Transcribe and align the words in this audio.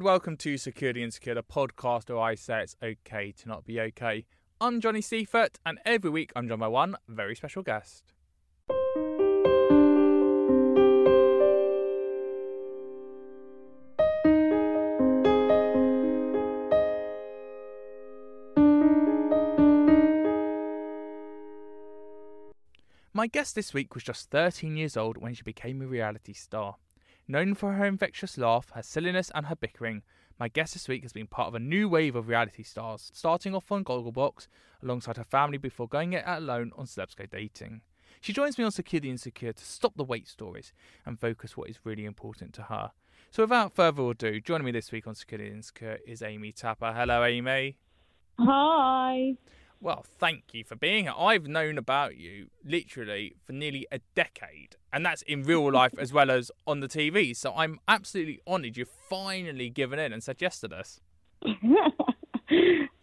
and 0.00 0.06
welcome 0.06 0.34
to 0.34 0.56
Secure 0.56 0.94
the 0.94 1.02
Insecure, 1.02 1.34
the 1.34 1.42
podcast 1.42 2.08
where 2.08 2.20
I 2.20 2.34
say 2.34 2.62
it's 2.62 2.74
okay 2.82 3.32
to 3.32 3.48
not 3.48 3.66
be 3.66 3.78
okay. 3.82 4.24
I'm 4.58 4.80
Johnny 4.80 5.02
Seifert, 5.02 5.58
and 5.66 5.78
every 5.84 6.08
week 6.08 6.32
I'm 6.34 6.48
joined 6.48 6.60
by 6.60 6.68
one 6.68 6.96
very 7.06 7.36
special 7.36 7.62
guest. 7.62 8.14
My 23.12 23.26
guest 23.26 23.54
this 23.54 23.74
week 23.74 23.94
was 23.94 24.02
just 24.02 24.30
13 24.30 24.78
years 24.78 24.96
old 24.96 25.18
when 25.18 25.34
she 25.34 25.42
became 25.42 25.82
a 25.82 25.86
reality 25.86 26.32
star. 26.32 26.76
Known 27.30 27.54
for 27.54 27.74
her 27.74 27.84
infectious 27.84 28.36
laugh, 28.36 28.72
her 28.74 28.82
silliness, 28.82 29.30
and 29.36 29.46
her 29.46 29.54
bickering, 29.54 30.02
my 30.40 30.48
guest 30.48 30.72
this 30.72 30.88
week 30.88 31.02
has 31.02 31.12
been 31.12 31.28
part 31.28 31.46
of 31.46 31.54
a 31.54 31.60
new 31.60 31.88
wave 31.88 32.16
of 32.16 32.26
reality 32.26 32.64
stars, 32.64 33.12
starting 33.14 33.54
off 33.54 33.70
on 33.70 33.84
Gogglebox 33.84 34.48
alongside 34.82 35.16
her 35.16 35.22
family 35.22 35.56
before 35.56 35.86
going 35.86 36.12
it 36.12 36.24
alone 36.26 36.72
on 36.76 36.86
Celebs 36.86 37.14
Go 37.14 37.26
Dating. 37.26 37.82
She 38.20 38.32
joins 38.32 38.58
me 38.58 38.64
on 38.64 38.72
Secure 38.72 38.98
the 38.98 39.10
Insecure 39.10 39.52
to 39.52 39.64
stop 39.64 39.92
the 39.94 40.02
weight 40.02 40.26
stories 40.26 40.72
and 41.06 41.20
focus 41.20 41.56
what 41.56 41.70
is 41.70 41.78
really 41.84 42.04
important 42.04 42.52
to 42.54 42.62
her. 42.62 42.90
So 43.30 43.44
without 43.44 43.76
further 43.76 44.10
ado, 44.10 44.40
joining 44.40 44.64
me 44.64 44.72
this 44.72 44.90
week 44.90 45.06
on 45.06 45.14
Secure 45.14 45.38
the 45.38 45.46
Insecure 45.46 46.00
is 46.04 46.22
Amy 46.22 46.50
Tapper. 46.50 46.92
Hello, 46.92 47.22
Amy. 47.22 47.76
Hi. 48.40 49.36
Well, 49.82 50.04
thank 50.18 50.52
you 50.52 50.62
for 50.62 50.76
being 50.76 51.04
here. 51.04 51.14
I've 51.16 51.46
known 51.46 51.78
about 51.78 52.16
you 52.16 52.48
literally 52.62 53.34
for 53.46 53.52
nearly 53.52 53.86
a 53.90 54.00
decade, 54.14 54.76
and 54.92 55.06
that's 55.06 55.22
in 55.22 55.42
real 55.42 55.72
life 55.72 55.94
as 55.98 56.12
well 56.12 56.30
as 56.30 56.50
on 56.66 56.80
the 56.80 56.88
TV. 56.88 57.34
So 57.34 57.54
I'm 57.56 57.80
absolutely 57.88 58.40
honoured 58.46 58.76
you've 58.76 58.90
finally 59.08 59.70
given 59.70 59.98
in 59.98 60.12
and 60.12 60.22
said 60.22 60.36
yes 60.40 60.60
to 60.60 60.68
this. 60.68 61.00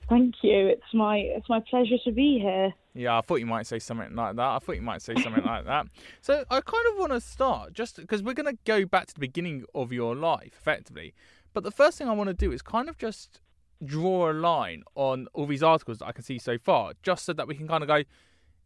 Thank 0.09 0.35
you. 0.41 0.67
It's 0.67 0.93
my 0.93 1.17
it's 1.17 1.49
my 1.49 1.59
pleasure 1.69 1.97
to 2.05 2.11
be 2.11 2.39
here. 2.39 2.73
Yeah, 2.93 3.17
I 3.17 3.21
thought 3.21 3.37
you 3.37 3.45
might 3.45 3.67
say 3.67 3.79
something 3.79 4.15
like 4.15 4.35
that. 4.35 4.41
I 4.41 4.59
thought 4.59 4.75
you 4.75 4.81
might 4.81 5.01
say 5.01 5.15
something 5.15 5.43
like 5.43 5.65
that. 5.65 5.87
So 6.21 6.43
I 6.49 6.61
kind 6.61 6.85
of 6.91 6.97
want 6.97 7.11
to 7.11 7.21
start 7.21 7.73
just 7.73 7.97
because 7.97 8.21
we're 8.21 8.33
going 8.33 8.53
to 8.53 8.61
go 8.65 8.85
back 8.85 9.07
to 9.07 9.13
the 9.13 9.19
beginning 9.19 9.65
of 9.73 9.91
your 9.91 10.15
life, 10.15 10.53
effectively. 10.59 11.13
But 11.53 11.63
the 11.63 11.71
first 11.71 11.97
thing 11.97 12.07
I 12.07 12.13
want 12.13 12.27
to 12.29 12.33
do 12.33 12.51
is 12.51 12.61
kind 12.61 12.89
of 12.89 12.97
just 12.97 13.39
draw 13.83 14.31
a 14.31 14.33
line 14.33 14.83
on 14.95 15.27
all 15.33 15.45
these 15.45 15.63
articles 15.63 15.99
that 15.99 16.07
I 16.07 16.11
can 16.11 16.23
see 16.23 16.39
so 16.39 16.57
far, 16.57 16.93
just 17.03 17.25
so 17.25 17.33
that 17.33 17.47
we 17.47 17.55
can 17.55 17.67
kind 17.67 17.83
of 17.83 17.87
go, 17.87 18.03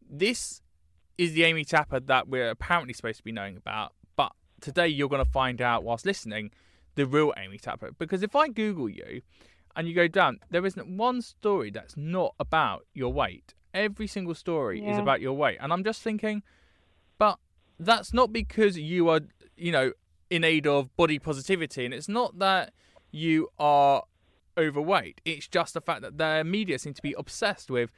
this 0.09 0.61
is 1.17 1.33
the 1.33 1.43
Amy 1.43 1.63
Tapper 1.63 1.99
that 1.99 2.27
we're 2.27 2.49
apparently 2.49 2.93
supposed 2.93 3.17
to 3.17 3.23
be 3.23 3.31
knowing 3.31 3.57
about. 3.57 3.93
But 4.15 4.31
today 4.61 4.87
you're 4.87 5.09
going 5.09 5.23
to 5.23 5.31
find 5.31 5.61
out, 5.61 5.83
whilst 5.83 6.05
listening, 6.05 6.51
the 6.95 7.05
real 7.05 7.33
Amy 7.37 7.57
Tapper. 7.57 7.91
Because 7.97 8.23
if 8.23 8.35
I 8.35 8.47
Google 8.47 8.89
you 8.89 9.21
and 9.75 9.87
you 9.87 9.93
go 9.93 10.07
down, 10.07 10.39
there 10.49 10.65
isn't 10.65 10.97
one 10.97 11.21
story 11.21 11.71
that's 11.71 11.95
not 11.95 12.35
about 12.39 12.85
your 12.93 13.13
weight. 13.13 13.53
Every 13.73 14.07
single 14.07 14.35
story 14.35 14.85
is 14.85 14.97
about 14.97 15.21
your 15.21 15.33
weight. 15.33 15.57
And 15.61 15.71
I'm 15.71 15.83
just 15.83 16.01
thinking, 16.01 16.43
but 17.17 17.39
that's 17.79 18.13
not 18.13 18.33
because 18.33 18.77
you 18.77 19.07
are, 19.09 19.21
you 19.55 19.71
know, 19.71 19.93
in 20.29 20.43
aid 20.43 20.67
of 20.67 20.95
body 20.97 21.19
positivity. 21.19 21.85
And 21.85 21.93
it's 21.93 22.09
not 22.09 22.39
that 22.39 22.73
you 23.11 23.49
are 23.59 24.03
overweight. 24.57 25.21
It's 25.25 25.47
just 25.47 25.73
the 25.73 25.81
fact 25.81 26.01
that 26.01 26.17
the 26.17 26.43
media 26.43 26.79
seem 26.79 26.93
to 26.93 27.01
be 27.01 27.15
obsessed 27.17 27.69
with. 27.69 27.91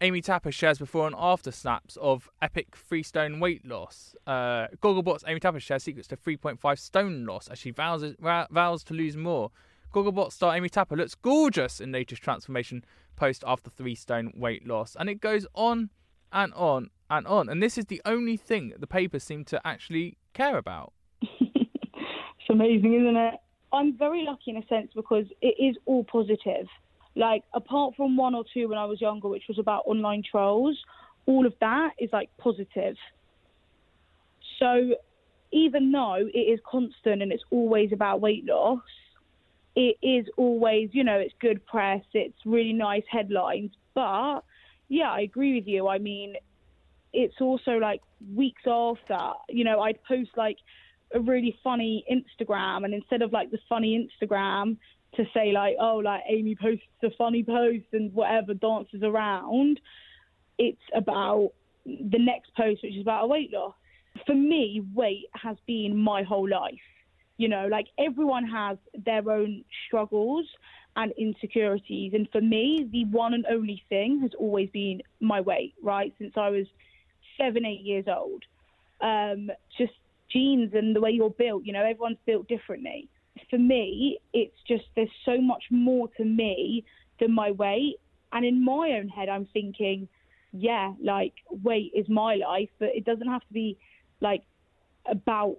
Amy 0.00 0.20
Tapper 0.20 0.50
shares 0.50 0.78
before 0.78 1.06
and 1.06 1.14
after 1.16 1.52
snaps 1.52 1.96
of 2.00 2.28
epic 2.40 2.74
three 2.76 3.02
stone 3.02 3.38
weight 3.38 3.64
loss. 3.64 4.16
Uh, 4.26 4.66
Gogglebox 4.82 5.22
Amy 5.28 5.38
Tapper 5.38 5.60
shares 5.60 5.84
secrets 5.84 6.08
to 6.08 6.16
3.5 6.16 6.78
stone 6.78 7.24
loss 7.24 7.46
as 7.48 7.58
she 7.58 7.70
vows, 7.70 8.04
vows 8.18 8.82
to 8.84 8.94
lose 8.94 9.16
more. 9.16 9.50
Gogglebox 9.92 10.32
star 10.32 10.56
Amy 10.56 10.68
Tapper 10.68 10.96
looks 10.96 11.14
gorgeous 11.14 11.80
in 11.80 11.92
latest 11.92 12.22
transformation 12.22 12.84
post 13.14 13.44
after 13.46 13.70
three 13.70 13.94
stone 13.94 14.32
weight 14.34 14.66
loss. 14.66 14.96
And 14.98 15.08
it 15.08 15.20
goes 15.20 15.46
on 15.54 15.90
and 16.32 16.52
on 16.54 16.90
and 17.08 17.26
on. 17.26 17.48
And 17.48 17.62
this 17.62 17.78
is 17.78 17.84
the 17.84 18.02
only 18.04 18.36
thing 18.36 18.70
that 18.70 18.80
the 18.80 18.86
papers 18.86 19.22
seem 19.22 19.44
to 19.46 19.64
actually 19.66 20.16
care 20.32 20.56
about. 20.56 20.92
It's 22.42 22.50
amazing, 22.50 22.94
isn't 22.94 23.16
it? 23.16 23.34
I'm 23.72 23.96
very 23.96 24.24
lucky 24.24 24.50
in 24.50 24.56
a 24.58 24.66
sense 24.66 24.90
because 24.94 25.26
it 25.40 25.54
is 25.58 25.76
all 25.86 26.04
positive. 26.04 26.66
Like 27.14 27.42
apart 27.54 27.94
from 27.96 28.16
one 28.16 28.34
or 28.34 28.44
two 28.52 28.68
when 28.68 28.78
I 28.78 28.84
was 28.84 29.00
younger, 29.00 29.28
which 29.28 29.44
was 29.48 29.58
about 29.58 29.82
online 29.86 30.22
trolls, 30.28 30.78
all 31.26 31.46
of 31.46 31.54
that 31.60 31.90
is 31.98 32.10
like 32.12 32.30
positive. 32.38 32.96
So 34.58 34.94
even 35.52 35.92
though 35.92 36.26
it 36.32 36.38
is 36.38 36.60
constant 36.70 37.22
and 37.22 37.32
it's 37.32 37.44
always 37.50 37.92
about 37.92 38.20
weight 38.20 38.44
loss, 38.44 38.80
it 39.74 39.96
is 40.02 40.26
always, 40.36 40.90
you 40.92 41.04
know, 41.04 41.18
it's 41.18 41.34
good 41.40 41.64
press, 41.66 42.02
it's 42.12 42.38
really 42.44 42.72
nice 42.72 43.04
headlines. 43.10 43.70
But 43.94 44.40
yeah, 44.88 45.10
I 45.10 45.20
agree 45.20 45.54
with 45.54 45.66
you. 45.66 45.88
I 45.88 45.98
mean, 45.98 46.34
it's 47.12 47.40
also 47.40 47.72
like 47.72 48.00
weeks 48.34 48.62
after, 48.66 49.18
you 49.48 49.64
know, 49.64 49.80
I'd 49.80 50.02
post 50.04 50.30
like 50.36 50.56
a 51.14 51.20
really 51.20 51.56
funny 51.62 52.04
Instagram, 52.10 52.84
and 52.84 52.94
instead 52.94 53.22
of 53.22 53.32
like 53.32 53.50
the 53.50 53.58
funny 53.68 54.08
Instagram 54.08 54.76
to 55.16 55.24
say 55.34 55.52
like, 55.52 55.76
oh, 55.80 55.96
like 55.96 56.22
Amy 56.28 56.56
posts 56.56 56.84
a 57.02 57.10
funny 57.18 57.42
post 57.42 57.84
and 57.92 58.12
whatever 58.14 58.54
dances 58.54 59.02
around, 59.02 59.80
it's 60.58 60.80
about 60.94 61.50
the 61.84 62.18
next 62.18 62.54
post, 62.56 62.82
which 62.82 62.94
is 62.94 63.02
about 63.02 63.24
a 63.24 63.26
weight 63.26 63.52
loss. 63.52 63.74
For 64.26 64.34
me, 64.34 64.82
weight 64.94 65.26
has 65.34 65.56
been 65.66 65.96
my 65.96 66.22
whole 66.22 66.48
life. 66.48 66.74
You 67.36 67.48
know, 67.48 67.66
like 67.66 67.86
everyone 67.98 68.46
has 68.46 68.78
their 68.94 69.28
own 69.30 69.64
struggles 69.86 70.46
and 70.96 71.12
insecurities. 71.18 72.12
And 72.14 72.28
for 72.30 72.40
me, 72.40 72.88
the 72.90 73.04
one 73.06 73.34
and 73.34 73.46
only 73.50 73.82
thing 73.88 74.20
has 74.20 74.32
always 74.38 74.68
been 74.70 75.02
my 75.20 75.40
weight, 75.40 75.74
right? 75.82 76.12
Since 76.18 76.34
I 76.36 76.50
was 76.50 76.66
seven, 77.38 77.64
eight 77.64 77.80
years 77.80 78.04
old. 78.06 78.44
Um, 79.00 79.50
just 79.76 79.92
genes 80.32 80.72
and 80.74 80.94
the 80.94 81.00
way 81.00 81.10
you're 81.10 81.30
built, 81.30 81.64
you 81.64 81.72
know, 81.72 81.84
everyone's 81.84 82.18
built 82.26 82.48
differently. 82.48 83.08
For 83.50 83.58
me, 83.58 84.18
it's 84.32 84.56
just 84.66 84.84
there's 84.96 85.10
so 85.24 85.40
much 85.40 85.64
more 85.70 86.08
to 86.16 86.24
me 86.24 86.84
than 87.20 87.32
my 87.32 87.50
weight. 87.50 87.96
And 88.32 88.44
in 88.44 88.64
my 88.64 88.98
own 88.98 89.08
head, 89.08 89.28
I'm 89.28 89.46
thinking, 89.52 90.08
yeah, 90.52 90.92
like 91.02 91.34
weight 91.50 91.92
is 91.94 92.08
my 92.08 92.36
life, 92.36 92.70
but 92.78 92.90
it 92.94 93.04
doesn't 93.04 93.28
have 93.28 93.42
to 93.42 93.52
be 93.52 93.78
like 94.20 94.42
about 95.06 95.56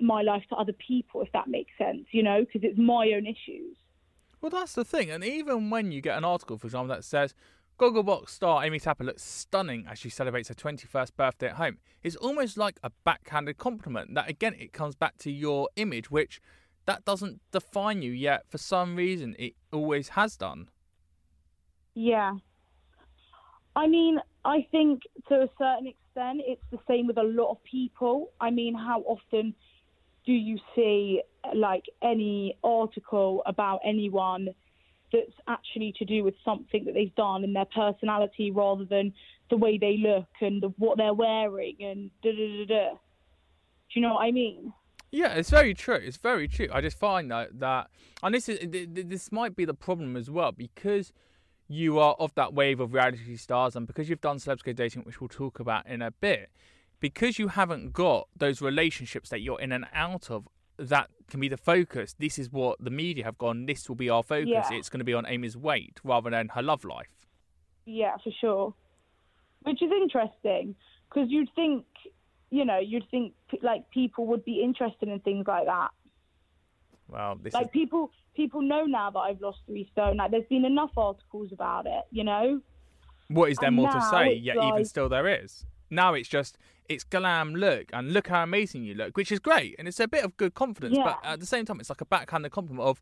my 0.00 0.22
life 0.22 0.42
to 0.48 0.56
other 0.56 0.72
people, 0.72 1.20
if 1.22 1.30
that 1.32 1.48
makes 1.48 1.70
sense, 1.78 2.06
you 2.10 2.22
know, 2.22 2.40
because 2.40 2.62
it's 2.68 2.78
my 2.78 3.12
own 3.14 3.26
issues. 3.26 3.76
Well, 4.40 4.50
that's 4.50 4.74
the 4.74 4.84
thing. 4.84 5.10
And 5.10 5.22
even 5.22 5.68
when 5.70 5.92
you 5.92 6.00
get 6.00 6.16
an 6.16 6.24
article, 6.24 6.56
for 6.56 6.66
example, 6.66 6.88
that 6.94 7.04
says 7.04 7.34
Gogglebox 7.80 8.28
star 8.28 8.62
Amy 8.62 8.78
Tapper 8.78 9.04
looks 9.04 9.22
stunning 9.22 9.86
as 9.88 9.98
she 9.98 10.10
celebrates 10.10 10.50
her 10.50 10.54
21st 10.54 11.16
birthday 11.16 11.46
at 11.48 11.54
home, 11.54 11.78
it's 12.02 12.14
almost 12.16 12.58
like 12.58 12.78
a 12.82 12.90
backhanded 13.06 13.56
compliment. 13.56 14.14
That 14.14 14.28
again, 14.28 14.54
it 14.58 14.74
comes 14.74 14.94
back 14.94 15.16
to 15.20 15.30
your 15.30 15.70
image, 15.76 16.10
which 16.10 16.42
that 16.84 17.06
doesn't 17.06 17.40
define 17.52 18.02
you 18.02 18.12
yet. 18.12 18.42
For 18.50 18.58
some 18.58 18.96
reason, 18.96 19.34
it 19.38 19.54
always 19.72 20.10
has 20.10 20.36
done. 20.36 20.68
Yeah. 21.94 22.34
I 23.74 23.86
mean, 23.86 24.18
I 24.44 24.66
think 24.70 25.00
to 25.28 25.36
a 25.36 25.48
certain 25.56 25.86
extent, 25.86 26.42
it's 26.46 26.62
the 26.70 26.80
same 26.86 27.06
with 27.06 27.16
a 27.16 27.22
lot 27.22 27.50
of 27.50 27.64
people. 27.64 28.30
I 28.42 28.50
mean, 28.50 28.74
how 28.74 29.00
often 29.06 29.54
do 30.26 30.32
you 30.32 30.58
see 30.74 31.22
like 31.54 31.84
any 32.02 32.58
article 32.62 33.42
about 33.46 33.80
anyone 33.86 34.50
that's 35.12 35.32
actually 35.48 35.94
to 35.98 36.04
do 36.04 36.24
with 36.24 36.34
something 36.44 36.84
that 36.84 36.94
they've 36.94 37.14
done 37.14 37.44
and 37.44 37.54
their 37.54 37.64
personality 37.64 38.50
rather 38.50 38.84
than 38.84 39.12
the 39.50 39.56
way 39.56 39.78
they 39.78 39.96
look 39.96 40.28
and 40.40 40.62
the, 40.62 40.68
what 40.78 40.96
they're 40.96 41.14
wearing 41.14 41.76
and 41.80 42.10
da 42.22 42.32
da 42.32 42.36
da 42.36 42.64
da. 42.66 42.90
Do 42.90 44.00
you 44.00 44.02
know 44.02 44.14
what 44.14 44.22
I 44.22 44.30
mean? 44.30 44.72
Yeah, 45.10 45.34
it's 45.34 45.50
very 45.50 45.74
true. 45.74 45.96
It's 45.96 46.16
very 46.16 46.46
true. 46.46 46.68
I 46.72 46.80
just 46.80 46.98
find 46.98 47.30
that 47.30 47.58
that, 47.58 47.90
and 48.22 48.34
this 48.34 48.48
is 48.48 48.58
this 48.70 49.32
might 49.32 49.56
be 49.56 49.64
the 49.64 49.74
problem 49.74 50.16
as 50.16 50.30
well 50.30 50.52
because 50.52 51.12
you 51.66 51.98
are 51.98 52.14
of 52.18 52.34
that 52.34 52.54
wave 52.54 52.80
of 52.80 52.94
reality 52.94 53.36
stars, 53.36 53.74
and 53.74 53.86
because 53.86 54.08
you've 54.08 54.20
done 54.20 54.38
celebs 54.38 54.62
go 54.62 54.72
dating, 54.72 55.02
which 55.02 55.20
we'll 55.20 55.28
talk 55.28 55.58
about 55.58 55.86
in 55.86 56.00
a 56.02 56.12
bit, 56.12 56.50
because 57.00 57.38
you 57.38 57.48
haven't 57.48 57.92
got 57.92 58.28
those 58.36 58.62
relationships 58.62 59.30
that 59.30 59.40
you're 59.40 59.60
in 59.60 59.72
and 59.72 59.86
out 59.92 60.30
of. 60.30 60.48
That 60.88 61.10
can 61.28 61.40
be 61.40 61.48
the 61.48 61.58
focus. 61.58 62.14
This 62.18 62.38
is 62.38 62.50
what 62.50 62.82
the 62.82 62.90
media 62.90 63.24
have 63.24 63.36
gone. 63.36 63.66
This 63.66 63.86
will 63.88 63.96
be 63.96 64.08
our 64.08 64.22
focus. 64.22 64.48
Yeah. 64.48 64.72
It's 64.72 64.88
going 64.88 65.00
to 65.00 65.04
be 65.04 65.12
on 65.12 65.26
Amy's 65.26 65.56
weight 65.56 66.00
rather 66.02 66.30
than 66.30 66.48
her 66.48 66.62
love 66.62 66.84
life. 66.84 67.28
Yeah, 67.84 68.16
for 68.24 68.30
sure. 68.40 68.74
Which 69.62 69.82
is 69.82 69.90
interesting 69.92 70.74
because 71.08 71.28
you'd 71.28 71.50
think, 71.54 71.84
you 72.50 72.64
know, 72.64 72.78
you'd 72.78 73.04
think 73.10 73.34
like 73.62 73.90
people 73.90 74.26
would 74.28 74.42
be 74.44 74.62
interested 74.62 75.08
in 75.10 75.20
things 75.20 75.46
like 75.46 75.66
that. 75.66 75.90
Well, 77.08 77.36
this 77.42 77.52
Like 77.52 77.66
is 77.66 77.70
people, 77.72 78.10
people 78.34 78.62
know 78.62 78.84
now 78.84 79.10
that 79.10 79.18
I've 79.18 79.40
lost 79.40 79.58
three 79.66 79.88
stone. 79.92 80.16
Like 80.16 80.30
there's 80.30 80.48
been 80.48 80.64
enough 80.64 80.92
articles 80.96 81.52
about 81.52 81.86
it, 81.86 82.04
you 82.10 82.24
know. 82.24 82.60
what 83.28 83.50
is 83.50 83.58
there 83.58 83.68
and 83.68 83.76
more 83.76 83.90
to 83.90 84.02
say? 84.10 84.34
Yet 84.34 84.56
even 84.56 84.84
still, 84.84 85.08
there 85.08 85.28
is. 85.28 85.66
Now 85.90 86.14
it's 86.14 86.28
just 86.28 86.56
it's 86.88 87.04
glam 87.04 87.54
look 87.54 87.90
and 87.92 88.12
look 88.12 88.28
how 88.28 88.42
amazing 88.42 88.82
you 88.84 88.94
look, 88.94 89.16
which 89.16 89.30
is 89.30 89.38
great 89.38 89.76
and 89.78 89.86
it's 89.86 90.00
a 90.00 90.08
bit 90.08 90.24
of 90.24 90.36
good 90.36 90.54
confidence. 90.54 90.98
But 90.98 91.20
at 91.22 91.40
the 91.40 91.46
same 91.46 91.64
time, 91.64 91.78
it's 91.78 91.88
like 91.88 92.00
a 92.00 92.04
backhanded 92.06 92.50
compliment 92.50 92.86
of, 92.86 93.00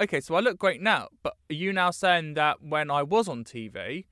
okay, 0.00 0.20
so 0.20 0.34
I 0.34 0.40
look 0.40 0.58
great 0.58 0.82
now, 0.82 1.08
but 1.22 1.34
are 1.48 1.54
you 1.54 1.72
now 1.72 1.90
saying 1.92 2.34
that 2.34 2.62
when 2.62 2.90
I 2.90 3.04
was 3.04 3.28
on 3.28 3.44
TV, 3.44 4.06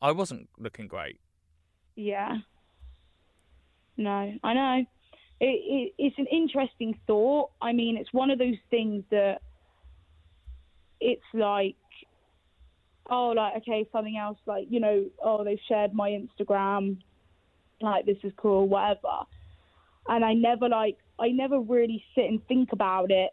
I 0.00 0.12
wasn't 0.12 0.48
looking 0.58 0.88
great? 0.88 1.20
Yeah. 1.94 2.38
No, 3.98 4.32
I 4.42 4.54
know. 4.54 4.84
It, 5.40 5.44
it, 5.44 5.92
it's 5.98 6.18
an 6.18 6.26
interesting 6.32 6.98
thought. 7.06 7.50
I 7.60 7.72
mean, 7.72 7.98
it's 7.98 8.12
one 8.12 8.30
of 8.30 8.38
those 8.38 8.56
things 8.70 9.04
that 9.10 9.42
it's 11.00 11.22
like, 11.34 11.76
oh, 13.10 13.28
like, 13.36 13.56
okay, 13.58 13.86
something 13.92 14.16
else, 14.16 14.38
like, 14.46 14.66
you 14.70 14.80
know, 14.80 15.06
oh, 15.22 15.44
they've 15.44 15.58
shared 15.68 15.92
my 15.92 16.10
Instagram, 16.10 16.98
like, 17.80 18.06
this 18.06 18.18
is 18.22 18.32
cool, 18.36 18.68
whatever. 18.68 19.24
And 20.08 20.24
I 20.24 20.34
never, 20.34 20.68
like, 20.68 20.98
I 21.18 21.28
never 21.28 21.60
really 21.60 22.04
sit 22.14 22.24
and 22.24 22.46
think 22.46 22.72
about 22.72 23.10
it 23.10 23.30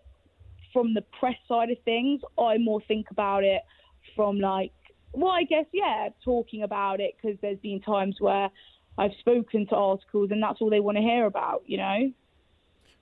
from 0.73 0.93
the 0.93 1.03
press 1.19 1.37
side 1.47 1.69
of 1.69 1.77
things. 1.85 2.21
I 2.37 2.57
more 2.57 2.81
think 2.87 3.11
about 3.11 3.43
it 3.43 3.61
from, 4.15 4.39
like, 4.39 4.71
well, 5.13 5.31
I 5.31 5.43
guess, 5.43 5.65
yeah, 5.71 6.09
talking 6.23 6.63
about 6.63 6.99
it 6.99 7.15
because 7.15 7.37
there's 7.41 7.59
been 7.59 7.81
times 7.81 8.17
where 8.19 8.49
I've 8.97 9.13
spoken 9.19 9.67
to 9.67 9.75
articles 9.75 10.31
and 10.31 10.41
that's 10.43 10.61
all 10.61 10.69
they 10.69 10.79
want 10.79 10.97
to 10.97 11.01
hear 11.01 11.25
about, 11.25 11.63
you 11.65 11.77
know? 11.77 12.11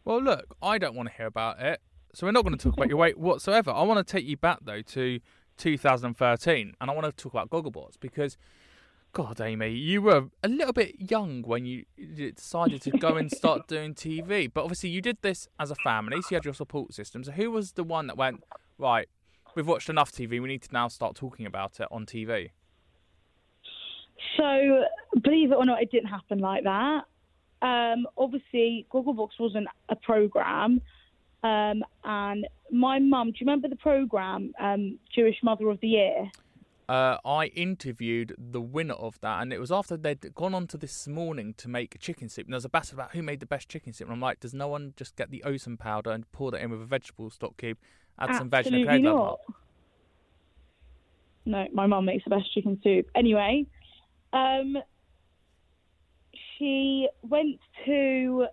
Well, 0.04 0.22
look, 0.22 0.56
I 0.62 0.78
don't 0.78 0.96
want 0.96 1.10
to 1.10 1.16
hear 1.16 1.26
about 1.26 1.60
it, 1.60 1.82
so 2.14 2.28
we're 2.28 2.32
not 2.32 2.44
going 2.44 2.58
to 2.58 2.64
talk 2.64 2.78
about 2.78 2.90
your 2.90 2.98
weight 2.98 3.18
whatsoever. 3.18 3.72
I 3.72 3.82
want 3.84 4.06
to 4.06 4.12
take 4.12 4.26
you 4.26 4.38
back 4.38 4.60
though 4.62 4.82
to 4.82 5.20
2013, 5.58 6.74
and 6.80 6.92
I 6.92 6.94
want 6.94 7.06
to 7.06 7.12
talk 7.12 7.34
about 7.34 7.50
Gogglebox 7.50 8.00
because, 8.00 8.38
God, 9.16 9.40
Amy, 9.40 9.70
you 9.70 10.02
were 10.02 10.26
a 10.44 10.50
little 10.50 10.74
bit 10.74 11.10
young 11.10 11.42
when 11.44 11.66
you 11.66 11.86
decided 11.98 12.82
to 12.82 12.92
go 12.92 13.16
and 13.16 13.32
start 13.32 13.66
doing 13.70 13.94
TV. 13.96 14.52
But 14.54 14.64
obviously, 14.64 14.90
you 14.90 15.00
did 15.02 15.20
this 15.22 15.48
as 15.58 15.72
a 15.72 15.76
family, 15.76 16.22
so 16.22 16.28
you 16.32 16.36
had 16.36 16.44
your 16.44 16.54
support 16.54 16.94
system. 16.94 17.24
So, 17.24 17.32
who 17.32 17.50
was 17.50 17.72
the 17.72 17.86
one 17.86 18.08
that 18.08 18.18
went 18.18 18.44
right? 18.78 19.08
We've 19.56 19.66
watched 19.66 19.88
enough 19.88 20.12
TV. 20.12 20.42
We 20.42 20.50
need 20.50 20.64
to 20.64 20.74
now 20.74 20.90
start 20.90 21.16
talking 21.16 21.46
about 21.46 21.80
it 21.80 21.88
on 21.92 22.06
TV. 22.06 22.50
So, 24.36 24.84
believe 25.24 25.54
it 25.54 25.56
or 25.56 25.64
not, 25.64 25.82
it 25.82 25.92
didn't 25.92 26.10
happen 26.10 26.40
like 26.40 26.66
that. 26.66 27.06
Um, 27.62 28.08
obviously, 28.18 28.86
Gogglebox 28.92 29.30
wasn't 29.40 29.68
a 29.88 29.96
program. 29.96 30.82
Um, 31.42 31.86
and 32.04 32.48
my 32.70 33.00
mum, 33.00 33.28
do 33.28 33.38
you 33.40 33.46
remember 33.46 33.70
the 33.70 33.78
program, 33.78 34.52
um, 34.60 35.00
Jewish 35.16 35.38
Mother 35.42 35.70
of 35.70 35.80
the 35.80 35.88
Year? 35.88 36.30
Uh, 36.88 37.18
I 37.26 37.48
interviewed 37.48 38.36
the 38.38 38.62
winner 38.62 38.94
of 38.94 39.20
that, 39.22 39.42
and 39.42 39.52
it 39.52 39.60
was 39.60 39.72
after 39.72 39.98
they'd 39.98 40.34
gone 40.36 40.54
on 40.54 40.68
to 40.68 40.78
this 40.78 41.08
morning 41.08 41.56
to 41.58 41.68
make 41.68 42.00
chicken 42.00 42.30
soup. 42.30 42.46
And 42.46 42.54
there 42.54 42.58
was 42.58 42.66
a 42.66 42.70
battle 42.70 42.96
about 42.96 43.12
who 43.12 43.24
made 43.24 43.40
the 43.40 43.48
best 43.48 43.70
chicken 43.70 43.92
soup. 43.92 44.08
And 44.08 44.14
I'm 44.14 44.22
like, 44.22 44.40
does 44.40 44.54
no 44.54 44.68
one 44.68 44.94
just 44.96 45.16
get 45.16 45.32
the 45.32 45.44
Osem 45.46 45.80
powder 45.80 46.12
and 46.12 46.32
pour 46.32 46.52
that 46.52 46.62
in 46.62 46.70
with 46.70 46.82
a 46.82 46.86
vegetable 46.86 47.32
stock 47.32 47.58
cube, 47.58 47.78
add 48.20 48.36
some 48.36 48.50
veg 48.50 48.68
and 48.68 48.76
a 48.76 48.80
Absolutely 48.80 48.84
grenade 48.84 49.04
not. 49.04 49.40
No, 51.48 51.68
my 51.74 51.88
mum 51.88 52.06
makes 52.06 52.24
the 52.24 52.30
best 52.30 52.54
chicken 52.54 52.80
soup. 52.84 53.08
Anyway, 53.16 53.66
um, 54.34 54.78
she 56.58 57.08
went 57.24 57.60
to. 57.86 58.48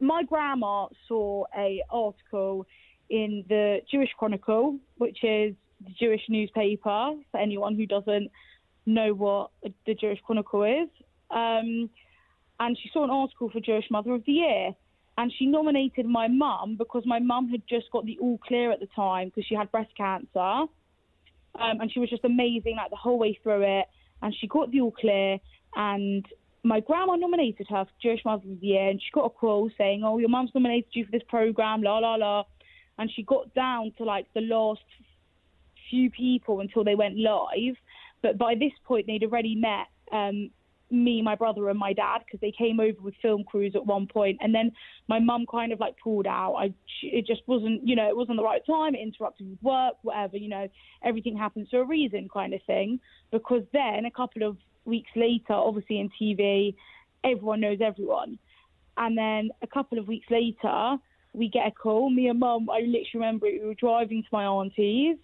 My 0.00 0.22
grandma 0.22 0.88
saw 1.06 1.44
a 1.54 1.82
article 1.90 2.66
in 3.10 3.44
the 3.48 3.80
Jewish 3.90 4.10
Chronicle, 4.18 4.78
which 4.96 5.18
is 5.22 5.54
the 5.84 5.92
Jewish 5.98 6.22
newspaper 6.28 7.14
for 7.30 7.40
anyone 7.40 7.74
who 7.76 7.86
doesn't 7.86 8.30
know 8.86 9.12
what 9.14 9.50
the 9.86 9.94
Jewish 9.94 10.20
Chronicle 10.24 10.64
is. 10.64 10.88
Um, 11.30 11.90
and 12.58 12.76
she 12.82 12.90
saw 12.92 13.04
an 13.04 13.10
article 13.10 13.50
for 13.50 13.60
Jewish 13.60 13.86
Mother 13.90 14.12
of 14.12 14.24
the 14.26 14.32
Year. 14.32 14.74
And 15.18 15.32
she 15.38 15.46
nominated 15.46 16.06
my 16.06 16.28
mum 16.28 16.76
because 16.78 17.02
my 17.04 17.18
mum 17.18 17.48
had 17.48 17.62
just 17.68 17.90
got 17.90 18.06
the 18.06 18.18
all 18.20 18.38
clear 18.38 18.70
at 18.70 18.80
the 18.80 18.88
time 18.94 19.28
because 19.28 19.44
she 19.46 19.54
had 19.54 19.70
breast 19.70 19.90
cancer. 19.96 20.28
Um, 20.38 20.68
and 21.80 21.92
she 21.92 22.00
was 22.00 22.08
just 22.08 22.24
amazing 22.24 22.76
like 22.76 22.90
the 22.90 22.96
whole 22.96 23.18
way 23.18 23.38
through 23.42 23.62
it. 23.80 23.86
And 24.22 24.34
she 24.38 24.46
got 24.46 24.70
the 24.70 24.80
all 24.80 24.92
clear. 24.92 25.38
And 25.74 26.24
my 26.62 26.80
grandma 26.80 27.16
nominated 27.16 27.66
her 27.68 27.84
for 27.84 27.90
Jewish 28.02 28.24
Mother 28.24 28.44
of 28.48 28.60
the 28.60 28.66
Year. 28.66 28.88
And 28.88 29.00
she 29.00 29.10
got 29.12 29.26
a 29.26 29.30
call 29.30 29.70
saying, 29.76 30.02
Oh, 30.04 30.18
your 30.18 30.28
mum's 30.28 30.52
nominated 30.54 30.90
you 30.92 31.04
for 31.04 31.10
this 31.10 31.22
program, 31.28 31.82
la, 31.82 31.98
la, 31.98 32.14
la. 32.14 32.44
And 32.98 33.10
she 33.10 33.22
got 33.22 33.52
down 33.54 33.92
to 33.98 34.04
like 34.04 34.26
the 34.34 34.42
last 34.42 34.80
few 35.90 36.10
people 36.10 36.60
until 36.60 36.84
they 36.84 36.94
went 36.94 37.18
live. 37.18 37.76
But 38.22 38.38
by 38.38 38.54
this 38.54 38.72
point, 38.84 39.06
they'd 39.06 39.24
already 39.24 39.54
met 39.54 39.86
um, 40.12 40.50
me, 40.90 41.22
my 41.22 41.34
brother, 41.34 41.68
and 41.68 41.78
my 41.78 41.92
dad 41.92 42.18
because 42.24 42.40
they 42.40 42.52
came 42.56 42.80
over 42.80 43.00
with 43.00 43.14
film 43.22 43.44
crews 43.44 43.72
at 43.74 43.86
one 43.86 44.06
point. 44.06 44.38
And 44.40 44.54
then 44.54 44.72
my 45.08 45.18
mum 45.18 45.46
kind 45.50 45.72
of 45.72 45.80
like 45.80 45.94
pulled 46.02 46.26
out. 46.26 46.54
I, 46.54 46.74
it 47.02 47.26
just 47.26 47.42
wasn't, 47.46 47.86
you 47.86 47.96
know, 47.96 48.08
it 48.08 48.16
wasn't 48.16 48.38
the 48.38 48.44
right 48.44 48.64
time. 48.66 48.94
It 48.94 49.00
interrupted 49.00 49.58
work, 49.62 49.94
whatever. 50.02 50.36
You 50.36 50.48
know, 50.48 50.68
everything 51.04 51.36
happens 51.36 51.68
for 51.70 51.80
a 51.80 51.84
reason, 51.84 52.28
kind 52.32 52.54
of 52.54 52.60
thing. 52.66 53.00
Because 53.30 53.62
then 53.72 54.04
a 54.04 54.10
couple 54.10 54.42
of 54.42 54.56
weeks 54.84 55.10
later, 55.16 55.52
obviously 55.52 56.00
in 56.00 56.10
TV, 56.20 56.74
everyone 57.24 57.60
knows 57.60 57.78
everyone. 57.82 58.38
And 58.96 59.16
then 59.16 59.50
a 59.62 59.66
couple 59.66 59.98
of 59.98 60.08
weeks 60.08 60.26
later, 60.30 60.96
we 61.32 61.48
get 61.48 61.66
a 61.66 61.70
call. 61.70 62.10
Me 62.10 62.28
and 62.28 62.40
mum, 62.40 62.68
I 62.68 62.80
literally 62.80 63.08
remember 63.14 63.46
we 63.46 63.64
were 63.64 63.74
driving 63.74 64.22
to 64.22 64.28
my 64.32 64.44
auntie's 64.44 65.16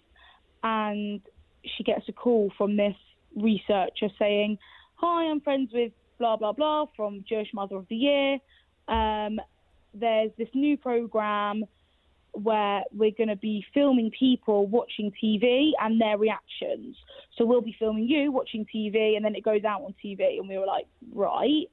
and 0.63 1.21
she 1.63 1.83
gets 1.83 2.07
a 2.07 2.13
call 2.13 2.51
from 2.57 2.77
this 2.77 2.95
researcher 3.35 4.09
saying, 4.17 4.57
Hi, 4.95 5.25
I'm 5.25 5.41
friends 5.41 5.71
with 5.73 5.91
blah, 6.17 6.37
blah, 6.37 6.53
blah 6.53 6.85
from 6.95 7.23
Jewish 7.27 7.49
Mother 7.53 7.75
of 7.75 7.87
the 7.89 7.95
Year. 7.95 8.37
Um, 8.87 9.39
there's 9.93 10.31
this 10.37 10.49
new 10.53 10.77
program 10.77 11.65
where 12.33 12.83
we're 12.93 13.11
going 13.11 13.29
to 13.29 13.35
be 13.35 13.65
filming 13.73 14.11
people 14.17 14.67
watching 14.67 15.11
TV 15.23 15.71
and 15.81 15.99
their 15.99 16.17
reactions. 16.17 16.95
So 17.37 17.45
we'll 17.45 17.61
be 17.61 17.75
filming 17.79 18.07
you 18.07 18.31
watching 18.31 18.65
TV 18.73 19.15
and 19.15 19.25
then 19.25 19.35
it 19.35 19.43
goes 19.43 19.63
out 19.63 19.81
on 19.81 19.95
TV. 20.03 20.37
And 20.39 20.47
we 20.47 20.57
were 20.57 20.65
like, 20.65 20.87
right, 21.13 21.65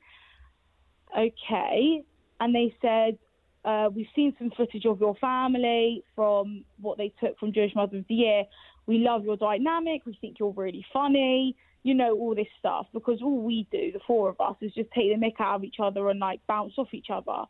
okay. 1.19 2.03
And 2.41 2.55
they 2.55 2.75
said, 2.81 3.19
uh, 3.65 3.89
we've 3.95 4.07
seen 4.15 4.35
some 4.39 4.51
footage 4.57 4.85
of 4.85 5.01
your 5.01 5.15
family 5.17 6.03
from 6.15 6.65
what 6.81 6.99
they 6.99 7.13
took 7.21 7.39
from 7.39 7.53
Jewish 7.53 7.75
Mother 7.75 7.99
of 7.99 8.05
the 8.09 8.15
Year. 8.15 8.45
We 8.87 8.99
love 8.99 9.25
your 9.25 9.37
dynamic. 9.37 10.03
We 10.05 10.17
think 10.21 10.39
you're 10.39 10.53
really 10.53 10.85
funny. 10.93 11.57
You 11.83 11.95
know, 11.95 12.17
all 12.17 12.35
this 12.35 12.49
stuff. 12.59 12.87
Because 12.93 13.21
all 13.23 13.43
we 13.43 13.67
do, 13.71 13.93
the 13.93 14.01
four 14.07 14.29
of 14.29 14.41
us, 14.41 14.57
is 14.61 14.73
just 14.73 14.91
take 14.93 15.13
the 15.13 15.21
mick 15.21 15.41
out 15.41 15.57
of 15.57 15.65
each 15.65 15.77
other 15.83 16.09
and 16.09 16.21
like 16.21 16.41
bounce 16.47 16.75
off 16.79 16.93
each 16.93 17.09
other. 17.11 17.45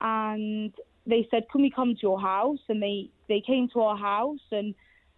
And 0.00 0.72
they 1.06 1.26
said, 1.30 1.46
Can 1.50 1.62
we 1.62 1.70
come 1.70 1.94
to 1.94 2.00
your 2.02 2.20
house? 2.20 2.60
And 2.68 2.82
they, 2.82 3.10
they 3.28 3.40
came 3.40 3.68
to 3.72 3.80
our 3.80 3.96
house 3.96 4.40
and 4.52 4.74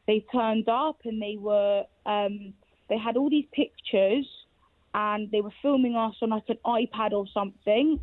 they 0.07 0.25
turned 0.33 0.69
up 0.69 0.99
and 1.05 1.21
they 1.23 1.37
were 1.39 1.85
um, 2.07 2.53
they 2.89 2.99
had 2.99 3.17
all 3.17 3.31
these 3.31 3.47
pictures 3.53 4.27
and 4.93 5.31
they 5.31 5.41
were 5.41 5.53
filming 5.63 5.95
us 5.95 6.15
on 6.21 6.31
like 6.31 6.49
an 6.49 6.59
iPad 6.67 7.13
or 7.13 7.27
something 7.33 8.01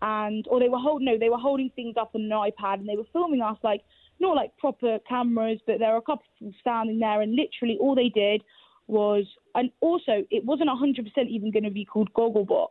and 0.00 0.46
or 0.48 0.58
they 0.58 0.70
were 0.70 0.78
holding 0.78 1.04
no 1.04 1.18
they 1.18 1.28
were 1.28 1.36
holding 1.36 1.70
things 1.76 1.96
up 2.00 2.12
on 2.14 2.22
an 2.22 2.30
iPad 2.30 2.80
and 2.80 2.88
they 2.88 2.96
were 2.96 3.06
filming 3.12 3.42
us 3.42 3.58
like 3.62 3.82
not 4.22 4.36
like 4.36 4.56
proper 4.56 4.98
cameras 5.08 5.60
but 5.66 5.78
there 5.78 5.92
were 5.92 5.98
a 5.98 6.02
couple 6.02 6.24
standing 6.60 6.98
there 6.98 7.20
and 7.20 7.36
literally 7.36 7.76
all 7.80 7.94
they 7.94 8.08
did 8.08 8.42
was 8.86 9.24
and 9.54 9.70
also 9.80 10.24
it 10.30 10.44
wasn't 10.44 10.68
100% 10.68 11.28
even 11.28 11.50
going 11.50 11.64
to 11.64 11.70
be 11.70 11.84
called 11.84 12.12
Gogglebox 12.14 12.70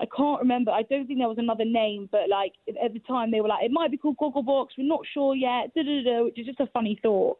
I 0.00 0.06
can't 0.16 0.40
remember. 0.40 0.70
I 0.70 0.82
don't 0.82 1.06
think 1.06 1.18
there 1.18 1.28
was 1.28 1.38
another 1.38 1.64
name, 1.64 2.08
but 2.12 2.28
like 2.30 2.52
at 2.82 2.92
the 2.92 3.00
time 3.00 3.30
they 3.30 3.40
were 3.40 3.48
like, 3.48 3.64
it 3.64 3.72
might 3.72 3.90
be 3.90 3.96
called 3.96 4.16
Gogglebox. 4.16 4.68
We're 4.78 4.86
not 4.86 5.00
sure 5.12 5.34
yet. 5.34 5.74
Da, 5.74 5.82
da, 5.82 6.02
da, 6.04 6.24
which 6.24 6.38
is 6.38 6.46
just 6.46 6.60
a 6.60 6.68
funny 6.68 6.98
thought. 7.02 7.38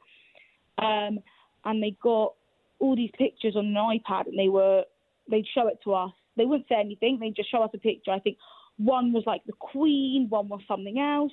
Um, 0.79 1.21
and 1.65 1.83
they 1.83 1.97
got 2.03 2.35
all 2.81 2.97
these 2.97 3.11
pictures 3.17 3.55
on 3.57 3.67
an 3.67 3.75
iPad, 3.75 4.27
and 4.27 4.39
they 4.39 4.49
were 4.49 4.85
they'd 5.31 5.47
show 5.55 5.69
it 5.69 5.79
to 5.85 5.95
us. 5.95 6.11
They 6.37 6.47
wouldn't 6.47 6.69
say 6.69 6.77
anything. 6.81 7.19
They'd 7.21 7.37
just 7.37 7.51
show 7.51 7.63
us 7.63 7.71
a 7.75 7.79
picture. 7.79 8.11
I 8.11 8.19
think 8.19 8.39
one 8.77 9.13
was 9.13 9.25
like 9.27 9.45
the 9.45 9.53
Queen, 9.53 10.27
one 10.29 10.49
was 10.49 10.61
something 10.67 10.99
else, 10.99 11.33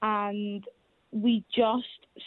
and 0.00 0.64
we 1.12 1.44
just 1.54 1.84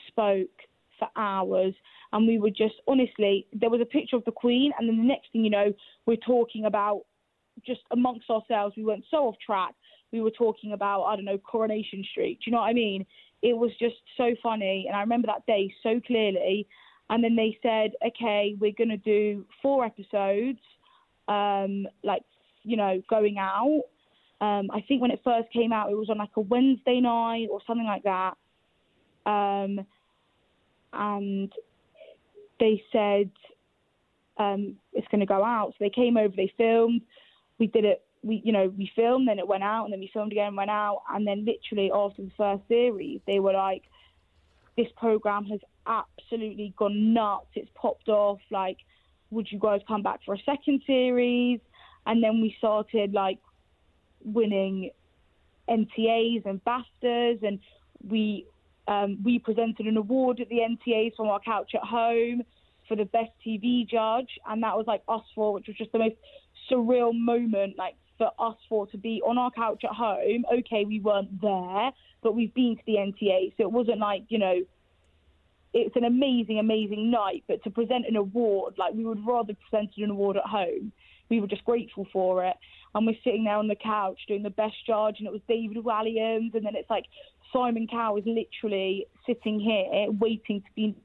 spoke 0.08 0.50
for 0.98 1.10
hours 1.18 1.74
and 2.14 2.26
we 2.26 2.40
were 2.40 2.50
just 2.50 2.76
honestly 2.88 3.46
there 3.52 3.70
was 3.70 3.82
a 3.82 3.86
picture 3.86 4.16
of 4.16 4.24
the 4.24 4.32
queen 4.32 4.72
and 4.80 4.88
then 4.88 4.98
the 4.98 5.04
next 5.04 5.32
thing 5.32 5.44
you 5.44 5.50
know 5.50 5.74
we're 6.06 6.16
talking 6.16 6.66
about 6.66 7.02
just 7.66 7.82
amongst 7.92 8.30
ourselves, 8.30 8.76
we 8.76 8.84
went 8.84 9.04
so 9.10 9.28
off 9.28 9.36
track. 9.46 9.74
We 10.12 10.22
were 10.22 10.32
talking 10.32 10.74
about, 10.74 11.04
I 11.04 11.16
don't 11.16 11.26
know, 11.26 11.38
Coronation 11.38 12.04
Street. 12.12 12.40
Do 12.40 12.50
you 12.50 12.52
know 12.54 12.62
what 12.62 12.70
I 12.70 12.74
mean? 12.74 13.06
It 13.42 13.58
was 13.58 13.72
just 13.80 13.96
so 14.18 14.36
funny. 14.42 14.86
And 14.88 14.96
I 14.96 15.02
remember 15.02 15.28
that 15.28 15.46
day 15.46 15.74
so 15.84 16.00
clearly. 16.06 16.68
And 17.10 17.24
then 17.24 17.36
they 17.36 17.58
said, 17.62 17.92
okay, 18.06 18.56
we're 18.60 18.74
going 18.78 18.90
to 18.90 18.98
do 18.98 19.46
four 19.62 19.86
episodes, 19.86 20.60
um, 21.28 21.88
like, 22.04 22.24
you 22.64 22.78
know, 22.78 23.02
going 23.10 23.38
out. 23.38 23.84
Um, 24.42 24.70
I 24.72 24.82
think 24.88 25.02
when 25.02 25.12
it 25.12 25.22
first 25.24 25.52
came 25.54 25.72
out, 25.72 25.92
it 25.92 25.96
was 25.96 26.10
on 26.10 26.18
like 26.18 26.36
a 26.36 26.42
Wednesday 26.42 27.00
night 27.00 27.48
or 27.52 27.62
something 27.68 27.86
like 27.86 28.04
that. 28.04 28.34
Um, 29.26 29.86
and 30.94 31.52
they 32.60 32.84
said 32.92 33.32
um, 34.38 34.76
it's 34.94 35.08
going 35.10 35.20
to 35.20 35.26
go 35.26 35.44
out. 35.44 35.72
So 35.72 35.78
they 35.80 35.90
came 35.90 36.18
over, 36.18 36.34
they 36.36 36.52
filmed 36.58 37.02
we 37.60 37.68
did 37.68 37.86
it. 37.86 38.04
We, 38.24 38.42
you 38.44 38.52
know, 38.52 38.74
we 38.76 38.90
filmed, 38.96 39.28
then 39.28 39.38
it 39.38 39.48
went 39.48 39.64
out, 39.64 39.84
and 39.86 39.94
then 39.94 40.00
we 40.00 40.10
filmed 40.12 40.32
again, 40.32 40.56
went 40.56 40.72
out, 40.72 41.04
and 41.10 41.28
then 41.28 41.46
literally 41.46 41.92
after 41.94 42.24
the 42.24 42.32
first 42.36 42.68
series, 42.68 43.22
they 43.28 43.40
were 43.40 43.54
like, 43.54 43.84
"This 44.76 44.88
program 44.98 45.46
has 45.46 45.60
absolutely 45.86 46.74
gone 46.76 47.14
nuts. 47.14 47.48
It's 47.54 47.70
popped 47.76 48.10
off. 48.10 48.40
Like, 48.50 48.78
would 49.30 49.52
you 49.52 49.60
guys 49.60 49.82
come 49.88 50.02
back 50.02 50.22
for 50.26 50.34
a 50.34 50.40
second 50.40 50.82
series?" 50.88 51.60
And 52.08 52.24
then 52.24 52.42
we 52.42 52.56
started 52.58 53.14
like 53.14 53.40
winning 54.24 54.90
NTAs 55.70 56.46
and 56.46 56.64
BAFTAs, 56.66 57.44
and 57.44 57.60
we 58.08 58.48
um, 58.88 59.18
we 59.24 59.40
presented 59.40 59.88
an 59.88 59.98
award 59.98 60.40
at 60.40 60.50
the 60.50 60.60
NTAs 60.60 61.16
from 61.16 61.28
our 61.28 61.40
couch 61.40 61.72
at 61.74 61.82
home 61.82 62.44
for 62.88 62.96
the 62.96 63.06
best 63.06 63.32
TV 63.46 63.88
judge, 63.88 64.30
and 64.48 64.62
that 64.64 64.78
was 64.78 64.86
like 64.88 65.02
us 65.08 65.24
four, 65.34 65.54
which 65.54 65.68
was 65.68 65.76
just 65.76 65.92
the 65.92 66.00
most 66.00 66.16
surreal 66.72 67.12
moment, 67.14 67.78
like 67.78 67.96
for 68.18 68.32
us 68.40 68.56
four 68.70 68.88
to 68.88 68.98
be 68.98 69.22
on 69.26 69.38
our 69.38 69.52
couch 69.52 69.84
at 69.84 69.96
home. 69.96 70.46
Okay, 70.60 70.86
we 70.86 71.00
weren't 71.00 71.42
there, 71.42 71.92
but 72.22 72.36
we've 72.36 72.54
been 72.54 72.76
to 72.78 72.84
the 72.86 72.94
NTA, 72.94 73.54
so 73.58 73.64
it 73.64 73.72
wasn't 73.72 74.00
like 74.00 74.24
you 74.30 74.40
know. 74.40 74.62
It's 75.78 75.98
an 75.98 76.06
amazing, 76.06 76.58
amazing 76.58 77.12
night, 77.12 77.44
but 77.50 77.62
to 77.66 77.70
present 77.70 78.06
an 78.08 78.16
award, 78.16 78.76
like 78.78 78.94
we 78.94 79.04
would 79.04 79.28
rather 79.28 79.54
present 79.70 79.92
an 79.98 80.10
award 80.10 80.38
at 80.38 80.46
home. 80.46 80.94
We 81.30 81.40
were 81.40 81.48
just 81.48 81.66
grateful 81.66 82.08
for 82.12 82.46
it, 82.46 82.56
and 82.94 83.06
we're 83.06 83.18
sitting 83.24 83.46
there 83.46 83.58
on 83.58 83.68
the 83.68 83.76
couch 83.76 84.20
doing 84.28 84.44
the 84.44 84.50
best 84.50 84.76
judge, 84.86 85.16
and 85.20 85.28
it 85.28 85.34
was 85.34 85.42
David 85.48 85.78
Walliams, 85.78 86.54
and 86.54 86.66
then 86.66 86.76
it's 86.76 86.90
like 86.90 87.06
Simon 87.52 87.88
Cowell 87.88 88.18
is 88.18 88.24
literally 88.26 89.08
sitting 89.26 89.60
here 89.60 90.12
waiting 90.12 90.62
to 90.62 90.68
be 90.76 90.96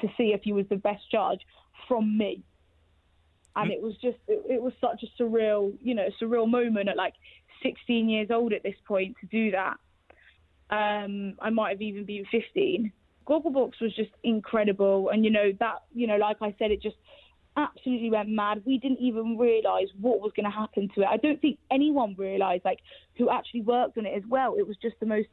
to 0.00 0.08
see 0.16 0.32
if 0.34 0.42
he 0.42 0.52
was 0.52 0.66
the 0.68 0.76
best 0.76 1.10
judge 1.10 1.40
from 1.88 2.18
me. 2.18 2.42
And 3.54 3.70
it 3.70 3.80
was 3.80 3.94
just 4.02 4.18
it, 4.28 4.44
it, 4.50 4.62
was 4.62 4.74
such 4.82 5.02
a 5.02 5.22
surreal 5.22 5.72
you 5.80 5.94
know 5.94 6.08
surreal 6.20 6.48
moment 6.48 6.90
at 6.90 6.96
like 6.96 7.14
16 7.62 8.08
years 8.08 8.28
old 8.30 8.52
at 8.52 8.62
this 8.62 8.74
point 8.86 9.16
to 9.20 9.26
do 9.26 9.50
that. 9.52 9.76
Um, 10.68 11.36
i 11.40 11.48
might 11.48 11.70
have 11.70 11.80
even 11.80 12.04
been 12.04 12.24
15 12.28 12.92
gogglebox 13.26 13.80
was 13.80 13.94
just 13.94 14.10
incredible. 14.22 15.10
And 15.10 15.24
you 15.24 15.30
know 15.30 15.52
that 15.60 15.82
you 15.92 16.06
know 16.06 16.16
like 16.16 16.36
i 16.40 16.54
said 16.58 16.70
it 16.70 16.80
just 16.80 16.96
absolutely 17.56 18.10
went 18.10 18.28
mad 18.28 18.62
we 18.66 18.78
didn't 18.78 19.00
even 19.00 19.38
realize 19.38 19.88
what 20.00 20.20
was 20.20 20.32
going 20.36 20.44
to 20.44 20.50
happen 20.50 20.88
to 20.94 21.02
it 21.02 21.06
i 21.06 21.16
don't 21.16 21.40
think 21.40 21.58
anyone 21.70 22.14
realized 22.18 22.64
like 22.64 22.80
who 23.16 23.30
actually 23.30 23.62
worked 23.62 23.96
on 23.96 24.06
it 24.06 24.14
as 24.14 24.22
well 24.28 24.54
it 24.58 24.66
was 24.66 24.76
just 24.82 24.94
the 25.00 25.06
most 25.06 25.28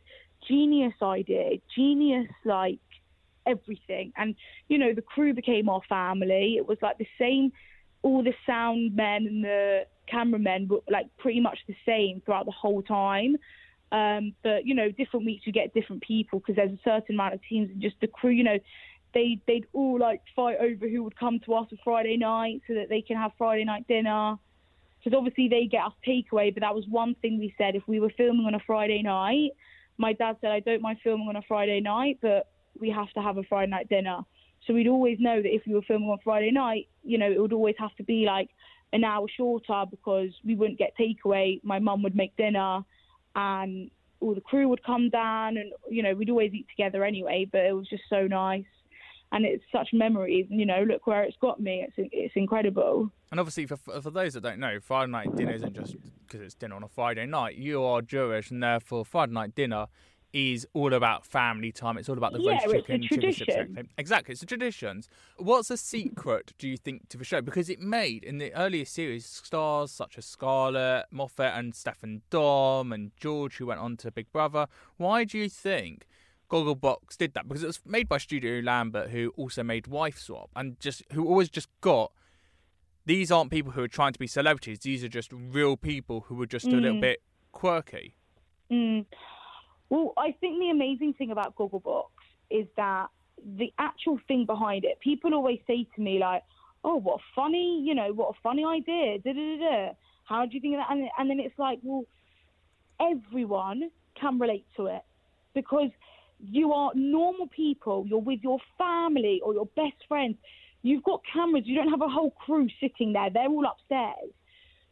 genius 0.48 0.94
idea 1.01 1.58
genius 1.75 2.27
like 2.46 2.80
everything 3.46 4.13
and 4.15 4.36
you 4.70 4.77
know 4.77 4.94
the 4.94 5.01
crew 5.01 5.34
became 5.34 5.68
our 5.68 5.82
family 5.89 6.56
it 6.58 6.65
was 6.65 6.77
like 6.82 6.98
the 6.98 7.08
same 7.20 7.51
all 8.03 8.22
the 8.22 8.34
sound 8.46 8.96
men 8.96 9.25
and 9.25 9.44
the 9.44 9.86
cameramen 10.08 10.68
were 10.68 10.82
like 10.89 11.08
pretty 11.18 11.39
much 11.39 11.58
the 11.68 11.75
same 11.86 12.22
throughout 12.25 12.46
the 12.46 12.51
whole 12.51 12.84
time. 12.84 13.38
Um, 13.92 14.34
but 14.44 14.65
you 14.65 14.75
know, 14.75 14.92
different 14.92 15.25
weeks 15.25 15.46
you 15.46 15.53
get 15.53 15.74
different 15.74 16.01
people 16.01 16.39
because 16.39 16.56
there's 16.56 16.72
a 16.72 16.80
certain 16.84 17.15
amount 17.15 17.36
of 17.36 17.42
teams 17.48 17.70
and 17.70 17.82
just 17.82 17.96
the 18.01 18.08
crew. 18.08 18.32
You 18.32 18.44
know, 18.44 18.58
they 19.13 19.39
they'd 19.48 19.65
all 19.74 20.00
like 20.00 20.22
fight 20.36 20.58
over 20.60 20.88
who 20.88 21.03
would 21.03 21.17
come 21.17 21.39
to 21.46 21.53
us 21.53 21.67
on 21.72 21.77
Friday 21.84 22.17
night 22.17 22.62
so 22.67 22.74
that 22.74 22.89
they 22.89 23.01
can 23.01 23.17
have 23.17 23.32
Friday 23.38 23.65
night 23.65 23.88
dinner. 23.88 24.36
Because 25.00 25.17
obviously 25.17 25.50
they 25.50 25.65
get 25.65 25.84
us 25.84 25.93
takeaway, 26.08 26.53
but 26.53 26.62
that 26.62 26.74
was 26.74 26.86
one 26.88 27.15
thing 27.15 27.38
we 27.38 27.53
said 27.58 27.75
if 27.75 27.84
we 27.88 28.00
were 28.00 28.12
filming 28.15 28.46
on 28.46 28.55
a 28.55 28.60
Friday 28.65 29.01
night. 29.01 29.51
My 29.98 30.13
dad 30.13 30.38
said 30.41 30.51
I 30.51 30.62
don't 30.62 30.82
mind 30.82 31.00
filming 31.03 31.27
on 31.27 31.36
a 31.36 31.41
Friday 31.41 31.82
night, 31.82 32.20
but 32.22 32.48
we 32.79 32.89
have 32.89 33.12
to 33.12 33.22
have 33.22 33.38
a 33.38 33.43
Friday 33.43 33.70
night 33.70 33.89
dinner. 33.89 34.20
So 34.65 34.74
we'd 34.74 34.88
always 34.88 35.17
know 35.20 35.41
that 35.41 35.53
if 35.53 35.63
we 35.67 35.74
were 35.74 35.82
filming 35.82 36.10
on 36.10 36.20
Friday 36.24 36.51
night, 36.51 36.88
you 37.03 37.17
know, 37.17 37.29
it 37.29 37.39
would 37.39 37.53
always 37.53 37.75
have 37.79 37.93
to 37.98 38.03
be 38.03 38.25
like 38.25 38.50
an 38.93 39.03
hour 39.03 39.27
shorter 39.36 39.84
because 39.89 40.29
we 40.46 40.55
wouldn't 40.55 40.79
get 40.79 40.93
takeaway. 40.98 41.60
My 41.63 41.79
mum 41.79 42.01
would 42.03 42.15
make 42.15 42.36
dinner 42.38 42.82
and 43.36 43.91
all 44.22 44.34
the 44.34 44.41
crew 44.41 44.70
would 44.70 44.84
come 44.84 45.10
down 45.10 45.58
and, 45.58 45.74
you 45.89 46.01
know, 46.01 46.13
we'd 46.13 46.29
always 46.29 46.53
eat 46.53 46.67
together 46.70 47.03
anyway, 47.03 47.48
but 47.51 47.62
it 47.62 47.74
was 47.74 47.89
just 47.89 48.03
so 48.10 48.25
nice. 48.25 48.63
And 49.34 49.46
it's 49.46 49.63
such 49.72 49.90
memories, 49.94 50.46
and 50.52 50.60
you 50.60 50.66
know, 50.66 50.86
look 50.88 51.08
where 51.08 51.24
it's 51.24 51.36
got 51.42 51.60
me. 51.60 51.86
It's 51.88 52.10
it's 52.13 52.36
incredible. 52.36 53.10
And 53.32 53.40
obviously, 53.40 53.66
for 53.66 53.78
for 53.78 54.12
those 54.12 54.36
that 54.36 54.42
don't 54.42 54.60
know, 54.60 54.80
Friday 54.80 55.12
night 55.12 55.36
dinner 55.36 55.54
isn't 55.54 55.74
just 55.74 55.96
because 56.25 56.40
it's 56.40 56.54
dinner 56.54 56.75
on 56.75 56.84
a 56.84 56.88
Friday 56.88 57.25
night. 57.25 57.56
You 57.56 57.84
are 57.84 58.04
Jewish, 58.04 58.52
and 58.52 58.62
therefore 58.62 59.04
Friday 59.04 59.34
night 59.34 59.56
dinner 59.56 59.88
is 60.34 60.68
all 60.74 60.94
about 60.94 61.25
family 61.25 61.72
time. 61.72 61.98
It's 61.98 62.10
all 62.10 62.18
about 62.18 62.34
the 62.34 62.42
yeah, 62.42 62.54
roast 62.54 62.88
chicken, 62.88 63.02
chicken 63.04 63.34
strips. 63.34 63.90
Exactly, 63.98 64.34
it's 64.34 64.42
the 64.42 64.48
traditions. 64.48 65.08
What's 65.38 65.68
the 65.68 65.78
secret, 65.78 66.54
do 66.58 66.68
you 66.68 66.75
think, 66.75 67.08
to 67.10 67.18
the 67.18 67.24
show? 67.24 67.42
Because 67.42 67.70
it 67.70 67.80
made 67.80 68.24
in 68.24 68.40
the 68.40 68.54
earlier 68.54 68.86
series 68.86 69.25
stars 69.25 69.92
such 69.92 70.18
as 70.18 70.25
Scarlett, 70.25 71.06
Moffatt, 71.13 71.58
and 71.58 71.75
Steph 71.75 72.04
and 72.04 72.28
Dom 72.32 72.92
and 72.92 73.12
George, 73.16 73.58
who 73.58 73.68
went 73.68 73.80
on 73.80 73.96
to 73.98 74.12
Big 74.12 74.32
Brother. 74.32 74.68
Why 74.98 75.24
do 75.24 75.38
you 75.38 75.50
think? 75.50 76.08
Gogglebox 76.53 77.17
did 77.17 77.33
that 77.33 77.48
because 77.48 77.63
it 77.63 77.67
was 77.67 77.79
made 77.83 78.07
by 78.07 78.19
Studio 78.19 78.60
Lambert, 78.60 79.10
who 79.10 79.33
also 79.36 79.63
made 79.63 79.88
Wife 79.88 80.19
Swap, 80.19 80.51
and 80.55 80.79
just 80.79 81.01
who 81.12 81.27
always 81.27 81.50
just 81.50 81.67
got 81.81 82.12
these 83.05 83.31
aren't 83.31 83.50
people 83.50 83.72
who 83.72 83.81
are 83.81 83.88
trying 83.88 84.13
to 84.13 84.19
be 84.19 84.27
celebrities. 84.27 84.79
These 84.79 85.03
are 85.03 85.10
just 85.10 85.31
real 85.33 85.75
people 85.75 86.22
who 86.27 86.36
were 86.36 86.45
just 86.45 86.67
mm. 86.67 86.74
a 86.74 86.75
little 86.75 86.98
mm. 86.98 87.01
bit 87.01 87.22
quirky. 87.51 88.15
Mm. 88.72 89.05
Well, 89.89 90.13
I 90.17 90.36
think 90.39 90.60
the 90.60 90.69
amazing 90.69 91.13
thing 91.13 91.31
about 91.31 91.55
Gogglebox 91.55 92.05
is 92.51 92.67
that 92.77 93.07
the 93.57 93.74
actual 93.79 94.19
thing 94.27 94.45
behind 94.45 94.86
it, 94.86 95.00
people 95.00 95.33
always 95.33 95.60
say 95.65 95.88
to 95.95 96.01
me, 96.01 96.19
like, 96.19 96.43
oh, 96.83 96.98
what 96.98 97.19
a 97.19 97.24
funny, 97.36 97.81
you 97.83 97.95
know, 97.95 98.13
what 98.13 98.29
a 98.29 98.39
funny 98.43 98.63
idea. 98.63 99.17
Da, 99.19 99.33
da, 99.33 99.57
da, 99.57 99.69
da. 99.69 99.93
How 100.25 100.45
do 100.45 100.53
you 100.53 100.62
think 100.62 100.75
of 100.75 100.81
that? 100.81 100.91
And, 100.91 101.10
and 101.17 101.29
then 101.29 101.39
it's 101.39 101.57
like, 101.57 101.79
well, 101.81 102.05
everyone 103.01 103.89
can 104.19 104.39
relate 104.39 104.65
to 104.77 104.86
it 104.86 105.01
because 105.53 105.89
you 106.50 106.74
are 106.74 106.92
normal 106.96 107.48
people. 107.48 108.06
You're 108.08 108.20
with 108.20 108.40
your 108.44 108.60
family 108.78 109.42
or 109.44 109.54
your 109.54 109.68
best 109.76 109.96
friends. 110.08 110.36
You've 110.82 111.04
got 111.04 111.22
cameras. 111.32 111.64
You 111.66 111.76
don't 111.76 111.90
have 111.90 112.02
a 112.02 112.10
whole 112.10 112.32
crew 112.32 112.68
sitting 112.80 113.14
there. 113.14 113.30
They're 113.30 113.48
all 113.48 113.66
upstairs. 113.66 114.32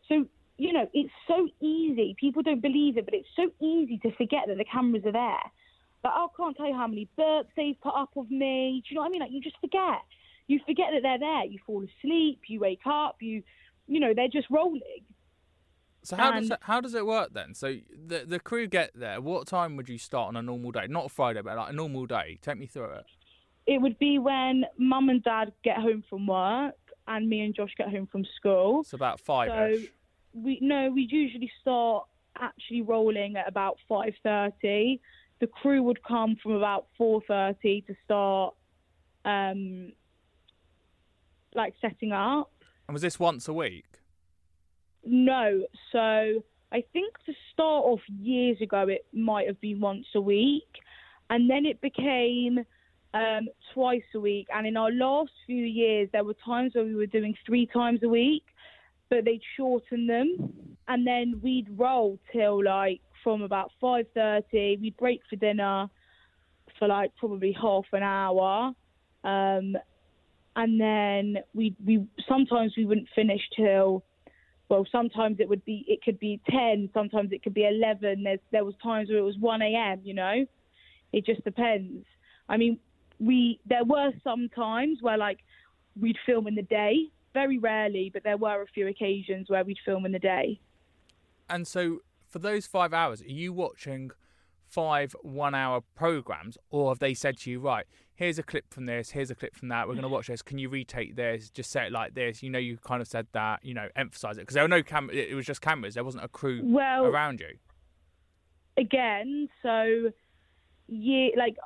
So 0.07 0.25
you 0.61 0.73
know, 0.73 0.87
it's 0.93 1.11
so 1.27 1.47
easy. 1.59 2.15
People 2.19 2.43
don't 2.43 2.61
believe 2.61 2.95
it, 2.95 3.05
but 3.05 3.15
it's 3.15 3.27
so 3.35 3.49
easy 3.65 3.97
to 4.03 4.15
forget 4.15 4.41
that 4.47 4.57
the 4.57 4.65
cameras 4.65 5.03
are 5.07 5.11
there. 5.11 5.51
But 6.03 6.13
oh, 6.15 6.29
I 6.31 6.37
can't 6.37 6.55
tell 6.55 6.67
you 6.67 6.75
how 6.75 6.85
many 6.85 7.09
burps 7.17 7.47
they've 7.57 7.79
put 7.81 7.95
up 7.95 8.11
of 8.15 8.29
me. 8.29 8.83
Do 8.83 8.89
you 8.89 8.95
know 8.95 9.01
what 9.01 9.07
I 9.07 9.11
mean? 9.11 9.21
Like 9.21 9.31
you 9.31 9.41
just 9.41 9.59
forget. 9.59 10.01
You 10.45 10.59
forget 10.67 10.87
that 10.93 11.01
they're 11.01 11.19
there. 11.19 11.45
You 11.45 11.57
fall 11.65 11.83
asleep. 11.83 12.41
You 12.47 12.59
wake 12.59 12.85
up. 12.85 13.17
You, 13.21 13.41
you 13.87 13.99
know, 13.99 14.13
they're 14.15 14.27
just 14.27 14.49
rolling. 14.51 15.05
So 16.03 16.15
how 16.15 16.31
and, 16.31 16.41
does 16.41 16.51
it, 16.51 16.59
how 16.61 16.81
does 16.81 16.93
it 16.95 17.05
work 17.05 17.29
then? 17.33 17.53
So 17.53 17.77
the 18.07 18.25
the 18.25 18.39
crew 18.39 18.67
get 18.67 18.91
there. 18.95 19.21
What 19.21 19.47
time 19.47 19.77
would 19.77 19.87
you 19.87 19.97
start 19.97 20.29
on 20.29 20.35
a 20.35 20.41
normal 20.41 20.71
day? 20.71 20.87
Not 20.87 21.05
a 21.05 21.09
Friday, 21.09 21.41
but 21.41 21.55
like 21.55 21.69
a 21.69 21.73
normal 21.73 22.05
day. 22.05 22.39
Take 22.41 22.57
me 22.57 22.65
through 22.65 22.91
it. 22.91 23.05
it 23.67 23.81
would 23.81 23.97
be 23.99 24.19
when 24.19 24.65
mum 24.77 25.09
and 25.09 25.23
dad 25.23 25.53
get 25.63 25.77
home 25.77 26.03
from 26.09 26.27
work 26.27 26.75
and 27.07 27.29
me 27.29 27.41
and 27.41 27.53
Josh 27.55 27.73
get 27.77 27.89
home 27.89 28.07
from 28.11 28.25
school. 28.35 28.81
It's 28.81 28.93
about 28.93 29.19
five-ish. 29.19 29.83
So 29.83 29.87
we 30.33 30.59
no, 30.61 30.89
we 30.91 31.07
usually 31.09 31.51
start 31.61 32.05
actually 32.39 32.81
rolling 32.81 33.35
at 33.35 33.47
about 33.47 33.77
five 33.87 34.13
thirty. 34.23 35.01
The 35.39 35.47
crew 35.47 35.83
would 35.83 36.03
come 36.03 36.35
from 36.41 36.53
about 36.53 36.87
four 36.97 37.21
thirty 37.27 37.81
to 37.81 37.95
start, 38.05 38.55
um, 39.25 39.91
like 41.53 41.73
setting 41.81 42.11
up. 42.11 42.51
and 42.87 42.93
was 42.93 43.01
this 43.01 43.19
once 43.19 43.47
a 43.47 43.53
week? 43.53 43.85
No, 45.03 45.65
so 45.91 46.43
I 46.71 46.83
think 46.93 47.13
to 47.25 47.33
start 47.53 47.85
off 47.85 48.01
years 48.19 48.57
ago, 48.61 48.87
it 48.87 49.05
might 49.13 49.47
have 49.47 49.59
been 49.59 49.79
once 49.79 50.05
a 50.15 50.21
week, 50.21 50.67
and 51.29 51.49
then 51.49 51.65
it 51.65 51.81
became 51.81 52.59
um, 53.13 53.47
twice 53.73 54.03
a 54.15 54.19
week. 54.19 54.47
And 54.53 54.65
in 54.67 54.77
our 54.77 54.91
last 54.91 55.31
few 55.45 55.65
years, 55.65 56.09
there 56.11 56.23
were 56.23 56.35
times 56.45 56.75
where 56.75 56.85
we 56.85 56.95
were 56.95 57.07
doing 57.07 57.35
three 57.45 57.65
times 57.65 58.01
a 58.03 58.09
week, 58.09 58.43
but 59.09 59.25
they'd 59.25 59.41
shorten 59.57 60.07
them, 60.07 60.77
and 60.87 61.05
then 61.05 61.39
we'd 61.43 61.67
roll 61.77 62.19
till 62.31 62.63
like 62.63 63.01
from 63.23 63.41
about 63.41 63.71
five 63.79 64.05
thirty. 64.13 64.77
We'd 64.79 64.97
break 64.97 65.21
for 65.29 65.35
dinner 65.35 65.89
for 66.79 66.87
like 66.87 67.11
probably 67.17 67.55
half 67.59 67.85
an 67.91 68.03
hour. 68.03 68.73
Um, 69.23 69.75
and 70.55 70.79
then 70.79 71.43
we 71.53 71.75
we 71.85 72.05
sometimes 72.27 72.73
we 72.77 72.85
wouldn't 72.85 73.07
finish 73.15 73.41
till 73.55 74.03
well 74.71 74.87
sometimes 74.89 75.35
it 75.39 75.49
would 75.49 75.63
be 75.65 75.83
it 75.85 76.01
could 76.01 76.17
be 76.17 76.39
10 76.49 76.89
sometimes 76.93 77.33
it 77.33 77.43
could 77.43 77.53
be 77.53 77.65
11 77.65 78.23
there's 78.23 78.39
there 78.51 78.63
was 78.63 78.73
times 78.81 79.09
where 79.09 79.17
it 79.17 79.21
was 79.21 79.37
1 79.37 79.61
a.m 79.61 79.99
you 80.03 80.13
know? 80.13 80.45
It 81.11 81.25
just 81.25 81.43
depends. 81.43 82.05
I 82.47 82.55
mean 82.55 82.79
we 83.19 83.59
there 83.65 83.83
were 83.83 84.11
some 84.23 84.47
times 84.55 84.99
where 85.01 85.17
like 85.17 85.39
we'd 85.99 86.17
film 86.25 86.47
in 86.47 86.55
the 86.55 86.61
day 86.63 87.09
very 87.33 87.59
rarely 87.59 88.09
but 88.13 88.23
there 88.23 88.37
were 88.37 88.61
a 88.61 88.67
few 88.67 88.87
occasions 88.87 89.49
where 89.49 89.63
we'd 89.65 89.77
film 89.85 90.05
in 90.05 90.13
the 90.13 90.19
day. 90.19 90.59
And 91.49 91.67
so, 91.67 91.99
for 92.29 92.39
those 92.39 92.65
five 92.65 92.93
hours, 92.93 93.21
are 93.21 93.25
you 93.43 93.51
watching 93.51 94.11
five 94.71 95.15
one-hour 95.21 95.81
programs, 95.95 96.57
or 96.69 96.89
have 96.91 96.99
they 96.99 97.13
said 97.13 97.37
to 97.39 97.51
you, 97.51 97.59
right, 97.59 97.85
here's 98.15 98.39
a 98.39 98.43
clip 98.43 98.73
from 98.73 98.85
this, 98.85 99.11
here's 99.11 99.29
a 99.29 99.35
clip 99.35 99.55
from 99.55 99.67
that, 99.69 99.87
we're 99.87 99.93
going 99.95 100.03
to 100.03 100.09
watch 100.09 100.27
this. 100.27 100.41
Can 100.41 100.57
you 100.57 100.69
retake 100.69 101.15
this? 101.15 101.49
Just 101.49 101.71
say 101.71 101.87
it 101.87 101.91
like 101.91 102.13
this. 102.13 102.41
You 102.41 102.49
know, 102.49 102.59
you 102.59 102.77
kind 102.77 103.01
of 103.01 103.07
said 103.07 103.27
that. 103.33 103.63
You 103.63 103.73
know, 103.73 103.87
emphasize 103.95 104.37
it 104.37 104.41
because 104.41 104.53
there 104.55 104.63
were 104.63 104.67
no 104.69 104.83
cameras, 104.83 105.17
It 105.17 105.29
it 105.31 105.35
was 105.35 105.45
just 105.45 105.61
cameras. 105.61 105.95
There 105.95 106.03
wasn't 106.03 106.23
a 106.23 106.27
crew 106.29 106.61
Well- 106.63 107.05
around 107.05 107.39
you. 107.41 107.57
again. 108.77 109.49
So, 109.61 110.11
yeah, 110.87 111.27
like 111.37 111.57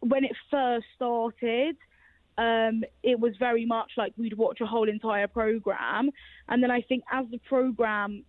when 0.00 0.24
it 0.24 0.32
first 0.50 0.86
started, 0.96 1.76
um, 2.36 2.82
it 3.02 3.18
was 3.20 3.34
very 3.38 3.64
much 3.64 3.92
like 3.96 4.12
we'd 4.16 4.36
watch 4.36 4.60
a 4.60 4.66
whole 4.66 4.88
entire 4.88 5.28
program, 5.28 6.10
and 6.48 6.62
then 6.62 6.70
I 6.70 6.80
think 6.82 7.04
as 7.12 7.26
the 7.30 7.38
program 7.38 8.24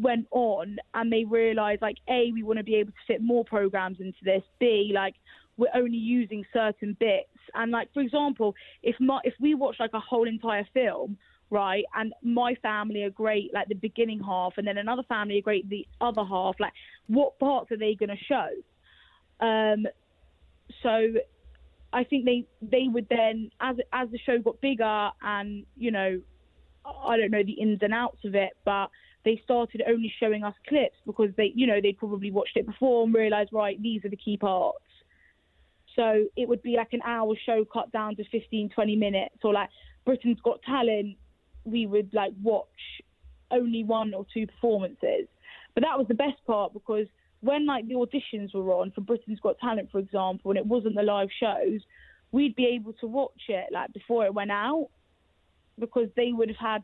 went 0.00 0.26
on 0.30 0.76
and 0.94 1.12
they 1.12 1.24
realised 1.24 1.82
like 1.82 1.96
a 2.08 2.30
we 2.32 2.42
want 2.42 2.58
to 2.58 2.64
be 2.64 2.76
able 2.76 2.92
to 2.92 2.98
fit 3.06 3.22
more 3.22 3.44
programs 3.44 4.00
into 4.00 4.18
this. 4.22 4.42
B 4.58 4.92
like 4.94 5.14
we're 5.56 5.68
only 5.74 5.96
using 5.96 6.44
certain 6.52 6.96
bits. 6.98 7.28
And 7.54 7.72
like 7.72 7.92
for 7.92 8.00
example 8.00 8.54
if 8.82 8.96
my 9.00 9.20
if 9.24 9.34
we 9.40 9.54
watch 9.54 9.76
like 9.80 9.94
a 9.94 10.00
whole 10.00 10.28
entire 10.28 10.66
film 10.74 11.16
right 11.48 11.84
and 11.94 12.12
my 12.22 12.56
family 12.56 13.04
are 13.04 13.10
great 13.10 13.54
like 13.54 13.68
the 13.68 13.74
beginning 13.74 14.20
half 14.20 14.54
and 14.56 14.66
then 14.66 14.78
another 14.78 15.04
family 15.04 15.38
are 15.38 15.42
great 15.42 15.68
the 15.68 15.86
other 16.00 16.24
half 16.24 16.56
like 16.58 16.72
what 17.06 17.38
parts 17.38 17.70
are 17.70 17.76
they 17.76 17.94
going 17.94 18.08
to 18.08 18.16
show? 18.24 18.48
Um 19.40 19.86
so 20.82 21.14
i 21.92 22.04
think 22.04 22.24
they 22.24 22.44
they 22.62 22.86
would 22.88 23.06
then 23.08 23.50
as 23.60 23.76
as 23.92 24.08
the 24.10 24.18
show 24.18 24.38
got 24.38 24.60
bigger 24.60 25.10
and 25.22 25.64
you 25.76 25.90
know 25.90 26.20
i 26.84 27.16
don't 27.16 27.30
know 27.30 27.42
the 27.42 27.52
ins 27.52 27.78
and 27.82 27.94
outs 27.94 28.18
of 28.24 28.34
it 28.34 28.50
but 28.64 28.88
they 29.26 29.42
started 29.42 29.82
only 29.88 30.10
showing 30.20 30.44
us 30.44 30.54
clips 30.68 30.96
because 31.04 31.30
they 31.36 31.52
you 31.54 31.66
know 31.66 31.80
they'd 31.82 31.98
probably 31.98 32.30
watched 32.30 32.56
it 32.56 32.64
before 32.64 33.04
and 33.04 33.12
realized 33.12 33.50
right 33.52 33.82
these 33.82 34.02
are 34.04 34.08
the 34.08 34.16
key 34.16 34.38
parts. 34.38 34.78
So 35.96 36.26
it 36.36 36.48
would 36.48 36.62
be 36.62 36.76
like 36.76 36.92
an 36.92 37.00
hour 37.04 37.34
show 37.44 37.64
cut 37.70 37.90
down 37.90 38.14
to 38.16 38.24
15 38.30 38.70
20 38.70 38.96
minutes 38.96 39.34
or 39.42 39.52
like 39.52 39.68
britain's 40.06 40.40
got 40.40 40.62
talent 40.62 41.16
we 41.64 41.86
would 41.86 42.14
like 42.14 42.32
watch 42.40 43.02
only 43.50 43.82
one 43.82 44.14
or 44.14 44.24
two 44.32 44.46
performances. 44.46 45.26
But 45.74 45.82
that 45.82 45.98
was 45.98 46.06
the 46.06 46.14
best 46.14 46.38
part 46.46 46.72
because 46.72 47.06
when 47.40 47.66
like 47.66 47.88
the 47.88 47.94
auditions 47.94 48.54
were 48.54 48.72
on 48.74 48.92
for 48.92 49.00
britain's 49.00 49.40
got 49.40 49.58
talent 49.58 49.90
for 49.90 49.98
example 49.98 50.52
and 50.52 50.58
it 50.58 50.66
wasn't 50.66 50.94
the 50.94 51.02
live 51.02 51.28
shows 51.38 51.80
we'd 52.30 52.54
be 52.54 52.66
able 52.66 52.92
to 52.94 53.06
watch 53.06 53.42
it 53.48 53.66
like 53.72 53.92
before 53.92 54.24
it 54.24 54.32
went 54.32 54.52
out 54.52 54.88
because 55.78 56.08
they 56.16 56.30
would 56.32 56.48
have 56.48 56.56
had 56.56 56.82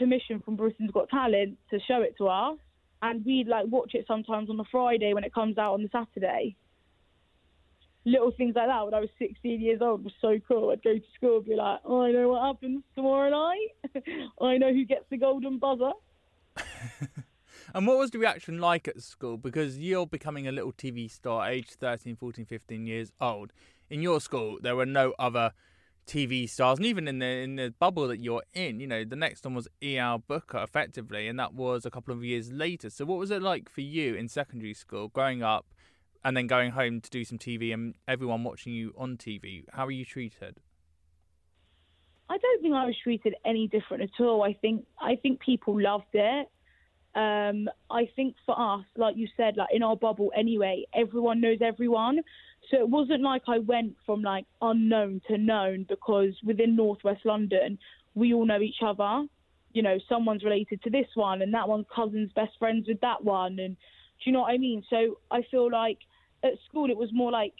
permission 0.00 0.40
from 0.40 0.56
Britain's 0.56 0.90
Got 0.90 1.08
Talent 1.10 1.58
to 1.70 1.78
show 1.86 2.00
it 2.02 2.16
to 2.18 2.26
us, 2.26 2.58
and 3.02 3.24
we'd 3.24 3.46
like 3.46 3.66
watch 3.68 3.94
it 3.94 4.06
sometimes 4.08 4.50
on 4.50 4.56
the 4.56 4.64
Friday 4.72 5.14
when 5.14 5.24
it 5.24 5.32
comes 5.32 5.58
out 5.58 5.74
on 5.74 5.82
the 5.82 5.90
Saturday. 5.92 6.56
Little 8.06 8.32
things 8.32 8.54
like 8.56 8.66
that 8.66 8.84
when 8.84 8.94
I 8.94 9.00
was 9.00 9.10
16 9.18 9.60
years 9.60 9.80
old 9.82 10.02
was 10.02 10.14
so 10.20 10.40
cool. 10.48 10.70
I'd 10.70 10.82
go 10.82 10.94
to 10.94 11.04
school 11.14 11.36
and 11.36 11.46
be 11.46 11.54
like, 11.54 11.80
oh, 11.84 12.02
I 12.02 12.12
know 12.12 12.30
what 12.30 12.42
happens 12.42 12.82
tomorrow 12.94 13.30
night. 13.30 14.02
I 14.40 14.56
know 14.56 14.72
who 14.72 14.86
gets 14.86 15.04
the 15.10 15.18
golden 15.18 15.58
buzzer. 15.58 15.92
And 17.74 17.86
what 17.86 17.98
was 17.98 18.10
the 18.10 18.18
reaction 18.18 18.58
like 18.58 18.88
at 18.88 19.00
school? 19.00 19.36
Because 19.36 19.78
you're 19.78 20.06
becoming 20.06 20.48
a 20.48 20.52
little 20.52 20.72
TV 20.72 21.10
star, 21.10 21.48
aged 21.48 21.74
13, 21.74 22.16
14, 22.16 22.44
15 22.44 22.86
years 22.86 23.12
old. 23.20 23.52
In 23.88 24.02
your 24.02 24.20
school, 24.20 24.58
there 24.60 24.74
were 24.74 24.86
no 24.86 25.14
other 25.18 25.52
TV 26.06 26.48
stars, 26.48 26.78
and 26.78 26.86
even 26.86 27.06
in 27.08 27.18
the 27.18 27.26
in 27.26 27.56
the 27.56 27.74
bubble 27.78 28.08
that 28.08 28.18
you're 28.18 28.42
in, 28.52 28.80
you 28.80 28.86
know, 28.86 29.04
the 29.04 29.16
next 29.16 29.44
one 29.44 29.54
was 29.54 29.68
E.L. 29.82 30.18
Booker, 30.18 30.58
effectively, 30.58 31.28
and 31.28 31.38
that 31.38 31.54
was 31.54 31.86
a 31.86 31.90
couple 31.90 32.12
of 32.12 32.24
years 32.24 32.50
later. 32.50 32.90
So, 32.90 33.04
what 33.04 33.18
was 33.18 33.30
it 33.30 33.42
like 33.42 33.68
for 33.68 33.80
you 33.80 34.14
in 34.14 34.28
secondary 34.28 34.74
school, 34.74 35.08
growing 35.08 35.42
up, 35.42 35.66
and 36.24 36.36
then 36.36 36.46
going 36.46 36.72
home 36.72 37.00
to 37.00 37.10
do 37.10 37.24
some 37.24 37.38
TV, 37.38 37.72
and 37.72 37.94
everyone 38.08 38.44
watching 38.44 38.72
you 38.72 38.92
on 38.96 39.16
TV? 39.16 39.64
How 39.72 39.84
were 39.84 39.92
you 39.92 40.04
treated? 40.04 40.58
I 42.28 42.38
don't 42.38 42.62
think 42.62 42.74
I 42.74 42.86
was 42.86 42.96
treated 43.02 43.34
any 43.44 43.66
different 43.66 44.04
at 44.04 44.24
all. 44.24 44.44
I 44.44 44.52
think 44.54 44.86
I 45.00 45.16
think 45.16 45.40
people 45.40 45.80
loved 45.80 46.14
it. 46.14 46.48
Um, 47.14 47.68
I 47.90 48.08
think 48.14 48.36
for 48.46 48.58
us, 48.58 48.84
like 48.96 49.16
you 49.16 49.26
said, 49.36 49.56
like 49.56 49.70
in 49.72 49.82
our 49.82 49.96
bubble 49.96 50.32
anyway, 50.36 50.86
everyone 50.94 51.40
knows 51.40 51.58
everyone. 51.60 52.20
So 52.70 52.78
it 52.78 52.88
wasn't 52.88 53.22
like 53.22 53.42
I 53.48 53.58
went 53.58 53.96
from 54.06 54.22
like 54.22 54.46
unknown 54.62 55.20
to 55.28 55.38
known 55.38 55.86
because 55.88 56.34
within 56.44 56.76
Northwest 56.76 57.24
London, 57.24 57.78
we 58.14 58.32
all 58.32 58.46
know 58.46 58.60
each 58.60 58.82
other. 58.84 59.24
You 59.72 59.82
know, 59.82 59.98
someone's 60.08 60.44
related 60.44 60.82
to 60.82 60.90
this 60.90 61.06
one, 61.14 61.42
and 61.42 61.54
that 61.54 61.68
one's 61.68 61.86
cousin's 61.94 62.32
best 62.32 62.52
friends 62.58 62.88
with 62.88 63.00
that 63.00 63.24
one, 63.24 63.58
and 63.58 63.76
do 63.76 64.30
you 64.30 64.32
know 64.32 64.40
what 64.40 64.52
I 64.52 64.58
mean? 64.58 64.82
So 64.90 65.18
I 65.30 65.42
feel 65.50 65.70
like 65.70 65.98
at 66.42 66.52
school 66.68 66.90
it 66.90 66.96
was 66.96 67.10
more 67.12 67.30
like 67.30 67.54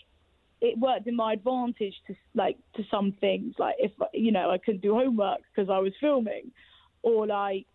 it 0.60 0.78
worked 0.78 1.06
in 1.06 1.16
my 1.16 1.32
advantage 1.32 1.94
to 2.06 2.14
like 2.34 2.58
to 2.76 2.82
some 2.90 3.12
things 3.20 3.54
like 3.58 3.76
if 3.78 3.92
you 4.12 4.32
know 4.32 4.50
I 4.50 4.58
couldn't 4.58 4.82
do 4.82 4.94
homework 4.94 5.40
because 5.50 5.70
I 5.70 5.78
was 5.78 5.92
filming 6.00 6.50
or 7.02 7.26
like 7.26 7.66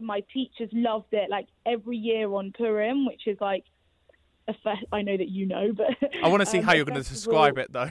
my 0.00 0.22
teachers 0.32 0.68
loved 0.72 1.12
it 1.12 1.30
like 1.30 1.46
every 1.66 1.96
year 1.96 2.30
on 2.32 2.52
Purim 2.56 3.06
which 3.06 3.22
is 3.26 3.38
like 3.40 3.64
fe- 4.52 4.86
I 4.92 5.02
know 5.02 5.16
that 5.16 5.28
you 5.28 5.46
know 5.46 5.72
but 5.72 5.86
I 6.22 6.28
want 6.28 6.40
to 6.40 6.46
see 6.46 6.58
um, 6.60 6.64
how 6.64 6.74
you're 6.74 6.84
going 6.84 7.02
to 7.02 7.08
describe 7.08 7.56
it, 7.58 7.72
though. 7.72 7.90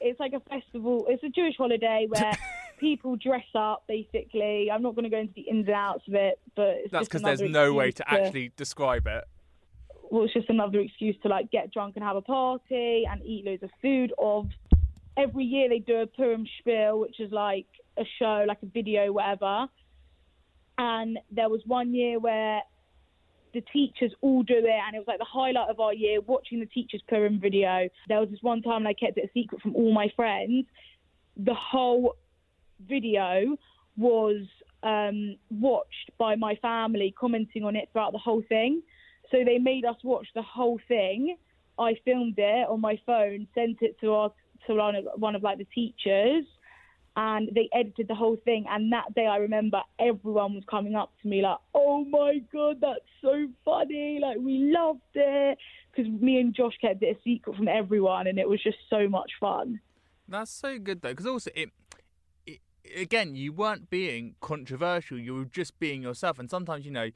it's 0.00 0.20
like 0.20 0.32
a 0.32 0.40
festival 0.40 1.06
it's 1.08 1.24
a 1.24 1.28
Jewish 1.28 1.56
holiday 1.56 2.06
where 2.08 2.32
people 2.80 3.16
dress 3.16 3.46
up 3.54 3.84
basically 3.88 4.70
I'm 4.70 4.82
not 4.82 4.94
going 4.94 5.04
to 5.04 5.10
go 5.10 5.18
into 5.18 5.34
the 5.34 5.42
ins 5.42 5.66
and 5.66 5.74
outs 5.74 6.06
of 6.06 6.14
it 6.14 6.38
but 6.54 6.68
it's 6.68 6.92
That's 6.92 7.02
just 7.08 7.10
because 7.10 7.38
there's 7.38 7.50
no 7.50 7.72
way 7.72 7.88
excuse 7.88 8.06
to 8.06 8.14
actually 8.14 8.52
describe 8.56 9.06
it. 9.08 9.24
well, 10.10 10.24
it's 10.24 10.32
just 10.32 10.48
another 10.48 10.78
excuse 10.80 11.16
to 11.22 11.28
like 11.28 11.50
get 11.50 11.72
drunk 11.72 11.96
and 11.96 12.04
have 12.04 12.16
a 12.16 12.22
party 12.22 13.04
and 13.10 13.20
eat 13.24 13.44
loads 13.44 13.62
of 13.62 13.70
food. 13.82 14.12
Of 14.18 14.46
every 15.16 15.44
year 15.44 15.68
they 15.68 15.80
do 15.80 15.96
a 15.96 16.06
Purim 16.06 16.46
spiel, 16.60 17.00
which 17.00 17.18
is 17.20 17.32
like 17.32 17.66
a 17.98 18.04
show, 18.18 18.44
like 18.46 18.58
a 18.62 18.66
video, 18.66 19.12
whatever. 19.12 19.66
And 20.78 21.18
there 21.30 21.48
was 21.48 21.60
one 21.66 21.92
year 21.92 22.18
where 22.20 22.62
the 23.52 23.62
teachers 23.72 24.12
all 24.20 24.42
do 24.42 24.56
it, 24.56 24.80
and 24.86 24.94
it 24.94 24.98
was 24.98 25.06
like 25.06 25.18
the 25.18 25.24
highlight 25.24 25.68
of 25.68 25.80
our 25.80 25.94
year 25.94 26.20
watching 26.20 26.60
the 26.60 26.66
teachers' 26.66 27.02
Purim 27.08 27.40
video. 27.40 27.88
There 28.08 28.20
was 28.20 28.28
this 28.30 28.42
one 28.42 28.62
time, 28.62 28.86
I 28.86 28.92
kept 28.92 29.18
it 29.18 29.24
a 29.24 29.30
secret 29.32 29.60
from 29.60 29.74
all 29.74 29.92
my 29.92 30.08
friends. 30.16 30.66
The 31.36 31.54
whole 31.54 32.16
video 32.88 33.56
was 33.96 34.42
um, 34.82 35.36
watched 35.50 36.10
by 36.18 36.36
my 36.36 36.56
family, 36.56 37.14
commenting 37.18 37.64
on 37.64 37.76
it 37.76 37.88
throughout 37.92 38.12
the 38.12 38.18
whole 38.18 38.42
thing. 38.48 38.82
So 39.30 39.38
they 39.44 39.58
made 39.58 39.84
us 39.84 39.96
watch 40.02 40.26
the 40.34 40.42
whole 40.42 40.78
thing. 40.88 41.36
I 41.78 41.94
filmed 42.04 42.34
it 42.38 42.68
on 42.68 42.80
my 42.80 42.98
phone, 43.06 43.46
sent 43.54 43.82
it 43.82 43.98
to 44.00 44.12
our 44.12 44.32
to 44.66 44.74
one 44.74 44.96
of, 44.96 45.04
one 45.16 45.34
of 45.34 45.42
like 45.42 45.58
the 45.58 45.66
teachers, 45.74 46.44
and 47.18 47.50
they 47.52 47.68
edited 47.72 48.06
the 48.06 48.14
whole 48.14 48.36
thing. 48.44 48.64
And 48.70 48.92
that 48.92 49.12
day, 49.12 49.26
I 49.26 49.38
remember 49.38 49.82
everyone 49.98 50.54
was 50.54 50.62
coming 50.70 50.94
up 50.94 51.10
to 51.22 51.28
me 51.28 51.42
like, 51.42 51.58
"Oh 51.74 52.04
my 52.04 52.38
god, 52.52 52.80
that's 52.80 53.00
so 53.20 53.48
funny! 53.64 54.20
Like 54.22 54.38
we 54.38 54.72
loved 54.72 55.00
it." 55.14 55.58
Because 55.90 56.08
me 56.22 56.38
and 56.38 56.54
Josh 56.54 56.78
kept 56.80 57.02
it 57.02 57.16
a 57.16 57.22
secret 57.24 57.56
from 57.56 57.66
everyone, 57.66 58.28
and 58.28 58.38
it 58.38 58.48
was 58.48 58.62
just 58.62 58.78
so 58.88 59.08
much 59.08 59.32
fun. 59.40 59.80
That's 60.28 60.52
so 60.52 60.78
good 60.78 61.02
though, 61.02 61.08
because 61.08 61.26
also 61.26 61.50
it, 61.56 61.70
again, 62.96 63.34
you 63.34 63.52
weren't 63.52 63.90
being 63.90 64.36
controversial. 64.40 65.18
You 65.18 65.34
were 65.34 65.44
just 65.44 65.76
being 65.80 66.02
yourself, 66.02 66.38
and 66.38 66.48
sometimes 66.48 66.84
you 66.86 66.92
know. 66.92 67.10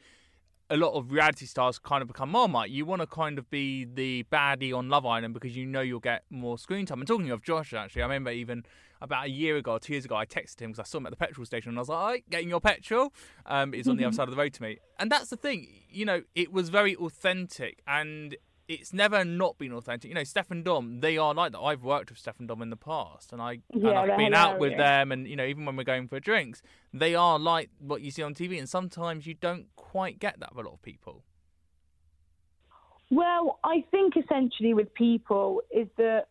A 0.73 0.77
lot 0.77 0.95
of 0.95 1.13
reality 1.13 1.45
stars 1.45 1.79
kind 1.79 2.01
of 2.01 2.09
become 2.09 2.31
Marmite. 2.31 2.71
You 2.71 2.87
want 2.87 3.03
to 3.03 3.07
kind 3.07 3.39
of 3.39 3.51
be 3.51 3.85
the 3.85 4.25
baddie 4.33 4.75
on 4.75 4.89
Love 4.89 5.05
Island 5.05 5.35
because 5.35 5.55
you 5.55 5.67
know 5.67 5.83
you'll 5.83 6.01
get 6.01 6.25
more 6.31 6.57
screen 6.57 6.87
time. 6.87 7.01
And 7.01 7.07
talking 7.07 7.31
of 7.31 7.43
Josh, 7.43 7.75
actually, 7.75 8.01
I 8.01 8.07
remember 8.07 8.31
even 8.31 8.65
about 9.03 9.27
a 9.27 9.29
year 9.29 9.59
ago 9.59 9.77
two 9.77 9.93
years 9.93 10.07
ago, 10.07 10.17
I 10.17 10.25
texted 10.25 10.63
him 10.63 10.71
because 10.71 10.79
I 10.79 10.85
saw 10.85 10.97
him 10.97 11.05
at 11.05 11.11
the 11.11 11.17
petrol 11.17 11.45
station 11.45 11.69
and 11.69 11.79
I 11.79 11.83
was 11.83 11.91
like, 11.91 11.99
all 11.99 12.07
right, 12.07 12.31
getting 12.31 12.49
your 12.49 12.61
petrol. 12.63 13.13
Um, 13.45 13.75
he's 13.75 13.87
on 13.87 13.99
the 13.99 14.07
other 14.07 14.15
side 14.17 14.29
of 14.29 14.31
the 14.31 14.41
road 14.41 14.55
to 14.55 14.63
me. 14.63 14.79
And 14.99 15.13
that's 15.13 15.29
the 15.29 15.37
thing, 15.37 15.69
you 15.91 16.07
know, 16.07 16.23
it 16.35 16.51
was 16.51 16.71
very 16.71 16.97
authentic 16.97 17.83
and 17.87 18.35
it's 18.81 18.93
never 18.93 19.25
not 19.25 19.59
been 19.59 19.73
authentic. 19.73 20.09
You 20.09 20.15
know, 20.15 20.25
Steph 20.25 20.51
and 20.51 20.65
Dom, 20.65 21.01
they 21.01 21.17
are 21.19 21.35
like 21.35 21.53
that. 21.53 21.61
I've 21.61 21.83
worked 21.83 22.11
with 22.11 22.19
Steph 22.19 22.39
and 22.39 22.49
Dom 22.49 22.63
in 22.63 22.71
the 22.71 22.77
past, 22.77 23.33
and 23.33 23.41
I 23.41 23.61
Yeah, 23.75 23.91
and 23.91 23.99
I've 23.99 24.19
been 24.19 24.35
out 24.35 24.59
with 24.59 24.77
them, 24.77 25.13
and 25.13 25.27
you 25.27 25.37
know, 25.37 25.45
even 25.45 25.65
when 25.65 25.77
we're 25.77 25.85
going 25.85 26.09
for 26.09 26.21
drinks, 26.21 26.63
they 26.93 27.15
are 27.15 27.39
like 27.39 27.71
what 27.79 28.03
you 28.03 28.11
see 28.11 28.23
on 28.23 28.35
TV. 28.35 28.59
And 28.59 28.69
sometimes 28.69 29.27
you 29.27 29.35
don't 29.35 29.67
quite 29.77 30.19
get 30.19 30.41
that 30.41 30.55
with 30.55 30.67
a 30.67 30.69
lot 30.69 30.75
of 30.75 30.83
people. 30.83 31.25
Well, 33.11 33.59
I 33.63 33.85
think 33.91 34.15
essentially 34.17 34.73
with 34.73 34.95
people 34.95 35.61
is 35.71 35.87
that, 35.99 36.29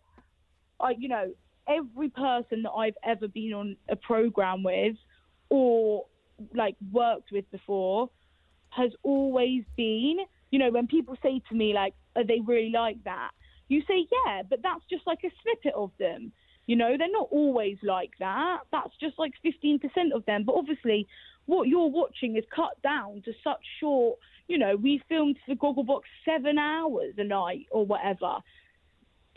I, 0.79 0.95
you 0.97 1.09
know, 1.09 1.31
every 1.67 2.09
person 2.09 2.63
that 2.63 2.71
I've 2.71 2.97
ever 3.03 3.27
been 3.27 3.53
on 3.53 3.75
a 3.87 3.95
program 3.95 4.63
with 4.63 4.95
or 5.49 6.05
like 6.55 6.75
worked 6.91 7.31
with 7.31 7.49
before 7.51 8.09
has 8.69 8.91
always 9.03 9.63
been, 9.77 10.17
you 10.49 10.57
know, 10.57 10.71
when 10.71 10.87
people 10.87 11.15
say 11.21 11.41
to 11.49 11.55
me, 11.55 11.73
like, 11.73 11.93
are 12.15 12.23
they 12.25 12.39
really 12.45 12.71
like 12.71 13.03
that? 13.05 13.31
You 13.67 13.81
say, 13.87 14.05
yeah, 14.11 14.41
but 14.49 14.59
that's 14.61 14.83
just 14.89 15.07
like 15.07 15.19
a 15.23 15.31
snippet 15.41 15.73
of 15.75 15.91
them. 15.97 16.31
You 16.67 16.75
know, 16.75 16.95
they're 16.97 17.11
not 17.11 17.29
always 17.31 17.77
like 17.83 18.11
that. 18.19 18.59
That's 18.71 18.93
just 18.99 19.17
like 19.17 19.33
15% 19.45 19.79
of 20.13 20.25
them. 20.25 20.43
But 20.45 20.55
obviously, 20.55 21.07
what 21.45 21.67
you're 21.67 21.89
watching 21.89 22.37
is 22.37 22.43
cut 22.55 22.81
down 22.83 23.21
to 23.25 23.33
such 23.43 23.61
short, 23.79 24.19
you 24.47 24.57
know, 24.57 24.75
we 24.75 25.01
filmed 25.09 25.37
for 25.45 25.55
Gogglebox 25.55 26.01
seven 26.25 26.57
hours 26.57 27.13
a 27.17 27.23
night 27.23 27.67
or 27.71 27.85
whatever, 27.85 28.37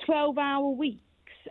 12 0.04 0.38
hour 0.38 0.68
weeks. 0.70 1.00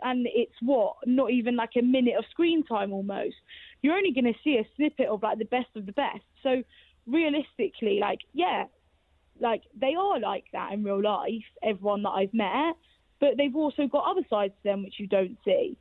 And 0.02 0.26
it's 0.34 0.54
what, 0.60 0.96
not 1.06 1.30
even 1.30 1.56
like 1.56 1.72
a 1.78 1.82
minute 1.82 2.14
of 2.18 2.24
screen 2.30 2.64
time 2.64 2.92
almost. 2.92 3.36
You're 3.82 3.94
only 3.94 4.12
going 4.12 4.32
to 4.32 4.38
see 4.42 4.56
a 4.56 4.66
snippet 4.76 5.08
of 5.08 5.22
like 5.22 5.38
the 5.38 5.44
best 5.44 5.68
of 5.76 5.86
the 5.86 5.92
best. 5.92 6.24
So 6.42 6.62
realistically, 7.06 7.98
like, 8.00 8.20
yeah, 8.32 8.64
like 9.40 9.62
they 9.78 9.94
are 9.98 10.20
like 10.20 10.44
that 10.52 10.72
in 10.72 10.84
real 10.84 11.02
life, 11.02 11.44
everyone 11.62 12.02
that 12.02 12.10
I've 12.10 12.34
met, 12.34 12.76
but 13.20 13.36
they've 13.36 13.54
also 13.54 13.86
got 13.86 14.04
other 14.08 14.26
sides 14.28 14.54
to 14.62 14.70
them 14.70 14.84
which 14.84 14.94
you 14.98 15.06
don't 15.06 15.36
see. 15.44 15.76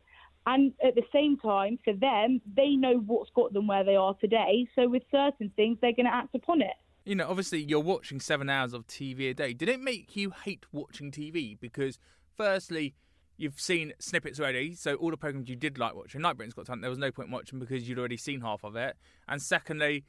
And 0.45 0.73
at 0.85 0.95
the 0.95 1.03
same 1.13 1.37
time, 1.37 1.79
for 1.85 1.93
them, 1.93 2.41
they 2.55 2.71
know 2.71 2.95
what's 3.05 3.29
got 3.33 3.53
them 3.53 3.67
where 3.67 3.83
they 3.83 3.95
are 3.95 4.13
today. 4.15 4.67
So 4.75 4.89
with 4.89 5.03
certain 5.09 5.51
things, 5.55 5.77
they're 5.81 5.93
going 5.93 6.05
to 6.05 6.13
act 6.13 6.35
upon 6.35 6.61
it. 6.61 6.73
You 7.05 7.15
know, 7.15 7.27
obviously, 7.29 7.61
you're 7.61 7.79
watching 7.79 8.19
seven 8.19 8.49
hours 8.49 8.73
of 8.73 8.85
TV 8.87 9.29
a 9.29 9.33
day. 9.33 9.53
Did 9.53 9.69
it 9.69 9.79
make 9.79 10.15
you 10.15 10.31
hate 10.43 10.65
watching 10.71 11.11
TV? 11.11 11.57
Because, 11.59 11.97
firstly, 12.35 12.93
you've 13.37 13.59
seen 13.59 13.93
snippets 13.99 14.39
already, 14.39 14.73
so 14.75 14.95
all 14.95 15.11
the 15.11 15.17
programs 15.17 15.49
you 15.49 15.55
did 15.55 15.77
like 15.77 15.95
watching, 15.95 16.21
like 16.21 16.37
Britain's 16.37 16.53
Got 16.53 16.65
Talent, 16.65 16.81
there 16.81 16.89
was 16.89 16.99
no 16.99 17.11
point 17.11 17.29
watching 17.29 17.59
because 17.59 17.87
you'd 17.87 17.99
already 17.99 18.17
seen 18.17 18.41
half 18.41 18.63
of 18.63 18.75
it. 18.75 18.95
And 19.27 19.41
secondly, 19.41 20.05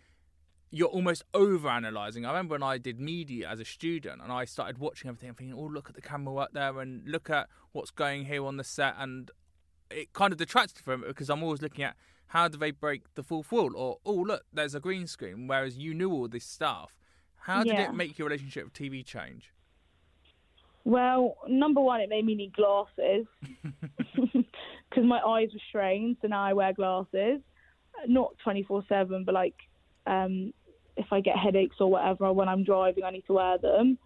you're 0.74 0.88
almost 0.88 1.22
over 1.32 1.68
analysing. 1.68 2.26
I 2.26 2.30
remember 2.30 2.54
when 2.54 2.62
I 2.64 2.78
did 2.78 2.98
media 2.98 3.48
as 3.48 3.60
a 3.60 3.64
student 3.64 4.20
and 4.20 4.32
I 4.32 4.44
started 4.44 4.78
watching 4.78 5.08
everything 5.08 5.28
and 5.28 5.38
thinking, 5.38 5.56
oh, 5.56 5.62
look 5.66 5.88
at 5.88 5.94
the 5.94 6.00
camera 6.02 6.34
work 6.34 6.50
there 6.52 6.80
and 6.80 7.06
look 7.08 7.30
at 7.30 7.48
what's 7.70 7.92
going 7.92 8.24
here 8.24 8.44
on 8.44 8.56
the 8.56 8.64
set. 8.64 8.96
And 8.98 9.30
it 9.88 10.12
kind 10.12 10.32
of 10.32 10.38
detracted 10.38 10.84
from 10.84 11.04
it 11.04 11.06
because 11.06 11.30
I'm 11.30 11.44
always 11.44 11.62
looking 11.62 11.84
at 11.84 11.94
how 12.28 12.48
do 12.48 12.58
they 12.58 12.72
break 12.72 13.02
the 13.14 13.22
fourth 13.22 13.52
wall 13.52 13.70
or, 13.76 13.98
oh, 14.04 14.14
look, 14.14 14.42
there's 14.52 14.74
a 14.74 14.80
green 14.80 15.06
screen, 15.06 15.46
whereas 15.46 15.78
you 15.78 15.94
knew 15.94 16.10
all 16.10 16.26
this 16.26 16.44
stuff. 16.44 16.96
How 17.42 17.62
did 17.62 17.74
Yeah. 17.74 17.90
it 17.90 17.94
make 17.94 18.18
your 18.18 18.26
relationship 18.26 18.64
with 18.64 18.72
TV 18.72 19.04
change? 19.04 19.52
Well, 20.82 21.36
number 21.46 21.80
one, 21.80 22.00
it 22.00 22.08
made 22.08 22.26
me 22.26 22.34
need 22.34 22.52
glasses 22.52 23.26
because 23.62 25.04
my 25.04 25.20
eyes 25.20 25.50
were 25.52 25.60
strained, 25.68 26.16
so 26.20 26.26
now 26.26 26.42
I 26.42 26.52
wear 26.52 26.72
glasses. 26.72 27.40
Not 28.08 28.36
24 28.42 28.84
7, 28.88 29.24
but 29.24 29.34
like 29.34 29.54
um, 30.06 30.52
if 30.96 31.06
I 31.12 31.20
get 31.20 31.36
headaches 31.36 31.76
or 31.80 31.90
whatever 31.90 32.32
when 32.32 32.48
I'm 32.48 32.64
driving, 32.64 33.04
I 33.04 33.10
need 33.10 33.26
to 33.26 33.34
wear 33.34 33.58
them. 33.58 33.98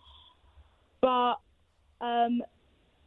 But 1.00 1.34
um, 2.00 2.42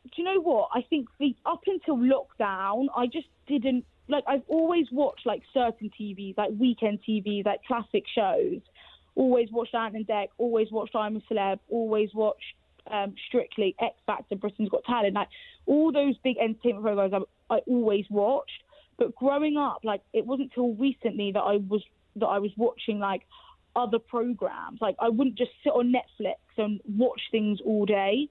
do 0.04 0.12
you 0.16 0.24
know 0.24 0.42
what? 0.42 0.70
I 0.74 0.82
think 0.90 1.08
the 1.20 1.36
up 1.46 1.62
until 1.68 1.98
lockdown, 1.98 2.88
I 2.96 3.08
just 3.08 3.28
didn't 3.48 3.86
like. 4.08 4.24
I've 4.28 4.44
always 4.48 4.88
watched 4.92 5.26
like 5.26 5.42
certain 5.54 5.92
TVs, 6.00 6.38
like 6.38 6.52
weekend 6.58 7.00
TVs, 7.08 7.46
like 7.46 7.64
classic 7.66 8.04
shows. 8.14 8.62
Always 9.16 9.50
watched 9.52 9.76
Ant 9.76 9.96
and 9.96 10.08
Dec. 10.08 10.28
Always 10.38 10.72
watched 10.72 10.96
I'm 10.96 11.18
a 11.18 11.20
Celeb. 11.22 11.60
Always 11.70 12.10
watched 12.14 12.56
um, 12.90 13.14
Strictly, 13.28 13.76
X 13.80 13.96
Factor, 14.06 14.36
Britain's 14.36 14.70
Got 14.70 14.84
Talent. 14.86 15.16
Like 15.16 15.28
all 15.66 15.92
those 15.92 16.16
big 16.24 16.38
entertainment 16.38 16.86
programs, 16.86 17.26
I, 17.50 17.56
I 17.56 17.60
always 17.68 18.06
watched. 18.10 18.64
But 18.98 19.16
growing 19.16 19.58
up, 19.58 19.80
like 19.84 20.02
it 20.14 20.26
wasn't 20.26 20.54
till 20.54 20.74
recently 20.76 21.32
that 21.34 21.40
I 21.40 21.58
was 21.58 21.84
that 22.18 22.28
I 22.28 22.40
was 22.40 22.52
watching 22.58 23.00
like 23.00 23.22
other 23.76 24.00
programs. 24.00 24.80
Like 24.82 24.96
I 25.00 25.10
wouldn't 25.10 25.38
just 25.38 25.52
sit 25.64 25.72
on 25.72 25.94
Netflix 25.94 26.36
and 26.58 26.82
watch 26.98 27.22
things 27.32 27.60
all 27.66 27.86
day 27.86 28.30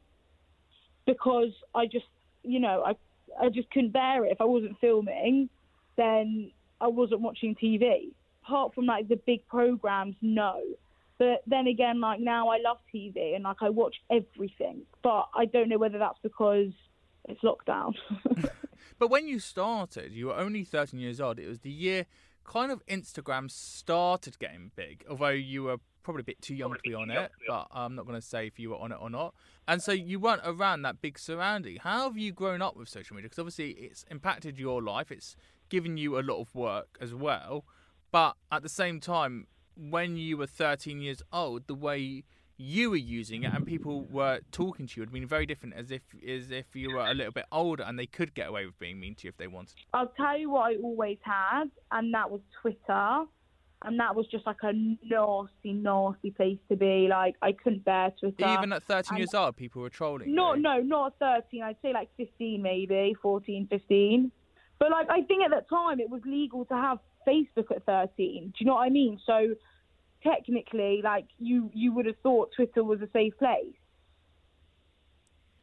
because 1.06 1.52
I 1.74 1.86
just, 1.86 2.06
you 2.42 2.60
know, 2.60 2.82
I 2.84 2.96
I 3.40 3.48
just 3.48 3.70
couldn't 3.70 3.92
bear 3.92 4.24
it. 4.24 4.32
If 4.32 4.40
I 4.40 4.44
wasn't 4.44 4.78
filming, 4.80 5.48
then 5.96 6.50
I 6.80 6.88
wasn't 6.88 7.20
watching 7.20 7.54
TV. 7.54 8.12
Apart 8.44 8.74
from 8.74 8.86
like 8.86 9.08
the 9.08 9.16
big 9.16 9.46
programs, 9.46 10.16
no. 10.20 10.60
But 11.18 11.42
then 11.46 11.66
again, 11.66 12.00
like 12.00 12.20
now 12.20 12.48
I 12.48 12.58
love 12.58 12.78
TV 12.92 13.34
and 13.34 13.44
like 13.44 13.58
I 13.60 13.68
watch 13.68 13.96
everything. 14.10 14.82
But 15.02 15.28
I 15.34 15.44
don't 15.44 15.68
know 15.68 15.78
whether 15.78 15.98
that's 15.98 16.18
because 16.22 16.72
it's 17.28 17.40
lockdown. 17.42 17.94
But 19.00 19.08
when 19.08 19.26
you 19.26 19.38
started, 19.38 20.12
you 20.12 20.26
were 20.26 20.36
only 20.36 20.62
13 20.62 21.00
years 21.00 21.22
old. 21.22 21.38
It 21.38 21.48
was 21.48 21.60
the 21.60 21.70
year 21.70 22.04
kind 22.50 22.72
of 22.72 22.84
Instagram 22.86 23.48
started 23.48 24.36
getting 24.40 24.72
big, 24.74 25.04
although 25.08 25.28
you 25.28 25.62
were 25.62 25.76
probably 26.02 26.22
a 26.22 26.24
bit 26.24 26.42
too 26.42 26.54
young 26.54 26.72
to 26.72 26.80
be 26.82 26.92
on 26.92 27.08
it. 27.08 27.30
But 27.46 27.68
I'm 27.70 27.94
not 27.94 28.06
going 28.06 28.20
to 28.20 28.26
say 28.26 28.48
if 28.48 28.58
you 28.58 28.70
were 28.70 28.76
on 28.78 28.90
it 28.90 28.98
or 29.00 29.08
not. 29.08 29.34
And 29.68 29.80
so 29.80 29.92
you 29.92 30.18
weren't 30.18 30.42
around 30.44 30.82
that 30.82 31.00
big 31.00 31.16
surrounding. 31.16 31.76
How 31.76 32.08
have 32.08 32.18
you 32.18 32.32
grown 32.32 32.60
up 32.60 32.76
with 32.76 32.88
social 32.88 33.14
media? 33.14 33.28
Because 33.28 33.38
obviously 33.38 33.70
it's 33.70 34.04
impacted 34.10 34.58
your 34.58 34.82
life, 34.82 35.12
it's 35.12 35.36
given 35.68 35.96
you 35.96 36.18
a 36.18 36.22
lot 36.22 36.40
of 36.40 36.52
work 36.52 36.98
as 37.00 37.14
well. 37.14 37.64
But 38.10 38.34
at 38.50 38.62
the 38.64 38.68
same 38.68 38.98
time, 38.98 39.46
when 39.76 40.16
you 40.16 40.36
were 40.36 40.48
13 40.48 41.00
years 41.00 41.22
old, 41.32 41.68
the 41.68 41.76
way 41.76 42.24
you 42.60 42.90
were 42.90 42.96
using 42.96 43.44
it 43.44 43.54
and 43.54 43.66
people 43.66 44.04
were 44.10 44.40
talking 44.52 44.86
to 44.86 44.96
you 44.96 45.02
it 45.02 45.06
would 45.06 45.12
been 45.12 45.26
very 45.26 45.46
different 45.46 45.74
as 45.74 45.90
if 45.90 46.02
as 46.28 46.50
if 46.50 46.66
you 46.74 46.94
were 46.94 47.06
a 47.06 47.14
little 47.14 47.32
bit 47.32 47.46
older 47.50 47.82
and 47.82 47.98
they 47.98 48.06
could 48.06 48.34
get 48.34 48.48
away 48.48 48.66
with 48.66 48.78
being 48.78 49.00
mean 49.00 49.14
to 49.14 49.24
you 49.24 49.30
if 49.30 49.36
they 49.38 49.46
wanted. 49.46 49.76
I'll 49.94 50.12
tell 50.14 50.38
you 50.38 50.50
what 50.50 50.72
I 50.72 50.76
always 50.76 51.18
had, 51.22 51.70
and 51.90 52.12
that 52.12 52.30
was 52.30 52.40
Twitter. 52.60 53.24
And 53.82 53.98
that 53.98 54.14
was 54.14 54.26
just 54.26 54.44
like 54.44 54.58
a 54.62 54.74
nasty, 54.74 55.72
nasty 55.72 56.32
place 56.32 56.58
to 56.68 56.76
be. 56.76 57.06
Like, 57.08 57.36
I 57.40 57.52
couldn't 57.52 57.82
bear 57.82 58.12
Twitter. 58.20 58.46
Even 58.46 58.74
at 58.74 58.82
13 58.82 59.08
and- 59.08 59.18
years 59.20 59.32
old, 59.32 59.56
people 59.56 59.80
were 59.80 59.88
trolling. 59.88 60.34
No, 60.34 60.52
you. 60.52 60.60
no, 60.60 60.80
not 60.80 61.14
13. 61.18 61.62
I'd 61.62 61.76
say 61.80 61.94
like 61.94 62.10
15, 62.18 62.60
maybe 62.60 63.16
14, 63.22 63.68
15. 63.70 64.30
But 64.78 64.90
like, 64.90 65.06
I 65.08 65.22
think 65.22 65.44
at 65.44 65.50
that 65.52 65.66
time 65.70 65.98
it 65.98 66.10
was 66.10 66.20
legal 66.26 66.66
to 66.66 66.74
have 66.74 66.98
Facebook 67.26 67.70
at 67.74 67.86
13. 67.86 68.48
Do 68.48 68.52
you 68.58 68.66
know 68.66 68.74
what 68.74 68.82
I 68.82 68.90
mean? 68.90 69.18
So 69.24 69.54
technically, 70.22 71.00
like, 71.02 71.26
you 71.38 71.70
you 71.74 71.92
would 71.92 72.06
have 72.06 72.18
thought 72.22 72.52
Twitter 72.54 72.84
was 72.84 73.00
a 73.00 73.08
safe 73.12 73.36
place. 73.38 73.74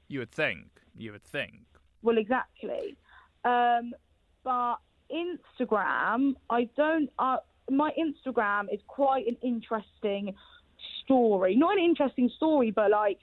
You 0.07 0.19
would 0.19 0.31
think. 0.31 0.67
You 0.95 1.11
would 1.11 1.23
think. 1.23 1.63
Well, 2.01 2.17
exactly. 2.17 2.97
Um, 3.43 3.93
but 4.43 4.77
Instagram, 5.11 6.35
I 6.49 6.69
don't. 6.75 7.09
Uh, 7.19 7.37
my 7.69 7.91
Instagram 7.99 8.73
is 8.73 8.79
quite 8.87 9.27
an 9.27 9.37
interesting 9.41 10.33
story. 11.03 11.55
Not 11.55 11.77
an 11.77 11.83
interesting 11.83 12.29
story, 12.35 12.71
but 12.71 12.91
like 12.91 13.19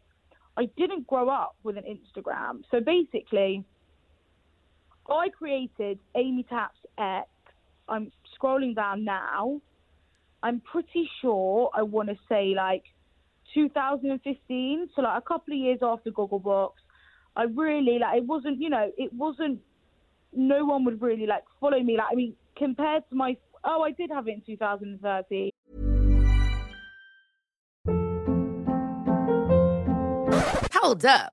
I 0.56 0.66
didn't 0.76 1.06
grow 1.06 1.28
up 1.28 1.56
with 1.62 1.76
an 1.76 1.84
Instagram. 1.84 2.62
So 2.70 2.80
basically, 2.80 3.64
I 5.08 5.28
created 5.30 5.98
Amy 6.14 6.44
Taps 6.44 6.78
X. 6.98 7.28
I'm 7.88 8.12
scrolling 8.38 8.74
down 8.74 9.04
now. 9.04 9.60
I'm 10.44 10.60
pretty 10.60 11.08
sure 11.22 11.70
I 11.74 11.80
want 11.80 12.10
to 12.10 12.16
say 12.28 12.52
like 12.54 12.84
2015, 13.54 14.90
so 14.94 15.00
like 15.00 15.16
a 15.16 15.22
couple 15.22 15.54
of 15.54 15.58
years 15.58 15.78
after 15.82 16.10
Gogglebox. 16.10 16.72
I 17.34 17.44
really 17.44 17.98
like 17.98 18.18
it 18.18 18.26
wasn't, 18.26 18.60
you 18.60 18.68
know, 18.68 18.92
it 18.98 19.10
wasn't. 19.14 19.60
No 20.34 20.66
one 20.66 20.84
would 20.84 21.00
really 21.00 21.26
like 21.26 21.44
follow 21.60 21.80
me. 21.80 21.96
Like 21.96 22.08
I 22.12 22.14
mean, 22.14 22.34
compared 22.56 23.08
to 23.08 23.16
my 23.16 23.38
oh, 23.64 23.82
I 23.82 23.92
did 23.92 24.10
have 24.10 24.28
it 24.28 24.34
in 24.34 24.42
2013. 24.42 25.50
Hold 30.74 31.06
up. 31.06 31.32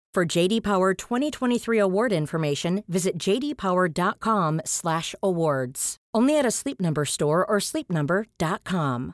For 0.13 0.25
JD 0.25 0.63
Power 0.63 0.93
2023 0.93 1.77
award 1.77 2.11
information, 2.11 2.83
visit 2.89 3.17
jdpower.com/awards. 3.17 5.97
Only 6.13 6.37
at 6.37 6.45
a 6.45 6.51
Sleep 6.51 6.81
Number 6.81 7.05
store 7.05 7.45
or 7.45 7.59
sleepnumber.com. 7.59 9.13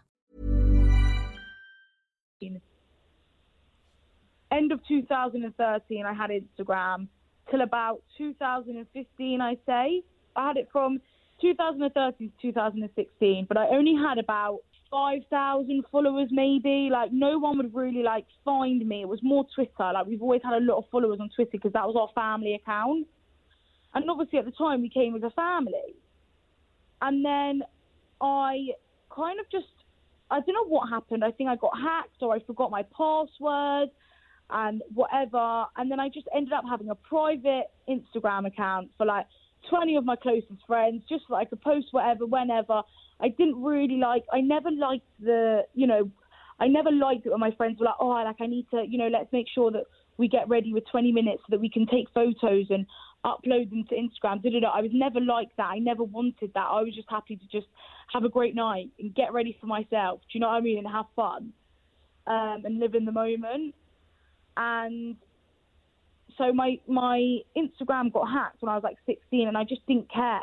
End 4.49 4.71
of 4.71 4.79
2013, 4.87 6.03
I 6.03 6.13
had 6.13 6.31
Instagram 6.31 7.07
till 7.51 7.61
about 7.61 8.01
2015, 8.17 9.39
I 9.39 9.55
say. 9.67 10.01
I 10.35 10.47
had 10.47 10.57
it 10.57 10.67
from 10.71 10.99
2013 11.41 12.31
to 12.41 12.41
2016, 12.41 13.45
but 13.47 13.57
I 13.57 13.67
only 13.67 13.93
had 13.93 14.17
about 14.17 14.61
5,000 14.89 15.85
followers 15.91 16.29
maybe. 16.31 16.89
Like 16.91 17.11
no 17.11 17.37
one 17.39 17.57
would 17.57 17.73
really 17.73 18.03
like 18.03 18.25
find 18.45 18.85
me. 18.87 19.01
It 19.01 19.07
was 19.07 19.19
more 19.23 19.45
Twitter. 19.53 19.91
Like 19.93 20.05
we've 20.05 20.21
always 20.21 20.41
had 20.43 20.53
a 20.53 20.59
lot 20.59 20.77
of 20.77 20.85
followers 20.91 21.19
on 21.19 21.29
Twitter 21.35 21.51
because 21.51 21.73
that 21.73 21.85
was 21.85 21.95
our 21.95 22.09
family 22.13 22.55
account. 22.55 23.07
And 23.93 24.09
obviously 24.09 24.39
at 24.39 24.45
the 24.45 24.51
time 24.51 24.81
we 24.81 24.89
came 24.89 25.15
as 25.15 25.23
a 25.23 25.31
family. 25.31 25.95
And 27.01 27.23
then 27.23 27.61
I 28.21 28.69
kind 29.13 29.39
of 29.39 29.49
just 29.51 29.65
I 30.29 30.41
don't 30.41 30.53
know 30.53 30.67
what 30.67 30.89
happened. 30.89 31.23
I 31.23 31.31
think 31.31 31.49
I 31.49 31.55
got 31.55 31.71
hacked 31.79 32.21
or 32.21 32.33
I 32.33 32.39
forgot 32.39 32.69
my 32.69 32.83
password 32.83 33.89
and 34.49 34.81
whatever. 34.93 35.65
And 35.77 35.91
then 35.91 35.99
I 35.99 36.09
just 36.09 36.27
ended 36.35 36.53
up 36.53 36.63
having 36.69 36.89
a 36.89 36.95
private 36.95 37.67
Instagram 37.89 38.45
account 38.45 38.89
for 38.97 39.05
like 39.05 39.25
20 39.69 39.95
of 39.95 40.05
my 40.05 40.15
closest 40.15 40.65
friends, 40.65 41.03
just 41.09 41.25
so 41.27 41.35
I 41.35 41.45
could 41.45 41.61
post 41.61 41.87
whatever, 41.91 42.25
whenever. 42.25 42.81
I 43.19 43.29
didn't 43.29 43.61
really 43.61 43.97
like, 43.97 44.23
I 44.31 44.41
never 44.41 44.71
liked 44.71 45.07
the, 45.19 45.63
you 45.73 45.87
know, 45.87 46.09
I 46.59 46.67
never 46.67 46.91
liked 46.91 47.25
it 47.25 47.29
when 47.29 47.39
my 47.39 47.51
friends 47.51 47.79
were 47.79 47.85
like, 47.85 47.95
oh, 47.99 48.09
like 48.09 48.35
I 48.39 48.47
need 48.47 48.67
to, 48.71 48.83
you 48.87 48.97
know, 48.97 49.07
let's 49.07 49.31
make 49.31 49.47
sure 49.53 49.71
that 49.71 49.83
we 50.17 50.27
get 50.27 50.49
ready 50.49 50.73
with 50.73 50.83
20 50.91 51.11
minutes 51.11 51.43
so 51.43 51.51
that 51.51 51.59
we 51.59 51.69
can 51.69 51.85
take 51.85 52.07
photos 52.13 52.65
and 52.69 52.85
upload 53.25 53.69
them 53.69 53.85
to 53.89 53.95
Instagram. 53.95 54.41
Da-da-da. 54.41 54.67
I 54.67 54.81
was 54.81 54.91
never 54.93 55.19
like 55.19 55.49
that. 55.57 55.67
I 55.67 55.79
never 55.79 56.03
wanted 56.03 56.51
that. 56.53 56.67
I 56.69 56.81
was 56.81 56.95
just 56.95 57.09
happy 57.09 57.35
to 57.35 57.47
just 57.51 57.67
have 58.13 58.23
a 58.23 58.29
great 58.29 58.55
night 58.55 58.89
and 58.99 59.13
get 59.13 59.33
ready 59.33 59.57
for 59.59 59.67
myself. 59.67 60.21
Do 60.21 60.37
you 60.37 60.39
know 60.39 60.47
what 60.47 60.55
I 60.55 60.61
mean? 60.61 60.79
And 60.79 60.87
have 60.87 61.05
fun 61.15 61.53
um, 62.25 62.63
and 62.65 62.79
live 62.79 62.95
in 62.95 63.05
the 63.05 63.11
moment. 63.11 63.75
And 64.55 65.17
so 66.37 66.53
my 66.53 66.79
my 66.87 67.39
Instagram 67.57 68.11
got 68.11 68.25
hacked 68.25 68.61
when 68.61 68.69
I 68.69 68.75
was 68.75 68.83
like 68.83 68.97
16, 69.05 69.47
and 69.47 69.57
I 69.57 69.63
just 69.63 69.85
didn't 69.87 70.11
care. 70.11 70.39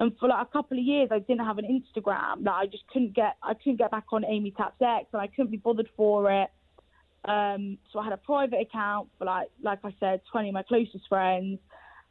And 0.00 0.12
for 0.18 0.28
like 0.28 0.46
a 0.46 0.50
couple 0.50 0.78
of 0.78 0.84
years, 0.84 1.08
I 1.12 1.20
didn't 1.20 1.44
have 1.44 1.58
an 1.58 1.66
Instagram. 1.66 2.44
That 2.44 2.54
I 2.54 2.66
just 2.66 2.86
couldn't 2.88 3.14
get. 3.14 3.36
I 3.42 3.54
couldn't 3.54 3.76
get 3.76 3.90
back 3.90 4.04
on 4.12 4.24
Amy 4.24 4.50
Taps 4.50 4.80
X, 4.80 5.06
and 5.12 5.22
I 5.22 5.28
couldn't 5.28 5.50
be 5.50 5.56
bothered 5.56 5.88
for 5.96 6.30
it. 6.30 6.50
Um, 7.24 7.78
so 7.92 7.98
I 7.98 8.04
had 8.04 8.12
a 8.12 8.18
private 8.18 8.60
account 8.60 9.08
for 9.18 9.24
like, 9.24 9.48
like 9.62 9.78
I 9.82 9.94
said, 9.98 10.20
20 10.30 10.48
of 10.48 10.54
my 10.54 10.62
closest 10.62 11.08
friends. 11.08 11.58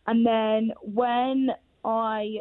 And 0.07 0.25
then 0.25 0.71
when 0.81 1.49
I 1.86 2.38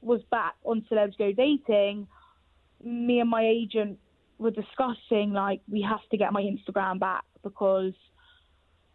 was 0.00 0.22
back 0.30 0.54
on 0.64 0.84
Celebs 0.90 1.18
Go 1.18 1.32
Dating, 1.32 2.06
me 2.82 3.20
and 3.20 3.28
my 3.28 3.46
agent 3.46 3.98
were 4.38 4.50
discussing 4.50 5.32
like 5.32 5.60
we 5.70 5.82
have 5.82 6.00
to 6.10 6.16
get 6.16 6.32
my 6.32 6.42
Instagram 6.42 6.98
back 6.98 7.24
because 7.42 7.92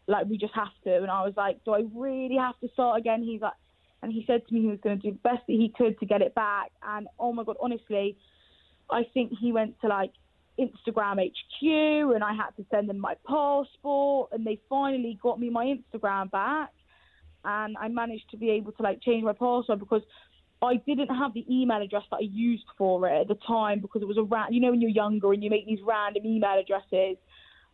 like 0.08 0.28
we 0.28 0.38
just 0.38 0.54
have 0.56 0.74
to. 0.86 0.96
And 0.96 1.12
I 1.12 1.24
was 1.24 1.34
like, 1.36 1.64
do 1.66 1.74
I 1.74 1.84
really 1.94 2.38
have 2.38 2.60
to 2.60 2.70
start 2.74 3.00
again? 3.00 3.24
He's 3.24 3.42
like, 3.42 3.54
and 4.02 4.12
he 4.12 4.24
said 4.28 4.48
to 4.48 4.54
me 4.54 4.62
he 4.62 4.68
was 4.68 4.80
going 4.82 5.00
to 5.00 5.02
do 5.02 5.12
the 5.12 5.30
best 5.30 5.46
that 5.48 5.54
he 5.54 5.74
could 5.76 6.00
to 6.00 6.06
get 6.06 6.22
it 6.22 6.36
back. 6.36 6.72
And 6.88 7.08
oh 7.20 7.34
my 7.34 7.44
god, 7.44 7.58
honestly, 7.62 8.18
I 8.90 9.04
think 9.14 9.34
he 9.40 9.52
went 9.52 9.80
to 9.82 9.88
like 9.88 10.12
Instagram 10.60 11.20
HQ 11.20 12.16
and 12.16 12.24
I 12.24 12.34
had 12.34 12.52
to 12.58 12.66
send 12.72 12.90
them 12.90 13.00
my 13.00 13.16
passport 13.28 14.30
and 14.32 14.46
they 14.46 14.60
finally 14.70 15.18
got 15.22 15.40
me 15.40 15.50
my 15.50 15.66
Instagram 15.66 16.32
back 16.32 16.72
and 17.46 17.78
I 17.78 17.88
managed 17.88 18.30
to 18.32 18.38
be 18.38 18.52
able 18.52 18.72
to 18.74 18.84
like 18.84 19.02
change 19.02 19.24
my 19.24 19.34
password 19.34 19.80
because 19.80 20.02
I 20.62 20.76
didn't 20.88 21.10
have 21.10 21.34
the 21.34 21.46
email 21.50 21.82
address 21.82 22.04
that 22.10 22.18
I 22.18 22.28
used 22.32 22.66
for 22.78 23.08
it 23.08 23.22
at 23.22 23.28
the 23.28 23.38
time 23.48 23.80
because 23.80 24.02
it 24.02 24.08
was 24.08 24.18
a 24.18 24.24
ran- 24.24 24.52
you 24.52 24.60
know 24.60 24.72
when 24.72 24.82
you're 24.82 24.90
younger 24.90 25.32
and 25.32 25.44
you 25.44 25.50
make 25.50 25.68
these 25.68 25.80
random 25.86 26.26
email 26.26 26.60
addresses 26.60 27.18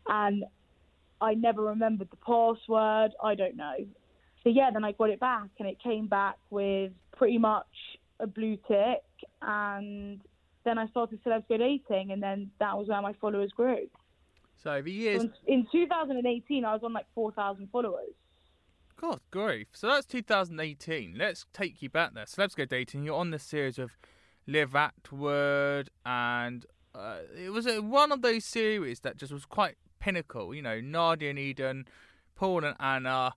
and 0.08 0.44
I 1.24 1.34
never 1.36 1.62
remembered 1.62 2.10
the 2.12 2.18
password. 2.18 3.12
I 3.24 3.36
don't 3.36 3.56
know. 3.56 3.76
So 4.44 4.50
yeah, 4.50 4.70
then 4.72 4.84
I 4.84 4.92
got 4.92 5.10
it 5.10 5.20
back 5.20 5.50
and 5.58 5.68
it 5.68 5.82
came 5.82 6.08
back 6.08 6.36
with 6.50 6.92
pretty 7.16 7.38
much 7.38 7.66
a 8.20 8.28
blue 8.28 8.58
tick 8.68 9.04
and 9.42 10.20
then 10.66 10.78
I 10.78 10.88
started 10.88 11.24
Celebs 11.24 11.48
Go 11.48 11.58
Dating 11.58 12.12
and 12.12 12.22
then 12.22 12.52
that 12.60 12.78
was 12.78 12.90
where 12.90 13.02
my 13.02 13.14
followers 13.22 13.52
grew. 13.56 13.88
So 14.62 14.72
over 14.72 14.90
years, 14.90 15.24
in, 15.24 15.32
in 15.48 15.68
2018 15.72 16.66
I 16.66 16.74
was 16.74 16.82
on 16.84 16.92
like 16.92 17.06
4,000 17.16 17.70
followers. 17.72 18.14
God 19.00 19.22
grief. 19.32 19.68
So 19.74 19.88
that's 19.88 20.06
2018. 20.06 21.16
Let's 21.18 21.46
take 21.54 21.82
you 21.82 21.90
back 21.90 22.14
there. 22.14 22.26
Celebs 22.26 22.56
Go 22.56 22.66
Dating. 22.66 23.04
You're 23.04 23.16
on 23.16 23.32
this 23.32 23.44
series 23.44 23.80
of 23.80 23.98
Liv 24.46 24.76
Atwood, 24.76 25.90
and 26.06 26.66
uh, 26.94 27.18
it 27.38 27.50
was 27.50 27.66
a, 27.66 27.82
one 27.82 28.12
of 28.12 28.22
those 28.22 28.46
series 28.46 29.00
that 29.02 29.18
just 29.18 29.34
was 29.34 29.46
quite 29.46 29.76
pinnacle. 30.04 30.54
You 30.54 30.62
know, 30.62 30.82
Nadia 30.82 31.30
and 31.30 31.40
Eden, 31.40 31.88
Paul 32.36 32.66
and 32.66 32.76
Anna. 32.80 33.34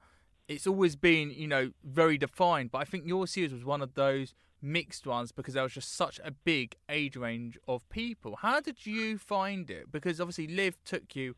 It's 0.49 0.67
always 0.67 0.97
been, 0.97 1.31
you 1.31 1.47
know, 1.47 1.71
very 1.85 2.19
defined. 2.19 2.71
But 2.71 2.79
I 2.79 2.85
think 2.85 3.07
your 3.07 3.27
series 3.27 3.53
was 3.53 3.65
one 3.65 3.83
of 3.83 3.95
those 3.95 4.35
mixed 4.61 5.07
ones 5.07 5.33
because 5.33 5.55
there 5.55 5.63
was 5.63 5.73
just 5.73 5.95
such 5.95 6.21
a 6.25 6.31
big 6.31 6.77
age 6.89 7.17
range 7.17 7.59
of 7.69 7.89
people. 7.89 8.37
How 8.37 8.61
did 8.61 8.85
you 8.87 9.19
find 9.19 9.71
it? 9.71 9.93
Because 9.93 10.21
obviously 10.21 10.49
Liv 10.49 10.77
took 10.85 11.15
you 11.15 11.37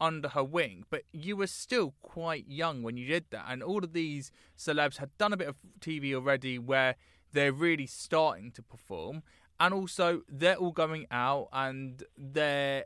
under 0.00 0.28
her 0.28 0.44
wing, 0.44 0.84
but 0.90 1.02
you 1.12 1.36
were 1.36 1.46
still 1.46 1.94
quite 2.02 2.46
young 2.48 2.82
when 2.82 2.96
you 2.96 3.06
did 3.06 3.26
that. 3.30 3.46
And 3.48 3.62
all 3.62 3.84
of 3.84 3.92
these 3.92 4.30
celebs 4.58 4.98
had 4.98 5.16
done 5.18 5.32
a 5.32 5.36
bit 5.36 5.48
of 5.48 5.56
TV 5.80 6.14
already 6.14 6.58
where 6.58 6.96
they're 7.32 7.52
really 7.52 7.86
starting 7.86 8.50
to 8.52 8.62
perform. 8.62 9.22
And 9.60 9.72
also, 9.72 10.22
they're 10.28 10.56
all 10.56 10.72
going 10.72 11.06
out 11.10 11.48
and 11.52 12.02
they're 12.18 12.84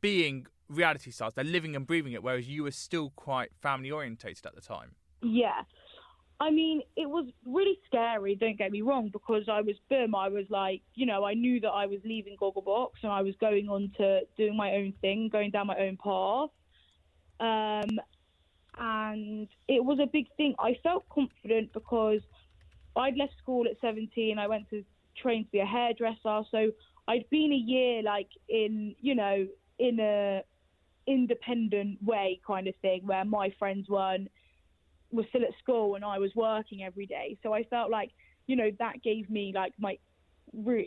being 0.00 0.46
reality 0.68 1.10
stars. 1.10 1.34
They're 1.34 1.44
living 1.44 1.76
and 1.76 1.86
breathing 1.86 2.12
it, 2.12 2.22
whereas 2.22 2.48
you 2.48 2.64
were 2.64 2.70
still 2.70 3.10
quite 3.16 3.50
family 3.60 3.90
orientated 3.90 4.46
at 4.46 4.54
the 4.54 4.60
time. 4.60 4.94
Yeah. 5.22 5.62
I 6.38 6.50
mean, 6.50 6.82
it 6.96 7.08
was 7.08 7.26
really 7.46 7.78
scary, 7.86 8.34
don't 8.34 8.58
get 8.58 8.70
me 8.70 8.82
wrong, 8.82 9.08
because 9.10 9.44
I 9.48 9.62
was 9.62 9.76
boom. 9.88 10.14
I 10.14 10.28
was 10.28 10.44
like, 10.50 10.82
you 10.94 11.06
know, 11.06 11.24
I 11.24 11.32
knew 11.32 11.60
that 11.60 11.70
I 11.70 11.86
was 11.86 11.98
leaving 12.04 12.36
Gogglebox 12.36 12.90
and 13.02 13.10
I 13.10 13.22
was 13.22 13.34
going 13.40 13.68
on 13.68 13.90
to 13.96 14.20
doing 14.36 14.54
my 14.54 14.72
own 14.72 14.92
thing, 15.00 15.30
going 15.30 15.50
down 15.50 15.66
my 15.66 15.78
own 15.78 15.96
path. 15.96 16.50
Um, 17.40 17.98
and 18.78 19.48
it 19.68 19.82
was 19.82 19.98
a 19.98 20.06
big 20.06 20.26
thing. 20.36 20.54
I 20.58 20.76
felt 20.82 21.08
confident 21.08 21.72
because 21.72 22.20
I'd 22.94 23.16
left 23.16 23.32
school 23.42 23.66
at 23.66 23.80
17. 23.80 24.38
I 24.38 24.46
went 24.46 24.68
to 24.70 24.84
train 25.16 25.44
to 25.44 25.50
be 25.50 25.60
a 25.60 25.66
hairdresser. 25.66 26.42
So 26.50 26.70
I'd 27.08 27.28
been 27.30 27.52
a 27.52 27.56
year 27.56 28.02
like 28.02 28.28
in, 28.48 28.94
you 29.00 29.14
know, 29.14 29.46
in 29.78 30.00
a 30.00 30.42
independent 31.06 32.02
way 32.02 32.40
kind 32.46 32.68
of 32.68 32.74
thing 32.82 33.02
where 33.06 33.24
my 33.24 33.52
friends 33.58 33.88
weren't 33.88 34.28
was 35.10 35.24
still 35.28 35.42
at 35.42 35.56
school 35.62 35.94
and 35.94 36.04
I 36.04 36.18
was 36.18 36.30
working 36.34 36.82
every 36.82 37.06
day. 37.06 37.38
So 37.42 37.52
I 37.52 37.64
felt 37.64 37.90
like, 37.90 38.10
you 38.46 38.56
know, 38.56 38.70
that 38.78 39.02
gave 39.02 39.30
me 39.30 39.52
like 39.54 39.72
my 39.78 39.98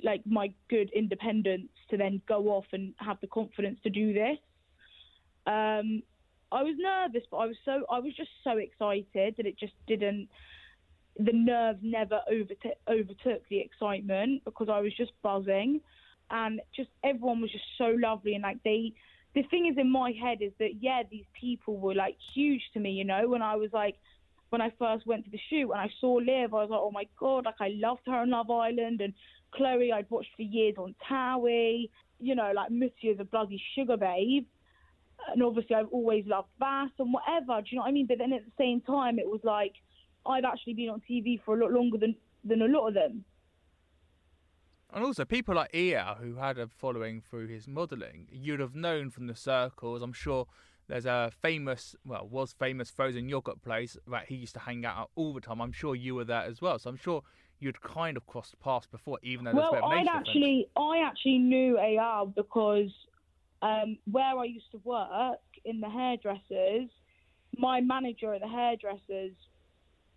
like 0.03 0.21
my 0.25 0.51
good 0.69 0.89
independence 0.95 1.69
to 1.89 1.97
then 1.97 2.21
go 2.27 2.47
off 2.49 2.65
and 2.71 2.93
have 2.97 3.19
the 3.21 3.27
confidence 3.27 3.79
to 3.83 3.89
do 3.89 4.13
this. 4.13 4.37
Um, 5.45 6.01
I 6.51 6.63
was 6.63 6.75
nervous, 6.77 7.27
but 7.29 7.37
I 7.37 7.45
was 7.45 7.57
so 7.65 7.85
I 7.91 7.99
was 7.99 8.15
just 8.15 8.29
so 8.43 8.57
excited 8.57 9.35
that 9.37 9.45
it 9.45 9.57
just 9.59 9.73
didn't. 9.87 10.29
The 11.17 11.33
nerves 11.33 11.79
never 11.81 12.21
overtook 12.29 13.43
the 13.49 13.59
excitement 13.59 14.43
because 14.45 14.69
I 14.69 14.79
was 14.79 14.95
just 14.95 15.11
buzzing, 15.21 15.81
and 16.31 16.61
just 16.75 16.89
everyone 17.03 17.41
was 17.41 17.51
just 17.51 17.65
so 17.77 17.95
lovely 17.99 18.33
and 18.35 18.43
like 18.43 18.63
they. 18.63 18.93
The 19.35 19.43
thing 19.43 19.67
is 19.67 19.77
in 19.77 19.89
my 19.89 20.11
head 20.11 20.39
is 20.41 20.51
that 20.59 20.81
yeah, 20.81 21.03
these 21.09 21.25
people 21.39 21.77
were 21.77 21.93
like 21.95 22.17
huge 22.33 22.61
to 22.73 22.79
me. 22.79 22.91
You 22.91 23.05
know, 23.05 23.27
when 23.27 23.41
I 23.41 23.55
was 23.55 23.71
like 23.73 23.95
when 24.49 24.61
I 24.61 24.71
first 24.79 25.05
went 25.05 25.25
to 25.25 25.31
the 25.31 25.39
shoot 25.49 25.71
and 25.71 25.79
I 25.79 25.89
saw 26.01 26.13
Liv, 26.15 26.53
I 26.53 26.63
was 26.63 26.69
like, 26.71 26.79
oh 26.81 26.91
my 26.91 27.05
god, 27.19 27.45
like 27.45 27.61
I 27.61 27.69
loved 27.75 28.01
her 28.07 28.15
on 28.15 28.31
Love 28.31 28.49
Island, 28.49 29.01
and 29.01 29.13
Chloe 29.51 29.91
I'd 29.91 30.09
watched 30.09 30.35
for 30.35 30.41
years 30.41 30.75
on 30.77 30.95
Towie. 31.09 31.89
You 32.19 32.35
know, 32.35 32.51
like 32.53 32.69
is 33.03 33.19
a 33.19 33.23
bloody 33.23 33.61
Sugababe 33.77 34.45
and 35.31 35.43
obviously 35.43 35.75
I've 35.75 35.89
always 35.91 36.25
loved 36.25 36.49
Vas 36.59 36.89
and 36.99 37.13
whatever. 37.13 37.61
Do 37.61 37.67
you 37.69 37.77
know 37.77 37.83
what 37.83 37.89
I 37.89 37.91
mean? 37.91 38.07
But 38.07 38.17
then 38.17 38.33
at 38.33 38.45
the 38.45 38.51
same 38.57 38.81
time, 38.81 39.19
it 39.19 39.27
was 39.27 39.41
like 39.43 39.73
I've 40.25 40.45
actually 40.45 40.73
been 40.73 40.89
on 40.89 41.01
TV 41.09 41.41
for 41.43 41.57
a 41.57 41.61
lot 41.61 41.71
longer 41.71 41.97
than 41.97 42.15
than 42.43 42.61
a 42.61 42.65
lot 42.65 42.87
of 42.87 42.93
them. 42.93 43.23
And 44.93 45.03
also, 45.03 45.23
people 45.23 45.55
like 45.55 45.71
Eyal, 45.71 46.17
who 46.17 46.35
had 46.35 46.57
a 46.57 46.67
following 46.67 47.21
through 47.21 47.47
his 47.47 47.67
modelling, 47.67 48.27
you'd 48.31 48.59
have 48.59 48.73
known 48.73 49.11
from 49.11 49.27
the 49.27 49.35
circles. 49.35 50.01
I'm 50.01 50.13
sure 50.13 50.47
there's 50.87 51.05
a 51.05 51.31
famous, 51.41 51.95
well, 52.03 52.27
was 52.27 52.53
famous 52.53 52.89
frozen 52.89 53.29
yogurt 53.29 53.61
place 53.61 53.97
that 54.07 54.25
he 54.25 54.35
used 54.35 54.55
to 54.55 54.59
hang 54.59 54.85
out 54.85 54.97
at 54.97 55.07
all 55.13 55.33
the 55.33 55.41
time. 55.41 55.61
I'm 55.61 55.71
sure 55.71 55.93
you 55.93 56.15
were 56.15 56.25
there 56.25 56.41
as 56.41 56.59
well. 56.59 56.79
So 56.79 56.89
I'm 56.89 56.97
sure 56.97 57.21
you'd 57.59 57.79
kind 57.81 58.17
of 58.17 58.25
crossed 58.25 58.59
paths 58.59 58.87
before, 58.87 59.19
even 59.21 59.45
though 59.45 59.51
there's 59.51 59.61
well, 59.61 59.69
a 59.69 59.75
bit 59.75 59.83
of 59.83 59.91
I'd 59.91 60.07
actually, 60.07 60.67
I 60.75 61.03
actually 61.05 61.37
knew 61.37 61.75
Eyal 61.75 62.33
because 62.33 62.91
um, 63.61 63.97
where 64.09 64.39
I 64.39 64.45
used 64.45 64.71
to 64.71 64.81
work 64.83 65.39
in 65.65 65.81
the 65.81 65.89
hairdressers, 65.89 66.89
my 67.55 67.79
manager 67.79 68.33
at 68.33 68.41
the 68.41 68.47
hairdressers 68.47 69.33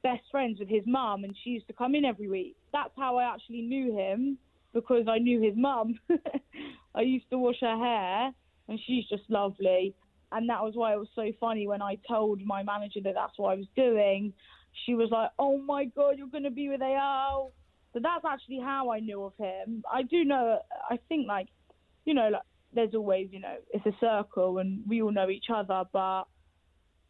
best 0.02 0.22
friends 0.30 0.58
with 0.58 0.68
his 0.68 0.82
mum 0.86 1.24
and 1.24 1.36
she 1.44 1.50
used 1.50 1.66
to 1.66 1.74
come 1.74 1.94
in 1.94 2.06
every 2.06 2.28
week. 2.28 2.56
That's 2.72 2.92
how 2.96 3.18
I 3.18 3.34
actually 3.34 3.62
knew 3.62 3.96
him 3.96 4.38
because 4.72 5.06
I 5.08 5.18
knew 5.18 5.40
his 5.40 5.54
mum. 5.56 5.98
I 6.94 7.02
used 7.02 7.28
to 7.30 7.38
wash 7.38 7.60
her 7.60 7.76
hair 7.76 8.32
and 8.68 8.80
she's 8.86 9.06
just 9.08 9.24
lovely. 9.28 9.94
And 10.30 10.48
that 10.48 10.62
was 10.62 10.72
why 10.74 10.94
it 10.94 10.98
was 10.98 11.08
so 11.14 11.30
funny 11.38 11.66
when 11.66 11.82
I 11.82 11.98
told 12.08 12.40
my 12.44 12.62
manager 12.62 13.00
that 13.04 13.14
that's 13.14 13.34
what 13.36 13.50
I 13.50 13.56
was 13.56 13.66
doing. 13.76 14.32
She 14.86 14.94
was 14.94 15.10
like, 15.10 15.30
"Oh 15.38 15.58
my 15.58 15.84
god, 15.84 16.16
you're 16.16 16.28
going 16.28 16.44
to 16.44 16.50
be 16.50 16.70
with 16.70 16.80
Eyal." 16.80 17.50
So 17.92 18.00
that's 18.02 18.24
actually 18.24 18.60
how 18.60 18.90
I 18.90 19.00
knew 19.00 19.22
of 19.22 19.34
him. 19.36 19.82
I 19.92 20.02
do 20.02 20.24
know. 20.24 20.58
I 20.88 20.98
think 21.08 21.28
like, 21.28 21.48
you 22.06 22.14
know, 22.14 22.30
like 22.30 22.42
there's 22.72 22.94
always, 22.94 23.28
you 23.30 23.40
know, 23.40 23.56
it's 23.70 23.84
a 23.84 23.92
circle 24.00 24.58
and 24.58 24.82
we 24.88 25.02
all 25.02 25.12
know 25.12 25.28
each 25.28 25.46
other, 25.54 25.84
but 25.92 26.24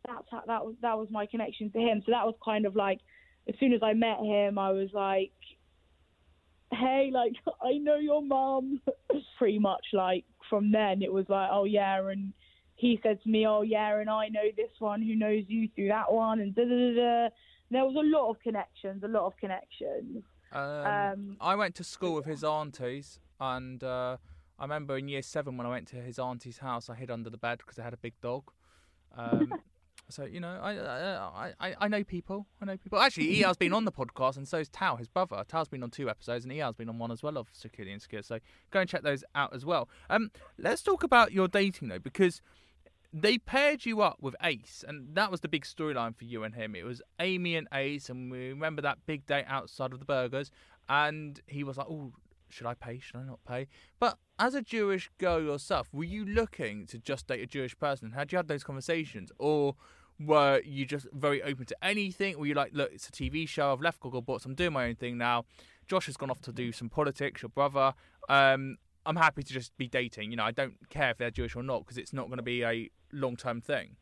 that's 0.06 0.26
how, 0.30 0.42
that 0.48 0.64
was 0.64 0.74
that 0.82 0.98
was 0.98 1.08
my 1.10 1.26
connection 1.26 1.70
to 1.70 1.78
him. 1.78 2.02
So 2.04 2.10
that 2.10 2.26
was 2.26 2.34
kind 2.44 2.66
of 2.66 2.74
like, 2.74 2.98
as 3.48 3.54
soon 3.60 3.72
as 3.72 3.80
I 3.82 3.92
met 3.92 4.18
him, 4.18 4.58
I 4.58 4.72
was 4.72 4.88
like, 4.92 5.30
hey, 6.72 7.10
like 7.12 7.34
I 7.62 7.78
know 7.78 7.96
your 7.96 8.22
mom. 8.22 8.80
Pretty 9.38 9.58
much 9.58 9.84
like 9.92 10.24
from 10.48 10.70
then, 10.70 11.02
it 11.02 11.12
was 11.12 11.26
like, 11.28 11.48
oh 11.52 11.64
yeah, 11.64 12.00
and 12.08 12.32
he 12.76 12.98
said 13.02 13.22
to 13.22 13.28
me, 13.28 13.46
oh 13.46 13.62
yeah, 13.62 13.98
and 13.98 14.08
I 14.08 14.28
know 14.28 14.44
this 14.56 14.70
one 14.78 15.02
who 15.02 15.14
knows 15.16 15.44
you 15.48 15.68
through 15.74 15.88
that 15.88 16.12
one, 16.12 16.40
and 16.40 16.54
da 16.54 16.62
da 16.62 16.68
da 16.68 16.94
da. 16.94 17.28
There 17.70 17.84
was 17.84 17.96
a 17.96 18.06
lot 18.06 18.30
of 18.30 18.40
connections, 18.40 19.02
a 19.02 19.08
lot 19.08 19.26
of 19.26 19.36
connections. 19.38 20.22
Um, 20.52 20.86
um, 20.86 21.36
I 21.40 21.54
went 21.54 21.74
to 21.76 21.84
school 21.84 22.14
with 22.14 22.26
his 22.26 22.44
aunties, 22.44 23.18
and 23.40 23.82
uh, 23.82 24.18
I 24.58 24.62
remember 24.62 24.98
in 24.98 25.08
year 25.08 25.22
seven 25.22 25.56
when 25.56 25.66
I 25.66 25.70
went 25.70 25.88
to 25.88 25.96
his 25.96 26.18
auntie's 26.18 26.58
house, 26.58 26.90
I 26.90 26.94
hid 26.94 27.10
under 27.10 27.30
the 27.30 27.38
bed 27.38 27.58
because 27.58 27.78
I 27.78 27.84
had 27.84 27.94
a 27.94 27.98
big 27.98 28.14
dog. 28.20 28.50
Um, 29.16 29.54
so 30.12 30.24
you 30.24 30.40
know, 30.40 30.58
I, 30.62 30.72
I 30.72 31.52
I 31.60 31.74
I 31.80 31.88
know 31.88 32.04
people. 32.04 32.46
I 32.60 32.66
know 32.66 32.76
people. 32.76 32.98
Actually, 32.98 33.42
Eyal's 33.42 33.56
been 33.56 33.72
on 33.72 33.84
the 33.84 33.92
podcast, 33.92 34.36
and 34.36 34.46
so 34.46 34.58
is 34.58 34.68
Tao, 34.68 34.96
his 34.96 35.08
brother. 35.08 35.44
Tao's 35.48 35.68
been 35.68 35.82
on 35.82 35.90
two 35.90 36.08
episodes, 36.08 36.44
and 36.44 36.52
Eyal's 36.52 36.76
been 36.76 36.88
on 36.88 36.98
one 36.98 37.10
as 37.10 37.22
well 37.22 37.36
of 37.36 37.48
Secure 37.52 37.84
the 37.84 37.92
Insecure. 37.92 38.22
So 38.22 38.38
go 38.70 38.80
and 38.80 38.88
check 38.88 39.02
those 39.02 39.24
out 39.34 39.54
as 39.54 39.64
well. 39.64 39.88
Um, 40.10 40.30
let's 40.58 40.82
talk 40.82 41.02
about 41.02 41.32
your 41.32 41.48
dating 41.48 41.88
though, 41.88 41.98
because 41.98 42.42
they 43.12 43.38
paired 43.38 43.84
you 43.84 44.00
up 44.00 44.18
with 44.20 44.34
Ace, 44.42 44.84
and 44.86 45.14
that 45.14 45.30
was 45.30 45.40
the 45.40 45.48
big 45.48 45.64
storyline 45.64 46.16
for 46.16 46.24
you 46.24 46.44
and 46.44 46.54
him. 46.54 46.74
It 46.74 46.84
was 46.84 47.02
Amy 47.20 47.56
and 47.56 47.68
Ace, 47.72 48.08
and 48.08 48.30
we 48.30 48.48
remember 48.48 48.82
that 48.82 48.98
big 49.06 49.26
date 49.26 49.44
outside 49.48 49.92
of 49.92 49.98
the 49.98 50.04
burgers. 50.04 50.50
And 50.88 51.40
he 51.46 51.62
was 51.62 51.76
like, 51.76 51.86
"Oh, 51.88 52.12
should 52.52 52.66
I 52.66 52.74
pay? 52.74 52.98
Should 52.98 53.16
I 53.16 53.24
not 53.24 53.40
pay? 53.46 53.66
But 53.98 54.18
as 54.38 54.54
a 54.54 54.62
Jewish 54.62 55.10
girl 55.18 55.42
yourself, 55.42 55.88
were 55.92 56.04
you 56.04 56.24
looking 56.24 56.86
to 56.86 56.98
just 56.98 57.26
date 57.26 57.40
a 57.40 57.46
Jewish 57.46 57.76
person? 57.78 58.12
Had 58.12 58.30
you 58.32 58.36
had 58.36 58.48
those 58.48 58.64
conversations, 58.64 59.32
or 59.38 59.74
were 60.26 60.60
you 60.64 60.84
just 60.84 61.06
very 61.12 61.42
open 61.42 61.66
to 61.66 61.76
anything? 61.82 62.38
Were 62.38 62.46
you 62.46 62.54
like, 62.54 62.72
look, 62.72 62.90
it's 62.92 63.08
a 63.08 63.12
TV 63.12 63.48
show. 63.48 63.72
I've 63.72 63.80
left 63.80 64.00
Google, 64.00 64.22
Gogglebox. 64.22 64.44
I'm 64.46 64.54
doing 64.54 64.72
my 64.72 64.86
own 64.86 64.94
thing 64.94 65.18
now. 65.18 65.44
Josh 65.86 66.06
has 66.06 66.16
gone 66.16 66.30
off 66.30 66.40
to 66.42 66.52
do 66.52 66.72
some 66.72 66.88
politics. 66.88 67.42
Your 67.42 67.48
brother. 67.48 67.94
Um, 68.28 68.76
I'm 69.04 69.16
happy 69.16 69.42
to 69.42 69.52
just 69.52 69.76
be 69.76 69.88
dating. 69.88 70.30
You 70.30 70.36
know, 70.36 70.44
I 70.44 70.52
don't 70.52 70.74
care 70.88 71.10
if 71.10 71.18
they're 71.18 71.30
Jewish 71.30 71.56
or 71.56 71.62
not 71.62 71.80
because 71.80 71.98
it's 71.98 72.12
not 72.12 72.26
going 72.26 72.36
to 72.36 72.42
be 72.42 72.62
a 72.62 72.90
long 73.12 73.36
term 73.36 73.60
thing. 73.60 73.96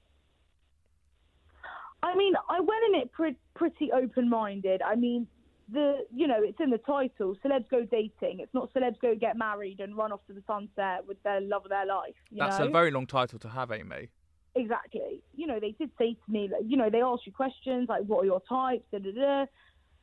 I 2.03 2.15
mean, 2.17 2.35
I 2.49 2.61
went 2.61 2.81
in 2.89 3.01
it 3.01 3.13
pre- 3.13 3.37
pretty 3.55 3.93
open 3.93 4.29
minded. 4.29 4.83
I 4.83 4.95
mean, 4.95 5.27
the 5.73 5.99
you 6.15 6.27
know 6.27 6.43
it's 6.43 6.59
in 6.61 6.71
the 6.71 6.79
title 6.79 7.37
celebs 7.45 7.69
go 7.71 7.85
dating 7.91 8.41
it's 8.41 8.53
not 8.53 8.73
celebs 8.75 8.99
go 9.01 9.15
get 9.15 9.37
married 9.37 9.81
and 9.81 9.97
run 9.97 10.13
off 10.13 10.21
to 10.27 10.33
the 10.33 10.43
sunset 10.47 11.07
with 11.07 11.23
their 11.23 11.41
love 11.41 11.65
of 11.65 11.71
their 11.71 11.87
life 11.87 12.15
that's 12.33 12.59
know? 12.59 12.67
a 12.67 12.71
very 12.71 12.91
long 12.91 13.07
title 13.07 13.39
to 13.39 13.49
have 13.49 13.71
amy 13.71 14.09
exactly 14.55 15.23
you 15.35 15.47
know 15.47 15.61
they 15.61 15.73
did 15.73 15.91
say 15.99 16.15
to 16.15 16.33
me 16.33 16.49
like, 16.51 16.63
you 16.67 16.77
know 16.77 16.91
they 16.91 17.01
asked 17.01 17.27
you 17.27 17.33
questions 17.33 17.89
like 17.89 18.03
what 18.05 18.23
are 18.23 18.27
your 18.27 18.43
types 18.49 18.85
da, 18.91 18.99
da, 18.99 19.13
da. 19.13 19.45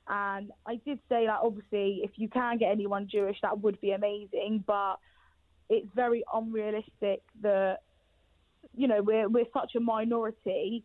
and 0.08 0.52
i 0.66 0.76
did 0.86 1.00
say 1.10 1.28
like 1.28 1.40
obviously 1.44 2.02
if 2.04 2.12
you 2.16 2.30
can 2.30 2.58
get 2.58 2.72
anyone 2.72 3.08
jewish 3.12 3.38
that 3.42 3.60
would 3.60 3.80
be 3.82 3.92
amazing 3.92 4.64
but 4.66 4.96
it's 5.70 5.88
very 5.96 6.24
unrealistic 6.34 7.22
that 7.42 7.80
you 8.76 8.88
know 8.88 9.02
we're 9.02 9.28
we're 9.28 9.46
such 9.54 9.76
a 9.76 9.80
minority 9.80 10.84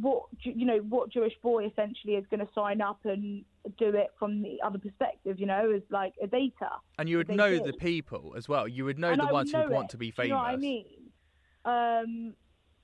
what 0.00 0.24
you 0.42 0.66
know 0.66 0.78
what 0.78 1.10
Jewish 1.10 1.34
boy 1.42 1.66
essentially 1.66 2.14
is 2.14 2.24
going 2.30 2.40
to 2.40 2.52
sign 2.54 2.80
up 2.80 2.98
and 3.04 3.44
do 3.78 3.88
it 3.88 4.08
from 4.18 4.42
the 4.42 4.58
other 4.64 4.78
perspective, 4.78 5.38
you 5.38 5.46
know, 5.46 5.72
as 5.74 5.82
like 5.90 6.14
a 6.22 6.26
data. 6.26 6.70
And 6.98 7.08
you 7.08 7.18
would 7.18 7.28
know 7.28 7.58
the 7.58 7.72
people 7.72 8.34
as 8.36 8.48
well. 8.48 8.66
You 8.66 8.84
would 8.84 8.98
know 8.98 9.10
and 9.10 9.20
the 9.20 9.24
I 9.26 9.32
ones 9.32 9.52
who 9.52 9.70
want 9.70 9.90
to 9.90 9.96
be 9.96 10.10
famous. 10.10 10.28
You 10.28 10.34
know 10.34 10.38
what 10.38 10.46
I 10.46 10.56
mean? 10.56 10.84
Um, 11.64 12.34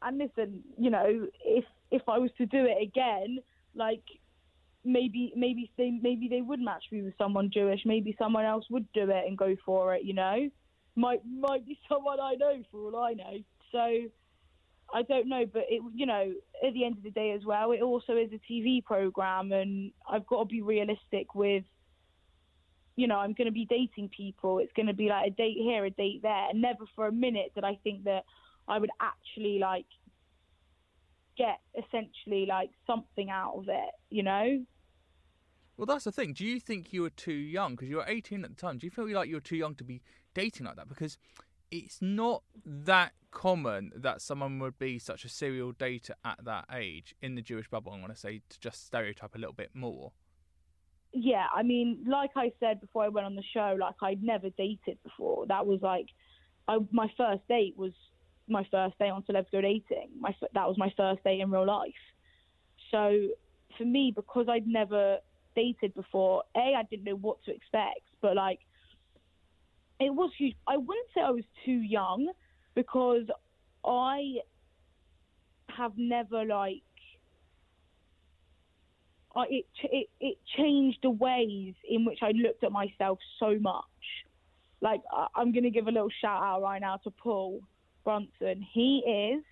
and 0.05 0.19
listen, 0.19 0.63
you 0.79 0.91
know, 0.91 1.27
if 1.45 1.65
if 1.91 2.03
I 2.09 2.19
was 2.19 2.31
to 2.39 2.47
do 2.47 2.65
it 2.65 2.83
again, 2.83 3.39
like 3.75 4.03
maybe 4.85 5.33
maybe 5.37 5.71
they 5.77 5.91
maybe 5.91 6.29
they 6.29 6.41
would 6.41 6.61
match 6.61 6.85
me 6.91 7.03
with 7.03 7.15
someone 7.19 7.51
Jewish. 7.53 7.81
Maybe 7.85 8.17
someone 8.19 8.45
else 8.45 8.65
would 8.71 8.91
do 8.93 9.11
it 9.11 9.25
and 9.27 9.37
go 9.37 9.57
for 9.65 9.95
it. 9.95 10.05
You 10.05 10.15
know, 10.15 10.49
might 10.97 11.23
might 11.27 11.67
be 11.67 11.79
someone 11.89 12.21
I 12.21 12.35
know 12.35 12.63
for 12.71 12.87
all 12.87 12.97
I 12.97 13.15
know. 13.15 13.39
So 13.71 14.09
I 14.95 15.03
don't 15.03 15.29
know, 15.29 15.45
but 15.51 15.63
it, 15.69 15.83
you 15.95 16.07
know, 16.07 16.33
at 16.67 16.75
the 16.75 16.85
end 16.85 16.99
of 16.99 17.03
the 17.03 17.11
day 17.11 17.33
as 17.33 17.45
well, 17.45 17.73
it 17.73 17.81
also 17.81 18.17
is 18.17 18.31
a 18.33 18.53
TV 18.53 18.85
program, 18.85 19.53
and 19.53 19.93
I've 20.09 20.27
got 20.27 20.41
to 20.41 20.45
be 20.47 20.61
realistic 20.61 21.35
with, 21.35 21.65
you 22.97 23.07
know, 23.07 23.17
I'm 23.17 23.33
going 23.33 23.47
to 23.47 23.53
be 23.53 23.65
dating 23.65 24.11
people. 24.15 24.59
It's 24.59 24.73
going 24.75 24.89
to 24.89 24.95
be 24.95 25.09
like 25.09 25.29
a 25.29 25.31
date 25.31 25.57
here, 25.57 25.85
a 25.87 25.91
date 25.91 26.21
there. 26.23 26.51
And 26.51 26.61
never 26.61 26.85
for 26.95 27.07
a 27.07 27.13
minute 27.13 27.53
did 27.55 27.65
I 27.65 27.79
think 27.83 28.05
that 28.05 28.25
I 28.69 28.79
would 28.79 28.91
actually 29.01 29.59
like 29.59 29.87
get 31.37 31.61
essentially 31.77 32.47
like 32.47 32.71
something 32.87 33.31
out 33.31 33.55
of 33.57 33.69
it, 33.69 33.91
you 34.11 34.23
know? 34.23 34.65
Well, 35.77 35.87
that's 35.87 36.05
the 36.05 36.13
thing. 36.13 36.33
Do 36.33 36.45
you 36.45 36.61
think 36.61 36.93
you 36.93 37.03
were 37.03 37.11
too 37.11 37.33
young? 37.33 37.73
Because 37.73 37.89
you 37.89 37.97
were 37.97 38.05
18 38.07 38.45
at 38.45 38.51
the 38.51 38.57
time. 38.57 38.79
Do 38.79 38.87
you 38.87 38.91
feel 38.91 39.09
like 39.09 39.29
you 39.29 39.37
were 39.37 39.41
too 39.41 39.57
young 39.57 39.75
to 39.77 39.85
be 39.85 40.03
dating 40.35 40.67
like 40.67 40.77
that? 40.77 40.89
Because 40.89 41.17
it's 41.71 42.03
not 42.03 42.43
that 42.65 43.13
common 43.31 43.91
that 43.97 44.21
someone 44.21 44.59
would 44.59 44.79
be 44.79 44.99
such 44.99 45.25
a 45.25 45.29
serial 45.29 45.73
dater 45.73 46.13
at 46.25 46.45
that 46.45 46.67
age 46.73 47.15
in 47.23 47.35
the 47.35 47.43
Jewish 47.43 47.69
bubble. 47.69 47.93
I 47.93 47.99
want 47.99 48.13
to 48.13 48.21
say 48.21 48.43
to 48.51 48.61
just 48.61 48.87
stereotype 48.87 49.35
a 49.35 49.39
little 49.39 49.55
bit 49.55 49.71
more. 49.75 50.13
Yeah, 51.15 51.47
I 51.55 51.63
mean, 51.63 52.05
like 52.07 52.31
I 52.37 52.53
said 52.61 52.81
before 52.81 53.05
I 53.05 53.09
went 53.09 53.27
on 53.27 53.35
the 53.35 53.43
show, 53.53 53.77
like 53.81 53.95
I'd 54.03 54.23
never 54.23 54.51
dated 54.51 54.99
before. 55.03 55.47
That 55.47 55.67
was 55.67 55.81
like, 55.83 56.07
I, 56.69 56.79
my 56.91 57.11
first 57.17 57.47
date 57.49 57.75
was 57.77 57.93
my 58.49 58.67
first 58.71 58.99
day 58.99 59.09
on 59.09 59.23
Celebs 59.23 59.51
Go 59.51 59.61
Dating. 59.61 60.11
My 60.19 60.35
that 60.55 60.67
was 60.67 60.77
my 60.79 60.93
first 60.97 61.23
day 61.25 61.41
in 61.41 61.51
real 61.51 61.67
life. 61.67 61.93
So 62.91 63.29
for 63.79 63.85
me, 63.85 64.13
because 64.15 64.47
I'd 64.49 64.67
never 64.67 65.19
dated 65.55 65.95
before, 65.95 66.45
a 66.57 66.75
I 66.75 66.83
didn't 66.91 67.05
know 67.05 67.17
what 67.17 67.43
to 67.45 67.55
expect, 67.55 68.03
but 68.21 68.37
like 68.37 68.61
it 70.01 70.15
was 70.15 70.31
huge. 70.37 70.57
I 70.67 70.77
wouldn't 70.77 71.09
say 71.15 71.21
I 71.21 71.31
was 71.31 71.45
too 71.65 71.73
young 71.73 72.31
because 72.75 73.25
I 73.85 74.37
have 75.69 75.93
never 75.97 76.45
like 76.45 76.83
I, 79.35 79.45
it, 79.49 79.67
it 79.85 80.09
it 80.21 80.39
changed 80.57 80.99
the 81.03 81.11
ways 81.11 81.75
in 81.89 82.05
which 82.05 82.19
I 82.23 82.33
looked 82.33 82.65
at 82.65 82.73
myself 82.73 83.19
so 83.39 83.59
much. 83.61 83.85
Like 84.81 85.01
I, 85.11 85.29
I'm 85.37 85.53
to 85.65 85.71
give 85.71 85.87
a 85.87 85.91
little 85.91 86.11
shout 86.21 86.43
out 86.43 86.63
right 86.63 86.81
now 86.81 86.97
to 87.05 87.11
Paul 87.11 87.63
Brunson. 88.05 88.67
He 88.73 88.99
is 89.07 89.45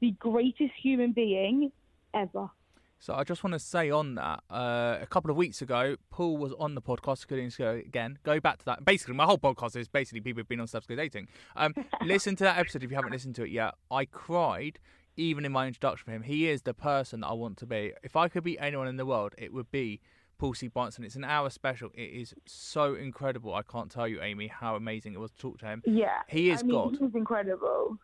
the 0.00 0.12
greatest 0.12 0.72
human 0.82 1.12
being 1.12 1.72
ever. 2.14 2.50
So 2.98 3.14
I 3.14 3.24
just 3.24 3.44
want 3.44 3.52
to 3.52 3.58
say 3.58 3.90
on 3.90 4.14
that, 4.14 4.42
uh, 4.50 4.98
a 5.00 5.06
couple 5.06 5.30
of 5.30 5.36
weeks 5.36 5.60
ago, 5.60 5.96
Paul 6.10 6.38
was 6.38 6.52
on 6.58 6.74
the 6.74 6.82
podcast. 6.82 7.26
Couldn't 7.26 7.56
go 7.56 7.72
again. 7.72 8.18
Go 8.22 8.40
back 8.40 8.58
to 8.58 8.64
that. 8.64 8.84
Basically, 8.84 9.14
my 9.14 9.24
whole 9.24 9.38
podcast 9.38 9.76
is 9.76 9.86
basically 9.86 10.20
people 10.20 10.40
who've 10.40 10.48
been 10.48 10.60
on 10.60 10.66
Stuff 10.66 10.86
Dating. 10.86 11.28
Um, 11.56 11.74
listen 12.02 12.36
to 12.36 12.44
that 12.44 12.58
episode 12.58 12.82
if 12.82 12.90
you 12.90 12.96
haven't 12.96 13.12
listened 13.12 13.34
to 13.36 13.44
it 13.44 13.50
yet. 13.50 13.74
I 13.90 14.06
cried 14.06 14.78
even 15.16 15.44
in 15.44 15.52
my 15.52 15.66
introduction 15.66 16.04
for 16.04 16.12
him. 16.12 16.22
He 16.22 16.48
is 16.48 16.62
the 16.62 16.74
person 16.74 17.20
that 17.20 17.28
I 17.28 17.32
want 17.32 17.58
to 17.58 17.66
be. 17.66 17.92
If 18.02 18.16
I 18.16 18.28
could 18.28 18.44
be 18.44 18.58
anyone 18.58 18.88
in 18.88 18.96
the 18.96 19.06
world, 19.06 19.34
it 19.38 19.52
would 19.52 19.70
be 19.70 20.00
Paul 20.38 20.54
C. 20.54 20.68
Brunson. 20.68 21.04
It's 21.04 21.16
an 21.16 21.24
hour 21.24 21.50
special. 21.50 21.90
It 21.94 22.10
is 22.10 22.34
so 22.46 22.94
incredible. 22.94 23.54
I 23.54 23.62
can't 23.62 23.90
tell 23.90 24.06
you, 24.06 24.20
Amy, 24.22 24.48
how 24.48 24.76
amazing 24.76 25.14
it 25.14 25.20
was 25.20 25.30
to 25.32 25.38
talk 25.38 25.58
to 25.58 25.66
him. 25.66 25.82
Yeah, 25.86 26.22
he 26.28 26.50
is 26.50 26.60
I 26.60 26.62
mean, 26.66 26.76
God. 26.76 26.96
He's 27.00 27.14
incredible, 27.14 27.96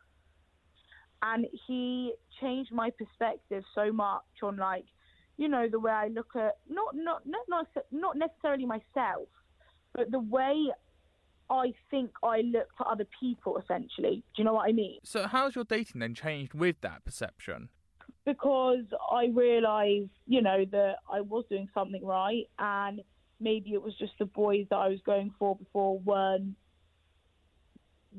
and 1.22 1.47
he 1.66 2.14
changed 2.41 2.72
my 2.72 2.91
perspective 2.91 3.64
so 3.74 3.93
much 3.93 4.22
on 4.43 4.57
like, 4.57 4.85
you 5.37 5.49
know, 5.49 5.68
the 5.68 5.78
way 5.78 5.93
I 5.93 6.09
look 6.09 6.35
at 6.35 6.57
not 6.68 6.95
not 6.95 7.22
not 7.26 7.43
not, 7.49 7.66
not 7.91 8.16
necessarily 8.16 8.66
myself, 8.66 9.28
but 9.95 10.11
the 10.11 10.20
way 10.20 10.70
I 11.51 11.72
think 11.91 12.12
I 12.22 12.41
look 12.41 12.74
to 12.78 12.85
other 12.85 13.07
people. 13.20 13.59
Essentially, 13.59 14.24
do 14.35 14.43
you 14.43 14.45
know 14.45 14.55
what 14.55 14.68
I 14.68 14.72
mean? 14.72 14.99
So, 15.05 15.26
how's 15.26 15.55
your 15.55 15.64
dating 15.64 16.01
then 16.01 16.14
changed 16.14 16.55
with 16.55 16.80
that 16.80 17.05
perception? 17.05 17.68
Because 18.25 18.85
I 19.11 19.27
realised, 19.27 20.11
you 20.27 20.43
know, 20.43 20.64
that 20.70 20.97
I 21.11 21.20
was 21.20 21.45
doing 21.49 21.68
something 21.75 22.05
right, 22.05 22.49
and 22.59 23.03
maybe 23.41 23.73
it 23.73 23.83
was 23.83 23.97
just 23.99 24.12
the 24.18 24.27
boys 24.27 24.66
that 24.70 24.77
I 24.77 24.89
was 24.89 25.01
going 25.05 25.35
for 25.39 25.57
before 25.57 25.99
weren't, 25.99 26.55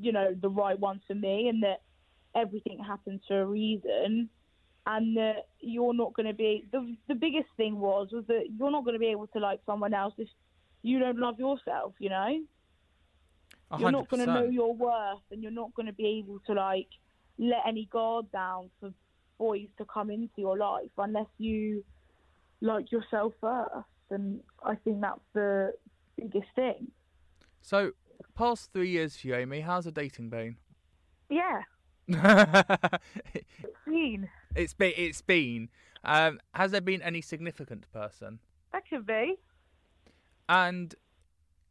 you 0.00 0.12
know, 0.12 0.34
the 0.34 0.50
right 0.50 0.78
ones 0.78 1.02
for 1.06 1.14
me, 1.14 1.48
and 1.48 1.62
that 1.62 1.80
everything 2.34 2.78
happens 2.78 3.22
for 3.26 3.40
a 3.40 3.46
reason, 3.46 4.28
and 4.86 5.16
that 5.16 5.48
you're 5.60 5.94
not 5.94 6.12
going 6.12 6.26
to 6.26 6.34
be. 6.34 6.66
The 6.72 6.96
the 7.08 7.14
biggest 7.14 7.48
thing 7.56 7.78
was 7.78 8.08
was 8.12 8.26
that 8.26 8.48
you're 8.58 8.70
not 8.70 8.84
going 8.84 8.94
to 8.94 9.00
be 9.00 9.06
able 9.08 9.28
to 9.28 9.38
like 9.38 9.60
someone 9.64 9.94
else 9.94 10.14
if 10.18 10.28
you 10.82 10.98
don't 10.98 11.18
love 11.18 11.38
yourself. 11.38 11.94
You 11.98 12.10
know, 12.10 12.26
you 12.28 12.46
you're 13.78 13.90
not 13.92 14.08
going 14.08 14.20
to 14.26 14.26
know 14.32 14.44
your 14.44 14.74
worth, 14.74 15.22
and 15.30 15.42
you're 15.42 15.52
not 15.52 15.74
going 15.74 15.86
to 15.86 15.92
be 15.92 16.06
able 16.18 16.40
to 16.46 16.52
like 16.52 16.88
let 17.38 17.60
any 17.66 17.86
guard 17.86 18.30
down 18.30 18.70
for 18.80 18.92
boys 19.38 19.68
to 19.78 19.84
come 19.84 20.10
into 20.10 20.34
your 20.38 20.56
life 20.56 20.90
unless 20.98 21.26
you 21.38 21.84
like 22.60 22.90
yourself 22.92 23.32
first. 23.40 23.86
And 24.10 24.40
I 24.62 24.74
think 24.76 25.00
that's 25.00 25.20
the 25.32 25.72
biggest 26.16 26.48
thing. 26.54 26.88
So, 27.62 27.92
past 28.34 28.72
three 28.72 28.90
years 28.90 29.16
for 29.16 29.28
you, 29.28 29.34
Amy, 29.36 29.60
how's 29.60 29.84
the 29.84 29.92
dating 29.92 30.30
been? 30.30 30.56
Yeah. 31.30 31.62
it's 32.08 33.78
been. 33.86 34.28
It's 34.54 34.74
been. 34.74 34.92
It's 34.96 35.22
been. 35.22 35.68
Um, 36.04 36.38
has 36.52 36.72
there 36.72 36.82
been 36.82 37.00
any 37.00 37.22
significant 37.22 37.90
person? 37.92 38.40
That 38.72 38.82
could 38.88 39.06
be. 39.06 39.36
And 40.48 40.94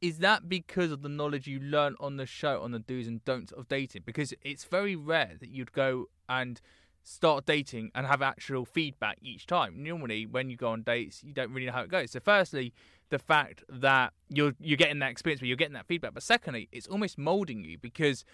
is 0.01 0.17
that 0.19 0.49
because 0.49 0.91
of 0.91 1.01
the 1.01 1.09
knowledge 1.09 1.47
you 1.47 1.59
learn 1.59 1.95
on 1.99 2.17
the 2.17 2.25
show 2.25 2.61
on 2.61 2.71
the 2.71 2.79
do's 2.79 3.07
and 3.07 3.23
don'ts 3.23 3.51
of 3.51 3.67
dating? 3.67 4.01
Because 4.05 4.33
it's 4.41 4.65
very 4.65 4.95
rare 4.95 5.33
that 5.39 5.49
you'd 5.49 5.71
go 5.71 6.09
and 6.27 6.59
start 7.03 7.45
dating 7.45 7.91
and 7.93 8.07
have 8.07 8.21
actual 8.21 8.65
feedback 8.65 9.17
each 9.21 9.45
time. 9.45 9.83
Normally, 9.83 10.25
when 10.25 10.49
you 10.49 10.57
go 10.57 10.69
on 10.69 10.81
dates, 10.81 11.23
you 11.23 11.33
don't 11.33 11.51
really 11.51 11.67
know 11.67 11.73
how 11.73 11.81
it 11.81 11.89
goes. 11.89 12.11
So, 12.11 12.19
firstly, 12.19 12.73
the 13.09 13.19
fact 13.19 13.63
that 13.69 14.13
you're 14.29 14.53
you're 14.59 14.77
getting 14.77 14.99
that 14.99 15.11
experience 15.11 15.41
but 15.41 15.47
you're 15.47 15.57
getting 15.57 15.73
that 15.73 15.85
feedback, 15.85 16.13
but 16.13 16.23
secondly, 16.23 16.69
it's 16.71 16.87
almost 16.87 17.17
molding 17.17 17.63
you 17.63 17.77
because 17.77 18.25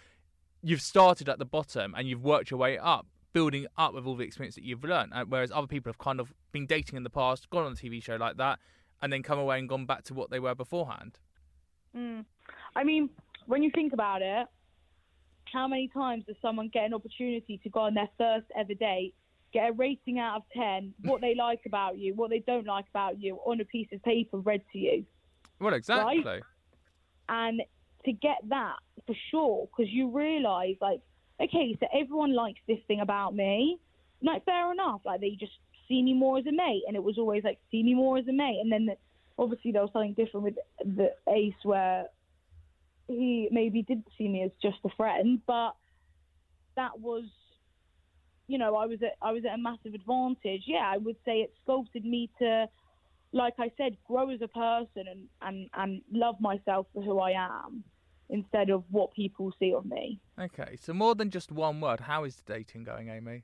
you've 0.62 0.82
started 0.82 1.28
at 1.28 1.40
the 1.40 1.46
bottom 1.46 1.94
and 1.98 2.08
you've 2.08 2.24
worked 2.24 2.52
your 2.52 2.60
way 2.60 2.78
up, 2.78 3.08
building 3.34 3.66
up 3.78 3.94
with 3.94 4.06
all 4.06 4.16
the 4.16 4.24
experience 4.24 4.56
that 4.56 4.64
you've 4.64 4.84
learned. 4.84 5.12
Whereas 5.28 5.52
other 5.52 5.68
people 5.68 5.90
have 5.90 5.98
kind 5.98 6.20
of 6.20 6.34
been 6.52 6.66
dating 6.66 6.98
in 6.98 7.04
the 7.04 7.10
past, 7.10 7.50
gone 7.50 7.66
on 7.66 7.72
a 7.72 7.76
TV 7.76 8.04
show 8.04 8.16
like 8.16 8.38
that, 8.38 8.60
and 9.02 9.12
then 9.12 9.24
come 9.24 9.40
away 9.40 9.60
and 9.60 9.68
gone 9.68 9.86
back 9.86 10.04
to 10.06 10.14
what 10.14 10.30
they 10.30 10.40
were 10.40 10.56
beforehand. 10.56 11.20
Mm. 11.96 12.26
I 12.76 12.84
mean, 12.84 13.10
when 13.48 13.64
you 13.64 13.72
think 13.74 13.94
about 13.94 14.22
it, 14.22 14.48
how 15.52 15.68
many 15.68 15.88
times 15.88 16.24
does 16.26 16.36
someone 16.42 16.70
get 16.70 16.86
an 16.86 16.94
opportunity 16.94 17.60
to 17.64 17.70
go 17.70 17.82
on 17.82 17.94
their 17.94 18.10
first 18.18 18.46
ever 18.56 18.74
date, 18.74 19.14
get 19.54 19.70
a 19.70 19.74
rating 19.74 20.20
out 20.20 20.38
of 20.38 20.44
10, 20.56 20.94
what 21.04 21.22
they 21.22 21.36
like 21.36 21.62
about 21.66 21.98
you, 21.98 22.14
what 22.16 22.30
they 22.30 22.40
don't 22.40 22.68
like 22.68 22.86
about 22.90 23.20
you 23.20 23.38
on 23.46 23.60
a 23.62 23.66
piece 23.66 23.88
of 23.92 24.02
paper 24.04 24.38
read 24.38 24.62
to 24.72 24.78
you? 24.78 25.06
Well, 25.60 25.74
exactly. 25.74 26.24
Right? 26.26 26.42
And 27.30 27.62
to 28.06 28.12
get 28.12 28.38
that 28.50 28.78
for 29.06 29.16
sure, 29.32 29.68
because 29.68 29.92
you 29.92 30.10
realise, 30.10 30.78
like, 30.82 31.02
okay, 31.42 31.78
so 31.80 31.88
everyone 31.94 32.34
likes 32.34 32.60
this 32.68 32.80
thing 32.88 33.02
about 33.02 33.36
me. 33.36 33.80
Like, 34.22 34.46
fair 34.46 34.72
enough. 34.72 35.02
Like, 35.06 35.22
they 35.22 35.38
just 35.40 35.54
see 35.88 36.02
me 36.02 36.14
more 36.14 36.38
as 36.38 36.46
a 36.46 36.52
mate. 36.52 36.84
And 36.88 36.96
it 36.96 37.04
was 37.04 37.18
always 37.18 37.44
like, 37.44 37.60
see 37.72 37.84
me 37.84 37.94
more 37.94 38.18
as 38.18 38.28
a 38.28 38.34
mate. 38.34 38.60
And 38.62 38.72
then 38.72 38.86
the, 38.86 38.98
obviously 39.38 39.72
there 39.72 39.82
was 39.82 39.92
something 39.94 40.14
different 40.14 40.44
with 40.44 40.56
the 40.84 41.14
Ace 41.30 41.54
where 41.64 42.08
he 43.10 43.50
maybe 43.52 43.82
did 43.82 44.04
see 44.18 44.28
me 44.28 44.44
as 44.44 44.52
just 44.62 44.78
a 44.86 44.90
friend, 44.96 45.42
but 45.46 45.72
that 46.76 47.00
was, 47.00 47.26
you 48.48 48.58
know, 48.58 48.76
I 48.76 48.86
was 48.86 49.02
at 49.02 49.16
I 49.22 49.32
was 49.32 49.44
at 49.46 49.56
a 49.56 49.58
massive 49.58 49.94
advantage. 49.94 50.64
Yeah, 50.66 50.86
I 50.86 50.98
would 50.98 51.18
say 51.26 51.40
it 51.40 51.54
sculpted 51.64 52.06
me 52.06 52.30
to, 52.40 52.68
like 53.34 53.56
I 53.60 53.72
said, 53.78 53.98
grow 54.08 54.30
as 54.30 54.42
a 54.42 54.48
person 54.48 55.08
and 55.10 55.28
and 55.42 55.70
and 55.74 56.02
love 56.12 56.36
myself 56.40 56.88
for 56.94 57.04
who 57.04 57.20
I 57.20 57.32
am 57.32 57.84
instead 58.30 58.70
of 58.70 58.84
what 58.92 59.12
people 59.14 59.52
see 59.60 59.74
of 59.74 59.86
me. 59.86 60.20
Okay, 60.40 60.78
so 60.80 60.94
more 60.94 61.16
than 61.16 61.32
just 61.32 61.52
one 61.52 61.82
word, 61.82 62.02
how 62.02 62.24
is 62.24 62.36
the 62.36 62.54
dating 62.54 62.84
going, 62.84 63.10
Amy? 63.10 63.44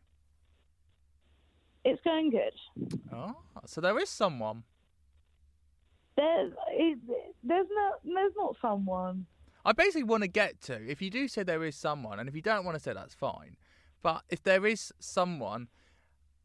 It's 1.84 2.02
going 2.04 2.30
good. 2.30 3.00
Oh, 3.12 3.36
so 3.66 3.82
there 3.82 3.98
is 4.00 4.10
someone. 4.10 4.64
There's, 6.16 6.54
there's 7.44 7.68
no, 7.70 7.92
there's 8.04 8.34
not 8.38 8.56
someone. 8.62 9.26
I 9.66 9.72
basically 9.74 10.04
want 10.04 10.22
to 10.22 10.28
get 10.28 10.62
to 10.64 10.76
if 10.90 11.02
you 11.02 11.10
do 11.10 11.28
say 11.28 11.44
there 11.44 11.64
is 11.64 11.76
someone, 11.76 12.20
and 12.20 12.30
if 12.30 12.36
you 12.36 12.42
don't 12.42 12.64
want 12.64 12.76
to 12.78 12.84
say 12.84 12.94
that's 12.94 13.16
fine, 13.16 13.58
but 14.04 14.22
if 14.30 14.44
there 14.44 14.66
is 14.66 14.94
someone, 15.00 15.68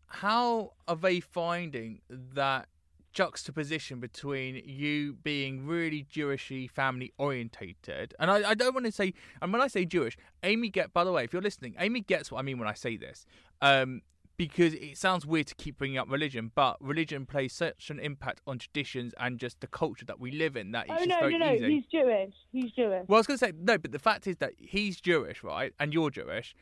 how 0.07 0.73
are 0.89 0.97
they 0.97 1.21
finding 1.21 2.01
that 2.09 2.69
juxtaposition 3.13 4.01
between 4.01 4.63
you 4.65 5.15
being 5.23 5.67
really 5.67 6.07
Jewishy 6.11 6.71
family 6.71 7.13
orientated, 7.19 8.15
and 8.19 8.31
I, 8.31 8.51
I 8.51 8.55
don't 8.55 8.75
want 8.75 8.87
to 8.87 8.93
say, 8.93 9.13
and 9.43 9.53
when 9.53 9.61
I 9.61 9.69
say 9.69 9.85
Jewish, 9.85 10.17
Amy 10.43 10.71
get 10.71 10.95
by 10.95 11.05
the 11.05 11.13
way, 11.13 11.25
if 11.25 11.33
you're 11.33 11.43
listening, 11.43 11.75
Amy 11.79 12.01
gets 12.01 12.33
what 12.33 12.39
I 12.39 12.43
mean 12.43 12.59
when 12.59 12.69
I 12.69 12.75
say 12.75 12.97
this. 12.97 13.27
Um, 13.61 14.01
because 14.41 14.73
it 14.73 14.97
sounds 14.97 15.27
weird 15.27 15.47
to 15.47 15.55
keep 15.55 15.77
bringing 15.77 15.99
up 15.99 16.11
religion, 16.11 16.51
but 16.55 16.79
religion 16.81 17.27
plays 17.27 17.53
such 17.53 17.91
an 17.91 17.99
impact 17.99 18.41
on 18.47 18.59
traditions 18.59 19.13
and 19.21 19.39
just 19.39 19.61
the 19.61 19.67
culture 19.67 20.07
that 20.07 20.19
we 20.19 20.31
live 20.31 20.57
in 20.57 20.73
that 20.73 20.87
it's 20.89 21.03
oh, 21.03 21.05
no, 21.05 21.21
very 21.21 21.39
no, 21.39 21.47
no. 21.47 21.53
easy. 21.53 21.75
He's 21.75 21.85
Jewish. 21.93 22.33
He's 22.51 22.73
Jewish. 22.73 23.05
Well, 23.07 23.17
I 23.17 23.21
was 23.21 23.27
going 23.27 23.39
to 23.39 23.45
say 23.45 23.53
no, 23.55 23.77
but 23.77 23.93
the 23.93 23.99
fact 23.99 24.27
is 24.27 24.39
that 24.39 24.53
he's 24.57 24.99
Jewish, 24.99 25.45
right, 25.45 25.75
and 25.79 25.93
you're 25.93 26.09
Jewish, 26.09 26.55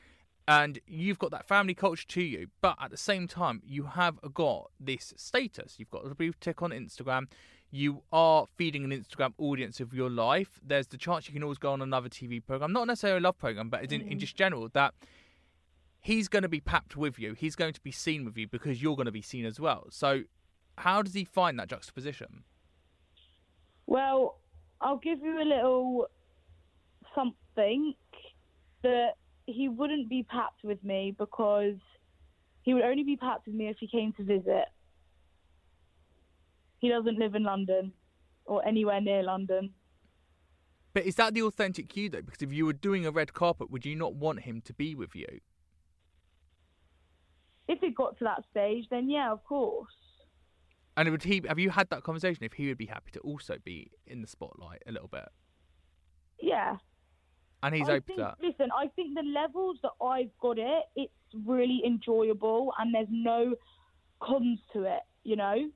and 0.49 0.81
you've 0.89 1.21
got 1.21 1.31
that 1.31 1.47
family 1.47 1.75
culture 1.75 2.07
to 2.09 2.21
you, 2.23 2.49
but 2.63 2.77
at 2.83 2.91
the 2.91 2.97
same 2.97 3.29
time, 3.29 3.63
you 3.65 3.85
have 3.85 4.19
got 4.35 4.73
this 4.81 5.15
status. 5.17 5.77
You've 5.79 5.91
got 5.91 6.05
a 6.05 6.13
blue 6.17 6.33
tick 6.41 6.63
on 6.63 6.71
Instagram. 6.71 7.29
You 7.71 8.03
are 8.13 8.47
feeding 8.57 8.83
an 8.83 8.91
Instagram 8.91 9.35
audience 9.39 9.79
of 9.79 9.95
your 9.95 10.11
life. 10.11 10.59
There's 10.67 10.89
the 10.89 10.97
chance 10.97 11.29
you 11.29 11.35
can 11.35 11.45
always 11.45 11.59
go 11.59 11.71
on 11.73 11.81
another 11.83 12.09
TV 12.09 12.45
program, 12.45 12.73
not 12.73 12.89
necessarily 12.89 13.19
a 13.19 13.23
love 13.23 13.39
program, 13.39 13.69
but 13.69 13.85
in, 13.93 14.01
in 14.01 14.17
Mm. 14.17 14.21
just 14.21 14.35
general 14.35 14.69
that 14.73 14.95
he's 16.01 16.29
going 16.29 16.43
to 16.43 16.49
be 16.49 16.61
papped 16.61 16.97
with 16.97 17.19
you. 17.19 17.35
He's 17.35 17.57
going 17.57 17.75
to 17.75 17.81
be 17.81 17.93
seen 17.93 18.25
with 18.25 18.37
you 18.37 18.49
because 18.49 18.83
you're 18.83 18.97
going 18.97 19.07
to 19.07 19.13
be 19.13 19.23
seen 19.23 19.45
as 19.45 19.59
well. 19.61 19.87
So, 19.91 20.23
how 20.79 21.03
does 21.03 21.15
he 21.15 21.25
find 21.25 21.59
that 21.59 21.69
juxtaposition? 21.69 22.45
Well, 23.87 24.39
I'll 24.81 24.99
give 24.99 25.21
you 25.21 25.41
a 25.41 25.45
little 25.45 26.07
something 27.15 27.95
that 28.83 29.15
he 29.47 29.69
wouldn't 29.69 30.09
be 30.09 30.23
papped 30.23 30.63
with 30.63 30.83
me 30.85 31.15
because 31.19 31.77
he 32.63 32.75
would 32.75 32.85
only 32.85 33.03
be 33.03 33.17
papped 33.17 33.47
with 33.47 33.55
me 33.55 33.69
if 33.69 33.77
he 33.81 33.89
came 33.89 34.13
to 34.13 34.23
visit. 34.23 34.67
He 36.81 36.89
doesn't 36.89 37.19
live 37.19 37.35
in 37.35 37.43
London 37.43 37.93
or 38.45 38.67
anywhere 38.67 39.01
near 39.01 39.23
London. 39.23 39.71
But 40.95 41.05
is 41.05 41.17
that 41.17 41.35
the 41.35 41.43
authentic 41.43 41.97
you 41.97 42.09
though? 42.09 42.23
Because 42.23 42.43
if 42.43 42.53
you 42.53 42.67
were 42.67 42.73
doing 42.73 43.05
a 43.05 43.11
red 43.11 43.33
carpet, 43.33 43.71
would 43.71 43.85
you 43.85 43.97
not 43.97 44.15
want 44.15 44.41
him 44.41 44.61
to 44.63 44.73
be 44.73 44.95
with 44.95 45.15
you? 45.15 45.41
If 47.69 47.83
it 47.83 47.95
got 47.95 48.19
to 48.19 48.25
that 48.25 48.45
stage, 48.51 48.87
then 48.91 49.09
yeah, 49.11 49.31
of 49.31 49.45
course. 49.45 49.93
And 50.97 51.11
would 51.11 51.23
he? 51.23 51.43
Have 51.47 51.59
you 51.59 51.71
had 51.71 51.89
that 51.91 52.03
conversation? 52.03 52.43
If 52.45 52.55
he 52.55 52.67
would 52.69 52.79
be 52.79 52.87
happy 52.87 53.11
to 53.13 53.21
also 53.21 53.57
be 53.63 53.91
in 54.07 54.21
the 54.23 54.27
spotlight 54.27 54.83
a 54.87 54.91
little 54.93 55.07
bit, 55.09 55.29
Yeah. 56.41 56.77
and 57.63 57.75
he's 57.75 57.89
I 57.89 57.93
open 57.93 58.03
think, 58.07 58.19
to 58.19 58.23
that. 58.25 58.37
Listen, 58.43 58.71
I 58.77 58.89
think 58.97 59.15
the 59.15 59.23
levels 59.23 59.79
that 59.83 59.93
I've 60.05 60.37
got 60.41 60.59
it, 60.59 60.85
it's 60.97 61.13
really 61.47 61.83
enjoyable 61.87 62.73
and 62.79 62.93
there's 62.95 63.07
no 63.11 63.55
cons 64.21 64.59
to 64.73 64.83
it, 64.85 65.01
you 65.23 65.37
know? 65.37 65.71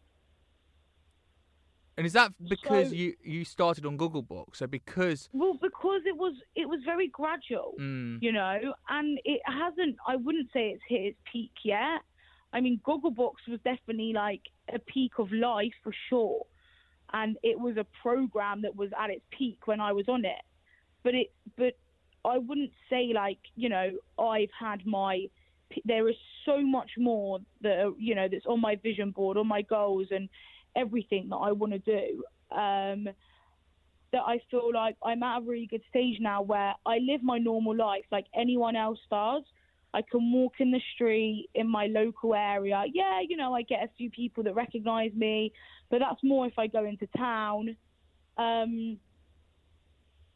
And 1.96 2.06
is 2.06 2.14
that 2.14 2.32
because 2.48 2.88
So- 2.88 2.94
you 2.94 3.14
you 3.22 3.44
started 3.44 3.84
on 3.84 3.98
Gogglebox? 3.98 4.56
So 4.56 4.66
because 4.66 5.28
Well, 5.32 5.54
because 5.54 6.02
it 6.06 6.16
was 6.16 6.34
it 6.54 6.68
was 6.68 6.80
very 6.84 7.08
gradual, 7.08 7.74
mm, 7.78 8.22
you 8.22 8.32
know, 8.32 8.74
and 8.88 9.20
it 9.24 9.42
hasn't. 9.44 9.96
I 10.06 10.16
wouldn't 10.16 10.50
say 10.52 10.70
it's 10.70 10.82
hit 10.88 11.02
its 11.02 11.18
peak 11.30 11.52
yet. 11.64 12.00
I 12.52 12.60
mean, 12.60 12.80
Gogglebox 12.84 13.48
was 13.48 13.60
definitely 13.64 14.12
like 14.12 14.42
a 14.72 14.78
peak 14.78 15.18
of 15.18 15.32
life 15.32 15.72
for 15.82 15.92
sure, 16.08 16.46
and 17.12 17.36
it 17.42 17.58
was 17.58 17.76
a 17.76 17.86
program 18.02 18.62
that 18.62 18.74
was 18.74 18.90
at 18.98 19.10
its 19.10 19.24
peak 19.30 19.66
when 19.66 19.80
I 19.80 19.92
was 19.92 20.08
on 20.08 20.24
it. 20.24 20.42
But 21.02 21.14
it, 21.14 21.32
but 21.56 21.74
I 22.24 22.38
wouldn't 22.38 22.72
say 22.88 23.12
like 23.14 23.38
you 23.54 23.68
know 23.68 23.90
I've 24.18 24.50
had 24.58 24.86
my. 24.86 25.28
There 25.86 26.08
is 26.08 26.16
so 26.44 26.60
much 26.60 26.90
more 26.98 27.38
that 27.62 27.94
you 27.98 28.14
know 28.14 28.28
that's 28.28 28.46
on 28.46 28.60
my 28.60 28.76
vision 28.76 29.10
board, 29.10 29.36
on 29.36 29.46
my 29.46 29.62
goals, 29.62 30.08
and 30.10 30.28
everything 30.76 31.28
that 31.30 31.36
I 31.36 31.52
want 31.52 31.72
to 31.72 31.78
do. 31.78 32.24
Um, 32.56 33.08
that 34.12 34.22
I 34.26 34.40
feel 34.50 34.70
like 34.72 34.96
I'm 35.02 35.22
at 35.22 35.38
a 35.38 35.40
really 35.40 35.66
good 35.66 35.82
stage 35.88 36.18
now 36.20 36.42
where 36.42 36.74
I 36.84 36.98
live 36.98 37.22
my 37.22 37.38
normal 37.38 37.74
life 37.74 38.04
like 38.10 38.26
anyone 38.34 38.76
else 38.76 38.98
does. 39.10 39.42
I 39.94 40.02
can 40.10 40.32
walk 40.32 40.54
in 40.58 40.70
the 40.70 40.80
street 40.94 41.48
in 41.54 41.68
my 41.68 41.86
local 41.86 42.34
area. 42.34 42.84
Yeah, 42.92 43.20
you 43.26 43.36
know, 43.36 43.54
I 43.54 43.62
get 43.62 43.82
a 43.82 43.88
few 43.96 44.10
people 44.10 44.42
that 44.44 44.54
recognize 44.54 45.12
me, 45.14 45.52
but 45.90 46.00
that's 46.00 46.22
more 46.22 46.46
if 46.46 46.58
I 46.58 46.66
go 46.66 46.84
into 46.84 47.06
town. 47.16 47.76
Um, 48.38 48.98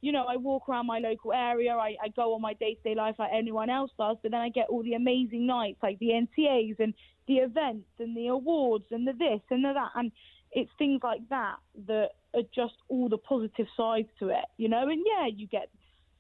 you 0.01 0.13
know, 0.13 0.25
I 0.29 0.37
walk 0.37 0.69
around 0.69 0.87
my 0.87 0.99
local 0.99 1.33
area. 1.33 1.73
I, 1.73 1.97
I 2.03 2.09
go 2.15 2.35
on 2.35 2.43
my 2.43 2.55
day 2.55 2.75
to 2.75 2.83
day 2.83 2.95
life 2.95 3.17
like 3.19 3.31
anyone 3.33 3.71
else 3.71 3.91
does, 3.99 4.17
but 4.23 4.31
then 4.31 4.41
I 4.41 4.51
get 4.51 4.69
all 4.69 4.83
the 4.83 4.95
amazing 4.95 5.47
nights 5.47 5.79
like 5.83 5.99
the 5.99 6.11
NTAs 6.11 6.79
and 6.79 6.95
the 7.27 7.37
events 7.37 7.89
and 7.99 8.17
the 8.17 8.29
awards 8.29 8.85
and 8.91 9.07
the 9.07 9.13
this 9.13 9.41
and 9.51 9.65
the 9.65 9.73
that. 9.73 9.91
And 9.95 10.13
it's 10.53 10.71
things 10.79 11.01
like 11.03 11.29
that 11.31 11.57
that 11.87 12.11
are 12.35 12.43
just 12.55 12.75
all 12.89 13.09
the 13.09 13.19
positive 13.19 13.67
sides 13.77 14.09
to 14.21 14.29
it, 14.29 14.45
you 14.59 14.69
know? 14.69 14.89
And 14.89 15.03
yeah, 15.05 15.27
you 15.27 15.47
get 15.47 15.71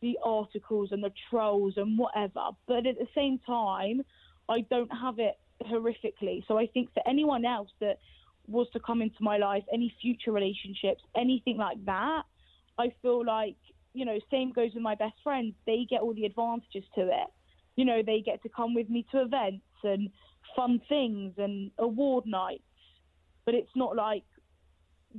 the 0.00 0.18
articles 0.24 0.90
and 0.92 1.02
the 1.02 1.12
trolls 1.30 1.74
and 1.76 1.98
whatever, 1.98 2.50
but 2.66 2.86
at 2.86 2.98
the 2.98 3.08
same 3.14 3.38
time, 3.46 4.02
I 4.48 4.60
don't 4.60 4.90
have 4.90 5.18
it 5.18 5.38
horrifically. 5.62 6.46
So 6.46 6.58
I 6.58 6.66
think 6.66 6.92
for 6.92 7.02
anyone 7.08 7.44
else 7.44 7.70
that 7.80 7.98
was 8.46 8.68
to 8.72 8.80
come 8.80 9.02
into 9.02 9.16
my 9.20 9.38
life, 9.38 9.64
any 9.72 9.92
future 10.00 10.32
relationships, 10.32 11.02
anything 11.16 11.56
like 11.56 11.84
that, 11.86 12.22
I 12.78 12.92
feel 13.02 13.24
like, 13.24 13.56
you 13.96 14.04
know, 14.04 14.18
same 14.30 14.52
goes 14.52 14.70
with 14.74 14.82
my 14.82 14.94
best 14.94 15.14
friends. 15.24 15.54
They 15.66 15.86
get 15.88 16.02
all 16.02 16.14
the 16.14 16.26
advantages 16.26 16.84
to 16.94 17.02
it. 17.02 17.28
You 17.76 17.84
know, 17.84 18.02
they 18.04 18.20
get 18.20 18.42
to 18.42 18.48
come 18.48 18.74
with 18.74 18.88
me 18.90 19.06
to 19.12 19.22
events 19.22 19.64
and 19.82 20.10
fun 20.54 20.80
things 20.88 21.32
and 21.38 21.70
award 21.78 22.24
nights. 22.26 22.62
But 23.44 23.54
it's 23.54 23.70
not 23.74 23.96
like 23.96 24.24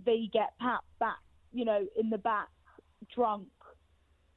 they 0.06 0.30
get 0.32 0.50
pat 0.60 0.82
back, 1.00 1.18
you 1.52 1.66
know, 1.66 1.86
in 2.00 2.10
the 2.10 2.18
back, 2.18 2.50
drunk 3.16 3.48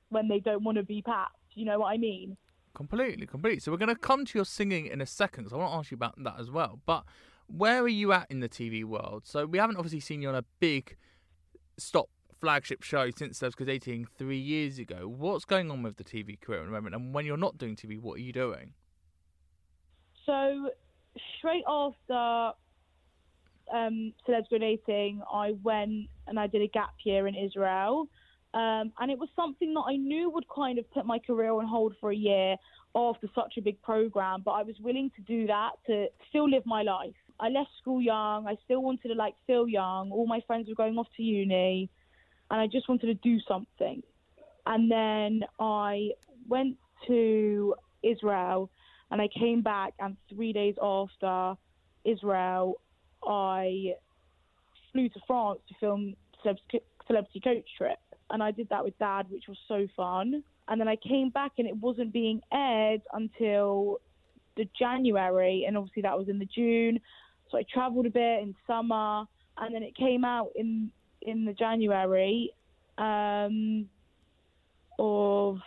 when 0.08 0.28
they 0.28 0.40
don't 0.40 0.64
want 0.64 0.78
to 0.78 0.84
be 0.84 1.02
papped. 1.02 1.36
You 1.54 1.66
know 1.66 1.80
what 1.80 1.88
I 1.88 1.98
mean? 1.98 2.36
completely, 2.74 3.26
completely. 3.26 3.60
So 3.60 3.70
we're 3.70 3.78
going 3.78 3.88
to 3.88 3.94
come 3.94 4.24
to 4.24 4.38
your 4.38 4.44
singing 4.44 4.86
in 4.86 5.00
a 5.00 5.06
second. 5.06 5.48
So 5.48 5.56
I 5.56 5.58
want 5.58 5.72
to 5.72 5.78
ask 5.78 5.90
you 5.90 5.96
about 5.96 6.22
that 6.22 6.36
as 6.38 6.50
well. 6.50 6.80
But 6.86 7.04
where 7.46 7.82
are 7.82 7.88
you 7.88 8.12
at 8.12 8.26
in 8.30 8.40
the 8.40 8.48
TV 8.48 8.84
world? 8.84 9.22
So 9.26 9.44
we 9.44 9.58
haven't 9.58 9.76
obviously 9.76 10.00
seen 10.00 10.22
you 10.22 10.28
on 10.28 10.34
a 10.34 10.44
big 10.60 10.96
stop 11.78 12.08
flagship 12.40 12.82
show 12.82 13.10
since 13.10 13.40
Celebs 13.40 13.64
dating 13.64 14.06
three 14.16 14.38
years 14.38 14.78
ago. 14.78 15.06
What's 15.08 15.44
going 15.44 15.70
on 15.70 15.82
with 15.82 15.96
the 15.96 16.04
TV 16.04 16.40
career 16.40 16.60
at 16.60 16.66
the 16.66 16.72
moment? 16.72 16.94
And 16.94 17.14
when 17.14 17.26
you're 17.26 17.36
not 17.36 17.58
doing 17.58 17.76
TV, 17.76 18.00
what 18.00 18.14
are 18.14 18.22
you 18.22 18.32
doing? 18.32 18.72
So 20.26 20.70
straight 21.38 21.64
after 21.68 22.56
um, 23.72 24.12
Celebs 24.26 24.50
Go 24.50 24.58
Dating, 24.58 25.22
I 25.32 25.52
went 25.62 26.08
and 26.26 26.38
I 26.38 26.46
did 26.46 26.62
a 26.62 26.68
gap 26.68 26.94
year 27.04 27.26
in 27.26 27.34
Israel. 27.34 28.08
Um, 28.52 28.92
and 28.98 29.10
it 29.10 29.18
was 29.18 29.28
something 29.36 29.72
that 29.74 29.84
I 29.86 29.96
knew 29.96 30.30
would 30.30 30.46
kind 30.48 30.78
of 30.78 30.90
put 30.90 31.06
my 31.06 31.18
career 31.18 31.52
on 31.52 31.66
hold 31.66 31.94
for 32.00 32.10
a 32.10 32.16
year 32.16 32.56
after 32.94 33.28
such 33.34 33.54
a 33.56 33.62
big 33.62 33.80
program, 33.82 34.42
but 34.44 34.52
I 34.52 34.64
was 34.64 34.74
willing 34.80 35.12
to 35.14 35.22
do 35.22 35.46
that 35.46 35.70
to 35.86 36.06
still 36.28 36.50
live 36.50 36.66
my 36.66 36.82
life. 36.82 37.14
I 37.38 37.48
left 37.48 37.70
school 37.80 38.02
young. 38.02 38.48
I 38.48 38.56
still 38.64 38.82
wanted 38.82 39.08
to 39.08 39.14
like 39.14 39.34
feel 39.46 39.68
young. 39.68 40.10
All 40.10 40.26
my 40.26 40.40
friends 40.46 40.68
were 40.68 40.74
going 40.74 40.98
off 40.98 41.06
to 41.16 41.22
uni, 41.22 41.88
and 42.50 42.60
I 42.60 42.66
just 42.66 42.88
wanted 42.88 43.06
to 43.06 43.14
do 43.14 43.38
something. 43.46 44.02
And 44.66 44.90
then 44.90 45.42
I 45.58 46.10
went 46.48 46.76
to 47.06 47.74
Israel, 48.02 48.70
and 49.10 49.20
I 49.20 49.28
came 49.28 49.62
back, 49.62 49.94
and 49.98 50.16
three 50.28 50.52
days 50.52 50.74
after 50.82 51.54
Israel, 52.04 52.80
I 53.24 53.94
flew 54.92 55.08
to 55.08 55.20
France 55.26 55.60
to 55.68 55.74
film 55.80 56.14
Celebrity 56.42 57.40
Coach 57.40 57.68
Trip, 57.76 57.98
and 58.30 58.42
I 58.42 58.50
did 58.50 58.68
that 58.68 58.84
with 58.84 58.98
Dad, 58.98 59.26
which 59.30 59.44
was 59.48 59.58
so 59.66 59.86
fun. 59.96 60.42
And 60.68 60.80
then 60.80 60.88
I 60.88 60.96
came 60.96 61.30
back, 61.30 61.52
and 61.58 61.66
it 61.66 61.76
wasn't 61.76 62.12
being 62.12 62.40
aired 62.52 63.02
until 63.12 63.98
the 64.56 64.68
January, 64.78 65.64
and 65.66 65.76
obviously 65.76 66.02
that 66.02 66.16
was 66.16 66.28
in 66.28 66.38
the 66.38 66.46
June. 66.46 67.00
So 67.50 67.58
I 67.58 67.64
travelled 67.72 68.06
a 68.06 68.10
bit 68.10 68.42
in 68.42 68.54
summer, 68.66 69.24
and 69.58 69.74
then 69.74 69.82
it 69.82 69.96
came 69.96 70.24
out 70.24 70.50
in 70.54 70.92
in 71.22 71.44
the 71.44 71.52
January 71.52 72.52
um, 72.98 73.88
of 74.98 75.58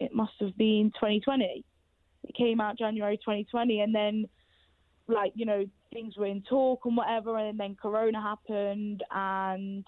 it 0.00 0.14
must 0.14 0.32
have 0.40 0.56
been 0.56 0.90
2020. 0.94 1.64
It 2.24 2.34
came 2.34 2.60
out 2.60 2.78
January 2.78 3.16
2020, 3.16 3.80
and 3.80 3.94
then 3.94 4.28
like 5.08 5.32
you 5.34 5.44
know 5.44 5.64
things 5.92 6.16
were 6.16 6.26
in 6.26 6.42
talk 6.42 6.80
and 6.84 6.96
whatever, 6.96 7.38
and 7.38 7.58
then 7.58 7.76
Corona 7.80 8.20
happened, 8.20 9.02
and 9.10 9.84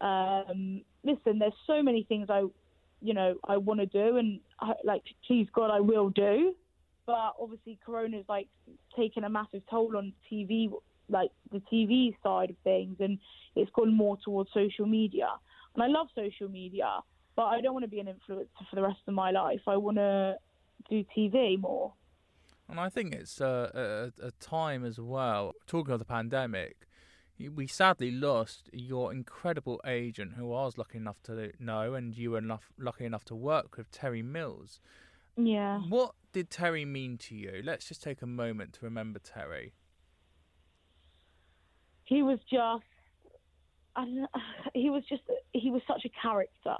um, 0.00 0.82
listen, 1.04 1.38
there's 1.38 1.52
so 1.66 1.82
many 1.82 2.04
things 2.04 2.26
I 2.28 2.44
you 3.00 3.14
know 3.14 3.36
I 3.44 3.56
want 3.56 3.80
to 3.80 3.86
do, 3.86 4.16
and 4.16 4.40
I, 4.60 4.72
like 4.84 5.02
please 5.26 5.46
God 5.54 5.70
I 5.70 5.80
will 5.80 6.10
do 6.10 6.54
but 7.06 7.34
obviously 7.40 7.78
corona's 7.84 8.24
like 8.28 8.48
taken 8.96 9.24
a 9.24 9.28
massive 9.28 9.62
toll 9.68 9.96
on 9.96 10.12
tv 10.30 10.70
like 11.08 11.30
the 11.50 11.60
tv 11.72 12.14
side 12.22 12.50
of 12.50 12.56
things 12.64 12.96
and 13.00 13.18
it's 13.56 13.70
gone 13.72 13.94
more 13.94 14.16
towards 14.24 14.50
social 14.52 14.86
media 14.86 15.28
and 15.74 15.82
i 15.82 15.86
love 15.86 16.06
social 16.14 16.48
media 16.48 16.98
but 17.36 17.44
i 17.44 17.60
don't 17.60 17.74
want 17.74 17.84
to 17.84 17.88
be 17.90 18.00
an 18.00 18.06
influencer 18.06 18.46
for 18.70 18.76
the 18.76 18.82
rest 18.82 19.00
of 19.06 19.14
my 19.14 19.30
life 19.30 19.60
i 19.66 19.76
want 19.76 19.96
to 19.96 20.34
do 20.88 21.04
tv 21.16 21.60
more 21.60 21.92
And 22.68 22.80
I 22.80 22.88
think 22.88 23.14
it's 23.14 23.40
a, 23.40 24.12
a, 24.22 24.28
a 24.28 24.30
time 24.40 24.84
as 24.84 24.98
well. 24.98 25.52
Talking 25.66 25.92
of 25.92 25.98
the 25.98 26.06
pandemic, 26.06 26.86
we 27.54 27.66
sadly 27.66 28.10
lost 28.10 28.70
your 28.72 29.12
incredible 29.12 29.80
agent, 29.86 30.34
who 30.36 30.52
I 30.54 30.64
was 30.64 30.78
lucky 30.78 30.98
enough 30.98 31.22
to 31.24 31.52
know, 31.58 31.94
and 31.94 32.16
you 32.16 32.30
were 32.30 32.38
enough, 32.38 32.70
lucky 32.78 33.04
enough 33.04 33.24
to 33.26 33.34
work 33.34 33.76
with, 33.76 33.90
Terry 33.90 34.22
Mills. 34.22 34.80
yeah 35.36 35.80
What 35.80 36.14
did 36.32 36.50
Terry 36.50 36.84
mean 36.84 37.18
to 37.18 37.34
you? 37.34 37.60
Let's 37.62 37.86
just 37.86 38.02
take 38.02 38.22
a 38.22 38.26
moment 38.26 38.74
to 38.74 38.84
remember 38.84 39.18
Terry. 39.18 39.74
He 42.04 42.22
was 42.22 42.38
just 42.50 42.84
know, 43.96 44.26
he 44.74 44.90
was 44.90 45.02
just 45.08 45.22
he 45.52 45.70
was 45.70 45.82
such 45.86 46.04
a 46.04 46.10
character. 46.20 46.76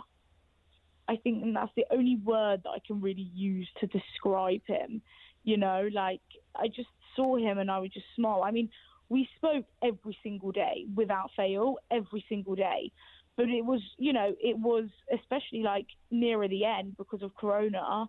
I 1.09 1.17
think 1.17 1.43
and 1.43 1.55
that's 1.55 1.73
the 1.77 1.85
only 1.91 2.17
word 2.25 2.63
that 2.63 2.71
i 2.71 2.79
can 2.87 3.01
really 3.01 3.29
use 3.35 3.69
to 3.81 3.87
describe 3.89 4.63
him 4.67 5.03
you 5.45 5.57
know? 5.57 5.89
Like 5.93 6.21
i 6.55 6.69
just 6.69 6.89
saw 7.17 7.37
him 7.37 7.59
and 7.59 7.71
i 7.71 7.79
would 7.79 7.93
just 7.93 8.07
smile 8.15 8.43
i 8.45 8.51
mean 8.53 8.71
we 9.09 9.29
spoke 9.37 9.67
every 9.83 10.17
single 10.23 10.53
day 10.53 10.87
without 10.95 11.31
fail 11.37 11.77
every 11.91 12.25
single 12.31 12.55
day. 12.55 12.91
But 13.37 13.51
it 13.51 13.63
was 13.63 13.81
you 13.99 14.13
know 14.13 14.35
it 14.41 14.57
was 14.57 14.85
especially 15.13 15.63
like 15.63 15.87
nearer 16.11 16.49
the 16.49 16.65
end 16.65 16.97
because 16.97 17.23
of 17.23 17.35
corona 17.35 18.09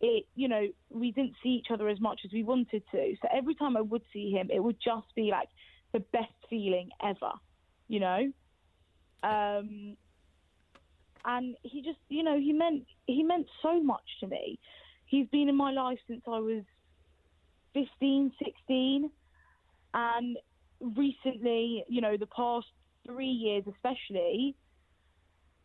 it, 0.00 0.26
you 0.34 0.48
know, 0.48 0.66
we 0.90 1.12
didn't 1.12 1.34
see 1.42 1.50
each 1.50 1.68
other 1.70 1.88
as 1.88 2.00
much 2.00 2.20
as 2.24 2.32
we 2.32 2.42
wanted 2.42 2.82
to. 2.90 3.14
So 3.22 3.28
every 3.32 3.54
time 3.54 3.76
I 3.76 3.80
would 3.80 4.02
see 4.12 4.30
him, 4.30 4.50
it 4.52 4.62
would 4.62 4.76
just 4.84 5.06
be 5.14 5.30
like 5.30 5.48
the 5.94 6.00
best 6.12 6.34
feeling 6.50 6.90
ever, 7.02 7.32
you 7.88 8.00
know. 8.00 8.30
Um, 9.22 9.96
and 11.24 11.56
he 11.62 11.80
just, 11.80 11.98
you 12.10 12.22
know, 12.22 12.38
he 12.38 12.52
meant 12.52 12.84
he 13.06 13.22
meant 13.22 13.46
so 13.62 13.82
much 13.82 14.04
to 14.20 14.26
me. 14.26 14.58
He's 15.06 15.26
been 15.28 15.48
in 15.48 15.56
my 15.56 15.70
life 15.70 15.98
since 16.06 16.22
I 16.26 16.40
was 16.40 16.64
15, 17.72 18.32
16, 18.44 19.10
and 19.94 20.36
recently, 20.80 21.84
you 21.88 22.00
know, 22.00 22.16
the 22.16 22.26
past 22.26 22.66
three 23.06 23.26
years 23.26 23.64
especially, 23.66 24.54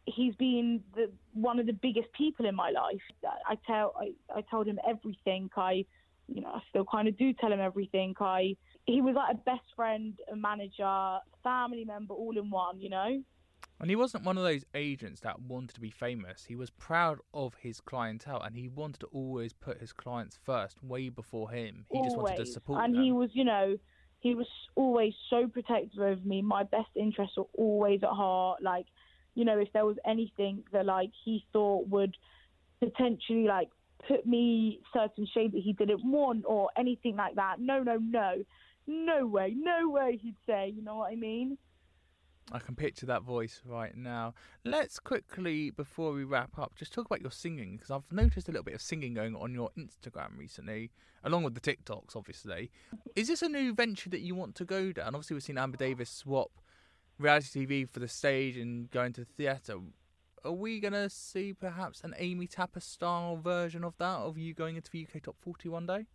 he's 0.05 0.35
been 0.35 0.81
the, 0.95 1.11
one 1.33 1.59
of 1.59 1.65
the 1.65 1.73
biggest 1.73 2.11
people 2.13 2.45
in 2.45 2.55
my 2.55 2.69
life. 2.69 3.01
I 3.47 3.57
tell 3.67 3.93
I, 3.99 4.11
I 4.33 4.41
told 4.49 4.67
him 4.67 4.79
everything. 4.87 5.49
I 5.57 5.85
you 6.27 6.41
know 6.41 6.49
I 6.49 6.61
still 6.69 6.85
kind 6.89 7.07
of 7.07 7.17
do 7.17 7.33
tell 7.33 7.51
him 7.51 7.59
everything. 7.59 8.13
I 8.19 8.55
he 8.89 9.01
was 9.01 9.15
like 9.15 9.35
a 9.35 9.37
best 9.37 9.65
friend, 9.75 10.13
a 10.31 10.35
manager, 10.35 11.19
family 11.43 11.85
member, 11.85 12.13
all 12.13 12.37
in 12.37 12.49
one. 12.49 12.79
You 12.79 12.89
know. 12.89 13.23
And 13.81 13.89
he 13.89 13.95
wasn't 13.95 14.25
one 14.25 14.37
of 14.37 14.43
those 14.43 14.65
agents 14.75 15.21
that 15.21 15.41
wanted 15.41 15.73
to 15.75 15.79
be 15.79 15.89
famous. 15.89 16.43
He 16.45 16.55
was 16.55 16.69
proud 16.69 17.19
of 17.33 17.53
his 17.61 17.79
clientele 17.79 18.41
and 18.41 18.53
he 18.53 18.67
wanted 18.67 18.99
to 18.99 19.05
always 19.07 19.53
put 19.53 19.79
his 19.79 19.93
clients 19.93 20.37
first, 20.43 20.83
way 20.83 21.07
before 21.07 21.49
him. 21.49 21.85
He 21.89 21.97
always. 21.97 22.11
just 22.11 22.21
wanted 22.21 22.37
to 22.37 22.45
support 22.45 22.83
And 22.83 22.93
them. 22.93 22.99
And 22.99 23.05
he 23.05 23.11
was, 23.13 23.29
you 23.31 23.45
know, 23.45 23.77
he 24.19 24.35
was 24.35 24.47
always 24.75 25.13
so 25.29 25.47
protective 25.47 26.01
of 26.01 26.25
me. 26.25 26.41
My 26.41 26.63
best 26.63 26.89
interests 26.95 27.37
were 27.37 27.47
always 27.53 28.03
at 28.03 28.09
heart. 28.09 28.61
Like, 28.61 28.85
you 29.33 29.45
know, 29.45 29.57
if 29.57 29.71
there 29.71 29.85
was 29.85 29.95
anything 30.05 30.63
that 30.73 30.85
like 30.85 31.11
he 31.23 31.45
thought 31.53 31.87
would 31.87 32.17
potentially 32.81 33.45
like 33.45 33.69
put 34.07 34.25
me 34.25 34.81
certain 34.93 35.25
shade 35.33 35.53
that 35.53 35.61
he 35.61 35.71
didn't 35.71 36.03
want 36.03 36.43
or 36.45 36.69
anything 36.77 37.15
like 37.15 37.35
that, 37.35 37.61
no, 37.61 37.81
no, 37.81 37.95
no, 37.95 38.43
no 38.89 39.25
way, 39.25 39.53
no 39.55 39.89
way, 39.89 40.17
he'd 40.21 40.35
say. 40.45 40.73
You 40.75 40.81
know 40.81 40.97
what 40.97 41.11
I 41.11 41.15
mean? 41.15 41.57
I 42.51 42.59
can 42.59 42.75
picture 42.75 43.05
that 43.05 43.21
voice 43.21 43.61
right 43.63 43.95
now. 43.95 44.33
Let's 44.65 44.99
quickly, 44.99 45.69
before 45.69 46.13
we 46.13 46.23
wrap 46.23 46.57
up, 46.57 46.73
just 46.75 46.91
talk 46.91 47.05
about 47.05 47.21
your 47.21 47.31
singing 47.31 47.77
because 47.77 47.91
I've 47.91 48.11
noticed 48.11 48.49
a 48.49 48.51
little 48.51 48.63
bit 48.63 48.73
of 48.73 48.81
singing 48.81 49.13
going 49.13 49.35
on 49.35 49.53
your 49.53 49.69
Instagram 49.77 50.35
recently, 50.35 50.89
along 51.23 51.43
with 51.43 51.53
the 51.53 51.61
TikToks, 51.61 52.15
obviously. 52.15 52.71
Is 53.15 53.27
this 53.27 53.43
a 53.43 53.49
new 53.49 53.73
venture 53.75 54.09
that 54.09 54.21
you 54.21 54.33
want 54.33 54.55
to 54.55 54.65
go 54.65 54.91
down? 54.91 55.13
Obviously, 55.13 55.35
we've 55.35 55.43
seen 55.43 55.59
Amber 55.59 55.77
Davies 55.77 56.09
swap 56.09 56.49
reality 57.19 57.67
TV 57.67 57.87
for 57.87 57.99
the 57.99 58.07
stage 58.07 58.57
and 58.57 58.89
go 58.89 59.03
into 59.03 59.21
the 59.21 59.27
theatre. 59.37 59.75
Are 60.43 60.51
we 60.51 60.79
going 60.79 60.93
to 60.93 61.09
see 61.09 61.53
perhaps 61.53 62.01
an 62.03 62.15
Amy 62.17 62.47
Tapper 62.47 62.79
style 62.79 63.37
version 63.37 63.83
of 63.83 63.95
that, 63.99 64.17
of 64.19 64.39
you 64.39 64.55
going 64.55 64.75
into 64.75 64.89
the 64.89 65.05
UK 65.05 65.21
Top 65.21 65.35
40 65.39 65.69
one 65.69 65.85
day? 65.85 66.07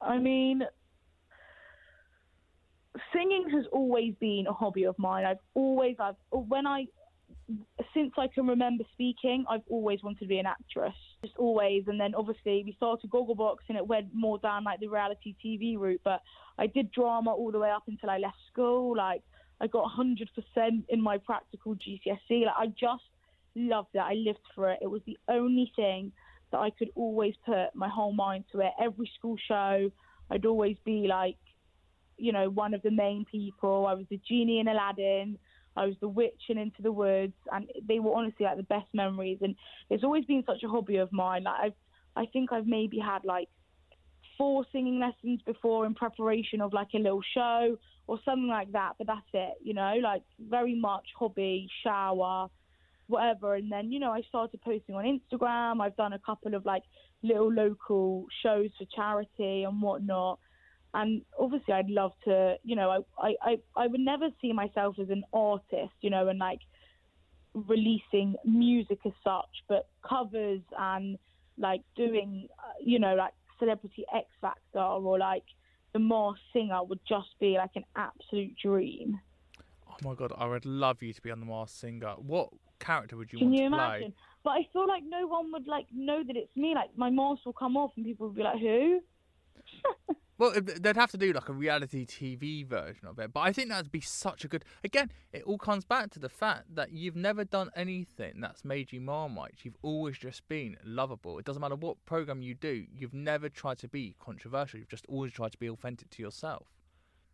I 0.00 0.18
mean, 0.18 0.64
singing 3.12 3.48
has 3.50 3.64
always 3.72 4.14
been 4.20 4.46
a 4.48 4.52
hobby 4.52 4.84
of 4.84 4.98
mine. 4.98 5.24
I've 5.24 5.38
always, 5.54 5.96
I've 5.98 6.16
when 6.30 6.66
I, 6.66 6.86
since 7.94 8.12
I 8.18 8.28
can 8.28 8.46
remember 8.46 8.84
speaking, 8.92 9.44
I've 9.48 9.62
always 9.68 10.02
wanted 10.02 10.20
to 10.20 10.26
be 10.26 10.38
an 10.38 10.46
actress, 10.46 10.94
just 11.22 11.36
always. 11.36 11.84
And 11.86 11.98
then 11.98 12.14
obviously 12.14 12.62
we 12.64 12.74
started 12.76 13.10
Gogglebox, 13.10 13.56
and 13.68 13.76
it 13.76 13.86
went 13.86 14.08
more 14.14 14.38
down 14.38 14.64
like 14.64 14.80
the 14.80 14.88
reality 14.88 15.34
TV 15.44 15.78
route. 15.78 16.00
But 16.04 16.20
I 16.58 16.66
did 16.66 16.92
drama 16.92 17.32
all 17.32 17.50
the 17.50 17.58
way 17.58 17.70
up 17.70 17.84
until 17.88 18.10
I 18.10 18.18
left 18.18 18.36
school. 18.50 18.96
Like 18.96 19.22
I 19.60 19.66
got 19.66 19.90
100% 19.90 20.26
in 20.88 21.00
my 21.02 21.18
practical 21.18 21.74
GCSE. 21.74 22.46
Like 22.46 22.54
I 22.58 22.66
just 22.66 23.04
loved 23.54 23.88
it. 23.94 23.98
I 23.98 24.14
lived 24.14 24.40
for 24.54 24.70
it. 24.70 24.78
It 24.82 24.88
was 24.88 25.02
the 25.06 25.18
only 25.28 25.72
thing 25.76 26.12
that 26.52 26.58
I 26.58 26.70
could 26.70 26.90
always 26.94 27.34
put 27.44 27.74
my 27.74 27.88
whole 27.88 28.12
mind 28.12 28.44
to 28.52 28.60
it. 28.60 28.72
Every 28.80 29.10
school 29.18 29.36
show, 29.48 29.90
I'd 30.30 30.46
always 30.46 30.76
be 30.84 31.06
like, 31.08 31.36
you 32.16 32.32
know, 32.32 32.48
one 32.50 32.74
of 32.74 32.82
the 32.82 32.90
main 32.90 33.24
people. 33.30 33.86
I 33.86 33.94
was 33.94 34.06
the 34.10 34.20
genie 34.28 34.60
in 34.60 34.68
Aladdin. 34.68 35.38
I 35.76 35.86
was 35.86 35.94
the 36.00 36.08
witch 36.08 36.42
in 36.48 36.58
Into 36.58 36.82
the 36.82 36.92
Woods, 36.92 37.32
and 37.50 37.70
they 37.88 37.98
were 37.98 38.14
honestly 38.14 38.44
like 38.44 38.58
the 38.58 38.62
best 38.64 38.88
memories. 38.92 39.38
And 39.40 39.56
it's 39.88 40.04
always 40.04 40.24
been 40.26 40.44
such 40.46 40.62
a 40.62 40.68
hobby 40.68 40.96
of 40.96 41.12
mine. 41.12 41.44
Like 41.44 41.60
I've, 41.62 41.74
I 42.14 42.26
think 42.26 42.52
I've 42.52 42.66
maybe 42.66 42.98
had 42.98 43.24
like 43.24 43.48
four 44.36 44.66
singing 44.72 44.98
lessons 44.98 45.40
before 45.46 45.86
in 45.86 45.94
preparation 45.94 46.60
of 46.60 46.72
like 46.72 46.88
a 46.94 46.98
little 46.98 47.22
show 47.34 47.76
or 48.06 48.18
something 48.24 48.48
like 48.48 48.72
that. 48.72 48.92
But 48.98 49.06
that's 49.06 49.20
it, 49.32 49.54
you 49.62 49.74
know, 49.74 49.94
like 50.02 50.22
very 50.38 50.74
much 50.74 51.06
hobby, 51.18 51.68
shower, 51.82 52.48
whatever. 53.06 53.54
And 53.54 53.70
then, 53.70 53.92
you 53.92 54.00
know, 54.00 54.10
I 54.10 54.22
started 54.28 54.60
posting 54.62 54.94
on 54.94 55.04
Instagram. 55.04 55.80
I've 55.80 55.96
done 55.96 56.12
a 56.12 56.18
couple 56.18 56.54
of 56.54 56.66
like 56.66 56.82
little 57.22 57.52
local 57.52 58.26
shows 58.42 58.70
for 58.78 58.86
charity 58.94 59.64
and 59.64 59.80
whatnot. 59.80 60.38
And 60.94 61.22
obviously, 61.38 61.72
I'd 61.74 61.88
love 61.88 62.12
to, 62.24 62.56
you 62.64 62.76
know, 62.76 63.04
I, 63.18 63.34
I, 63.42 63.56
I 63.76 63.86
would 63.86 64.00
never 64.00 64.28
see 64.40 64.52
myself 64.52 64.96
as 65.00 65.08
an 65.08 65.24
artist, 65.32 65.94
you 66.02 66.10
know, 66.10 66.28
and 66.28 66.38
like 66.38 66.60
releasing 67.54 68.34
music 68.44 68.98
as 69.06 69.12
such, 69.24 69.48
but 69.68 69.88
covers 70.06 70.60
and 70.78 71.18
like 71.58 71.82
doing, 71.96 72.48
uh, 72.58 72.72
you 72.80 72.98
know, 72.98 73.14
like 73.14 73.32
Celebrity 73.58 74.04
X 74.14 74.26
Factor 74.40 74.80
or 74.80 75.18
like 75.18 75.44
the 75.92 75.98
Masked 75.98 76.40
Singer 76.52 76.82
would 76.84 77.00
just 77.08 77.28
be 77.40 77.56
like 77.56 77.70
an 77.74 77.84
absolute 77.96 78.54
dream. 78.62 79.18
Oh 79.88 79.96
my 80.08 80.14
god, 80.14 80.32
I 80.36 80.46
would 80.46 80.64
love 80.66 81.02
you 81.02 81.12
to 81.12 81.22
be 81.22 81.30
on 81.30 81.40
the 81.40 81.46
Masked 81.46 81.78
Singer. 81.78 82.14
What 82.18 82.48
character 82.80 83.16
would 83.16 83.32
you 83.32 83.38
Can 83.38 83.48
want 83.48 83.56
you 83.58 83.62
to 83.62 83.66
imagine? 83.74 84.12
play? 84.12 84.14
But 84.44 84.50
I 84.50 84.68
feel 84.72 84.88
like 84.88 85.02
no 85.06 85.26
one 85.26 85.52
would 85.52 85.66
like 85.66 85.86
know 85.94 86.22
that 86.26 86.36
it's 86.36 86.54
me. 86.56 86.74
Like 86.74 86.90
my 86.96 87.10
mask 87.10 87.44
will 87.46 87.52
come 87.52 87.76
off 87.76 87.92
and 87.96 88.04
people 88.04 88.26
will 88.28 88.34
be 88.34 88.42
like, 88.42 88.58
"Who?" 88.58 89.00
Well, 90.42 90.54
they'd 90.60 90.96
have 90.96 91.12
to 91.12 91.16
do 91.16 91.32
like 91.32 91.48
a 91.48 91.52
reality 91.52 92.04
TV 92.04 92.66
version 92.66 93.06
of 93.06 93.16
it, 93.20 93.32
but 93.32 93.42
I 93.42 93.52
think 93.52 93.68
that'd 93.68 93.92
be 93.92 94.00
such 94.00 94.44
a 94.44 94.48
good. 94.48 94.64
Again, 94.82 95.12
it 95.32 95.44
all 95.44 95.56
comes 95.56 95.84
back 95.84 96.10
to 96.10 96.18
the 96.18 96.28
fact 96.28 96.74
that 96.74 96.90
you've 96.90 97.14
never 97.14 97.44
done 97.44 97.70
anything 97.76 98.40
that's 98.40 98.64
made 98.64 98.90
you 98.90 99.00
Marmite. 99.00 99.60
You've 99.62 99.76
always 99.82 100.18
just 100.18 100.48
been 100.48 100.78
lovable. 100.84 101.38
It 101.38 101.44
doesn't 101.44 101.60
matter 101.60 101.76
what 101.76 102.04
program 102.06 102.42
you 102.42 102.54
do. 102.54 102.86
You've 102.92 103.14
never 103.14 103.48
tried 103.48 103.78
to 103.78 103.88
be 103.88 104.16
controversial. 104.18 104.80
You've 104.80 104.88
just 104.88 105.06
always 105.08 105.30
tried 105.32 105.52
to 105.52 105.58
be 105.58 105.70
authentic 105.70 106.10
to 106.10 106.22
yourself. 106.22 106.66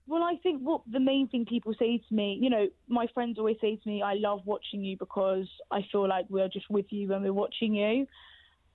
Well, 0.07 0.23
I 0.23 0.37
think 0.43 0.61
what 0.61 0.83
the 0.87 1.01
main 1.01 1.29
thing 1.29 1.47
people 1.47 1.73
say 1.79 2.03
to 2.07 2.15
me, 2.15 2.39
you 2.39 2.51
know, 2.51 2.67
my 2.89 3.07
friends 3.15 3.39
always 3.39 3.57
say 3.59 3.77
to 3.77 3.89
me, 3.89 4.03
I 4.03 4.17
love 4.17 4.43
watching 4.45 4.85
you 4.85 4.99
because 4.99 5.49
I 5.71 5.81
feel 5.91 6.07
like 6.07 6.27
we're 6.29 6.49
just 6.49 6.69
with 6.69 6.87
you 6.91 7.09
when 7.09 7.23
we're 7.23 7.33
watching 7.33 7.75
you. 7.75 8.07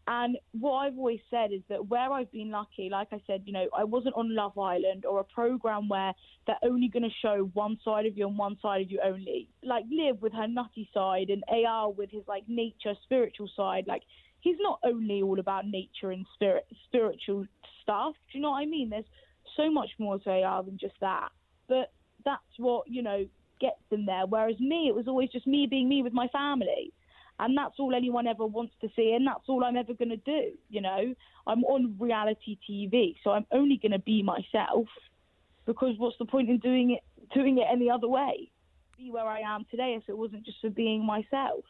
And 0.05 0.37
what 0.51 0.73
I've 0.73 0.97
always 0.97 1.21
said 1.29 1.53
is 1.53 1.61
that 1.69 1.87
where 1.87 2.11
I've 2.11 2.31
been 2.31 2.51
lucky, 2.51 2.89
like 2.91 3.07
I 3.13 3.21
said, 3.25 3.43
you 3.45 3.53
know, 3.53 3.67
I 3.75 3.85
wasn't 3.85 4.15
on 4.15 4.35
Love 4.35 4.57
Island 4.57 5.05
or 5.05 5.21
a 5.21 5.23
program 5.23 5.87
where 5.87 6.13
they're 6.45 6.57
only 6.61 6.89
going 6.89 7.03
to 7.03 7.15
show 7.21 7.49
one 7.53 7.77
side 7.85 8.05
of 8.05 8.17
you 8.17 8.27
and 8.27 8.37
one 8.37 8.57
side 8.61 8.81
of 8.81 8.91
you 8.91 8.99
only. 9.03 9.47
Like 9.63 9.85
Liv 9.89 10.21
with 10.21 10.33
her 10.33 10.47
nutty 10.47 10.89
side 10.93 11.29
and 11.29 11.41
Eyal 11.49 11.95
with 11.95 12.11
his 12.11 12.23
like 12.27 12.43
nature, 12.49 12.95
spiritual 13.03 13.49
side. 13.55 13.85
Like 13.87 14.01
he's 14.41 14.57
not 14.59 14.79
only 14.83 15.21
all 15.21 15.39
about 15.39 15.67
nature 15.67 16.11
and 16.11 16.25
spirit, 16.33 16.65
spiritual 16.85 17.45
stuff. 17.81 18.15
Do 18.31 18.37
you 18.37 18.41
know 18.41 18.51
what 18.51 18.61
I 18.61 18.65
mean? 18.65 18.89
There's 18.89 19.05
so 19.55 19.71
much 19.71 19.91
more 19.99 20.19
to 20.19 20.29
Eyal 20.29 20.65
than 20.65 20.77
just 20.77 20.95
that. 20.99 21.29
But 21.69 21.93
that's 22.25 22.41
what, 22.57 22.89
you 22.89 23.03
know, 23.03 23.25
gets 23.61 23.79
them 23.89 24.05
there. 24.05 24.25
Whereas 24.27 24.59
me, 24.59 24.87
it 24.89 24.95
was 24.95 25.07
always 25.07 25.29
just 25.29 25.47
me 25.47 25.65
being 25.69 25.87
me 25.87 26.03
with 26.03 26.13
my 26.13 26.27
family. 26.27 26.91
And 27.39 27.57
that's 27.57 27.75
all 27.79 27.95
anyone 27.95 28.27
ever 28.27 28.45
wants 28.45 28.73
to 28.81 28.89
see, 28.95 29.13
and 29.15 29.25
that's 29.25 29.47
all 29.47 29.63
I'm 29.63 29.75
ever 29.75 29.93
going 29.93 30.09
to 30.09 30.17
do. 30.17 30.51
You 30.69 30.81
know, 30.81 31.15
I'm 31.47 31.63
on 31.63 31.95
reality 31.99 32.57
TV, 32.69 33.15
so 33.23 33.31
I'm 33.31 33.45
only 33.51 33.77
going 33.81 33.91
to 33.91 33.99
be 33.99 34.23
myself. 34.23 34.87
Because 35.65 35.95
what's 35.97 36.17
the 36.19 36.25
point 36.25 36.49
in 36.49 36.59
doing 36.59 36.91
it, 36.91 37.33
doing 37.33 37.57
it 37.57 37.65
any 37.71 37.89
other 37.89 38.07
way? 38.07 38.51
Be 38.97 39.09
where 39.11 39.25
I 39.25 39.39
am 39.39 39.65
today 39.71 39.97
if 39.97 40.07
it 40.07 40.17
wasn't 40.17 40.45
just 40.45 40.59
for 40.61 40.69
being 40.69 41.05
myself. 41.05 41.65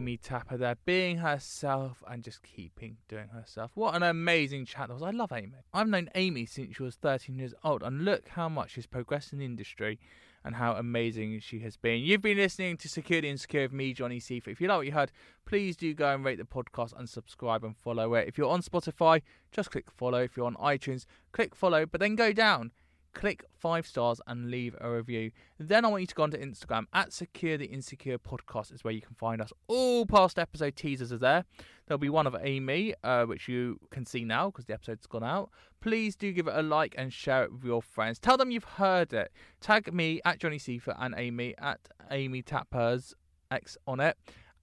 Amy 0.00 0.16
Tapper 0.16 0.56
there, 0.56 0.76
being 0.86 1.18
herself 1.18 2.02
and 2.08 2.24
just 2.24 2.42
keeping 2.42 2.96
doing 3.06 3.28
herself. 3.28 3.72
What 3.74 3.94
an 3.94 4.02
amazing 4.02 4.64
chat 4.64 4.88
that 4.88 4.94
was. 4.94 5.02
I 5.02 5.10
love 5.10 5.30
Amy. 5.30 5.52
I've 5.74 5.88
known 5.88 6.08
Amy 6.14 6.46
since 6.46 6.74
she 6.74 6.82
was 6.82 6.94
13 6.94 7.36
years 7.36 7.52
old, 7.62 7.82
and 7.82 8.02
look 8.02 8.28
how 8.28 8.48
much 8.48 8.70
she's 8.70 8.86
progressed 8.86 9.34
in 9.34 9.40
the 9.40 9.44
industry 9.44 9.98
and 10.42 10.54
how 10.54 10.72
amazing 10.72 11.38
she 11.40 11.58
has 11.58 11.76
been. 11.76 12.02
You've 12.02 12.22
been 12.22 12.38
listening 12.38 12.78
to 12.78 12.88
Secure 12.88 13.20
the 13.20 13.28
Insecure 13.28 13.60
with 13.60 13.74
me, 13.74 13.92
Johnny 13.92 14.20
Seifert. 14.20 14.52
If 14.52 14.62
you 14.62 14.68
like 14.68 14.78
what 14.78 14.86
you 14.86 14.92
heard, 14.92 15.12
please 15.44 15.76
do 15.76 15.92
go 15.92 16.14
and 16.14 16.24
rate 16.24 16.38
the 16.38 16.44
podcast 16.44 16.98
and 16.98 17.06
subscribe 17.06 17.62
and 17.62 17.76
follow 17.76 18.14
it. 18.14 18.26
If 18.26 18.38
you're 18.38 18.48
on 18.48 18.62
Spotify, 18.62 19.20
just 19.52 19.70
click 19.70 19.90
follow. 19.90 20.22
If 20.22 20.34
you're 20.34 20.46
on 20.46 20.54
iTunes, 20.54 21.04
click 21.32 21.54
follow, 21.54 21.84
but 21.84 22.00
then 22.00 22.14
go 22.14 22.32
down 22.32 22.70
click 23.12 23.44
five 23.58 23.86
stars 23.86 24.20
and 24.26 24.50
leave 24.50 24.76
a 24.80 24.90
review. 24.90 25.30
Then 25.58 25.84
I 25.84 25.88
want 25.88 26.02
you 26.02 26.06
to 26.06 26.14
go 26.14 26.22
onto 26.22 26.38
Instagram 26.38 26.84
at 26.92 27.12
Secure 27.12 27.56
the 27.56 27.66
Insecure 27.66 28.18
Podcast 28.18 28.72
is 28.72 28.84
where 28.84 28.92
you 28.92 29.00
can 29.00 29.14
find 29.14 29.40
us. 29.40 29.52
All 29.68 30.06
past 30.06 30.38
episode 30.38 30.76
teasers 30.76 31.12
are 31.12 31.18
there. 31.18 31.44
There'll 31.86 31.98
be 31.98 32.08
one 32.08 32.26
of 32.26 32.36
Amy, 32.40 32.94
uh, 33.02 33.24
which 33.24 33.48
you 33.48 33.78
can 33.90 34.06
see 34.06 34.24
now 34.24 34.50
because 34.50 34.66
the 34.66 34.74
episode's 34.74 35.06
gone 35.06 35.24
out. 35.24 35.50
Please 35.80 36.16
do 36.16 36.32
give 36.32 36.46
it 36.46 36.54
a 36.54 36.62
like 36.62 36.94
and 36.96 37.12
share 37.12 37.44
it 37.44 37.52
with 37.52 37.64
your 37.64 37.82
friends. 37.82 38.18
Tell 38.18 38.36
them 38.36 38.50
you've 38.50 38.64
heard 38.64 39.12
it. 39.12 39.32
Tag 39.60 39.92
me 39.92 40.20
at 40.24 40.38
Johnny 40.38 40.58
Seifert 40.58 40.96
and 40.98 41.14
Amy 41.16 41.54
at 41.58 41.80
Amy 42.10 42.42
Tappers 42.42 43.14
X 43.50 43.76
on 43.86 44.00
it, 44.00 44.16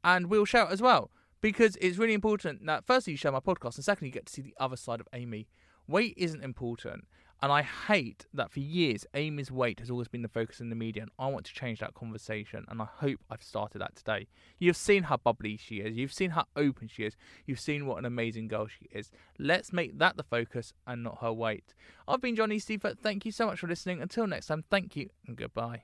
and 0.04 0.30
we'll 0.30 0.44
it 0.44 0.56
as 0.56 0.82
well 0.82 1.12
because 1.42 1.78
it's 1.82 1.98
really 1.98 2.14
important 2.14 2.66
that 2.66 2.86
firstly 2.86 3.14
you 3.14 3.18
share 3.18 3.32
my 3.32 3.40
podcast 3.40 3.76
and 3.76 3.86
secondly 3.86 4.10
you 4.10 4.14
get 4.14 4.26
to 4.26 4.34
see 4.34 4.42
the 4.42 4.56
other 4.60 4.76
side 4.76 5.00
of 5.00 5.08
Amy. 5.14 5.48
Weight 5.88 6.14
isn't 6.18 6.44
important. 6.44 7.08
And 7.42 7.52
I 7.52 7.62
hate 7.62 8.26
that 8.34 8.52
for 8.52 8.60
years, 8.60 9.06
Amy's 9.14 9.52
weight 9.52 9.80
has 9.80 9.92
always 9.92 10.08
been 10.08 10.24
the 10.24 10.28
focus 10.28 10.60
in 10.60 10.70
the 10.70 10.76
media, 10.76 11.04
and 11.04 11.12
I 11.20 11.28
want 11.28 11.46
to 11.46 11.54
change 11.54 11.80
that 11.80 11.94
conversation, 11.94 12.66
and 12.68 12.82
I 12.82 12.86
hope 12.86 13.20
I've 13.30 13.44
started 13.44 13.80
that 13.80 13.96
today. 13.96 14.28
You've 14.58 14.78
seen 14.78 15.04
how 15.04 15.18
bubbly 15.18 15.56
she 15.58 15.78
is, 15.78 15.96
you've 15.96 16.14
seen 16.14 16.32
how 16.32 16.46
open 16.56 16.88
she 16.88 17.04
is, 17.04 17.16
you've 17.46 17.60
seen 17.60 17.86
what 17.86 18.00
an 18.00 18.06
amazing 18.06 18.48
girl 18.48 18.68
she 18.68 18.88
is. 18.92 19.12
Let's 19.38 19.72
make 19.72 20.00
that 20.00 20.18
the 20.18 20.24
focus 20.24 20.74
and 20.88 21.04
not 21.04 21.20
her 21.22 21.32
weight. 21.32 21.76
I've 22.08 22.22
been 22.22 22.36
Johnny 22.36 22.58
Seifert. 22.58 23.00
Thank 23.00 23.24
you 23.24 23.32
so 23.32 23.46
much 23.46 23.60
for 23.60 23.68
listening. 23.68 24.02
Until 24.02 24.26
next 24.26 24.48
time, 24.48 24.64
thank 24.72 24.96
you 24.96 25.10
and 25.28 25.38
goodbye. 25.38 25.84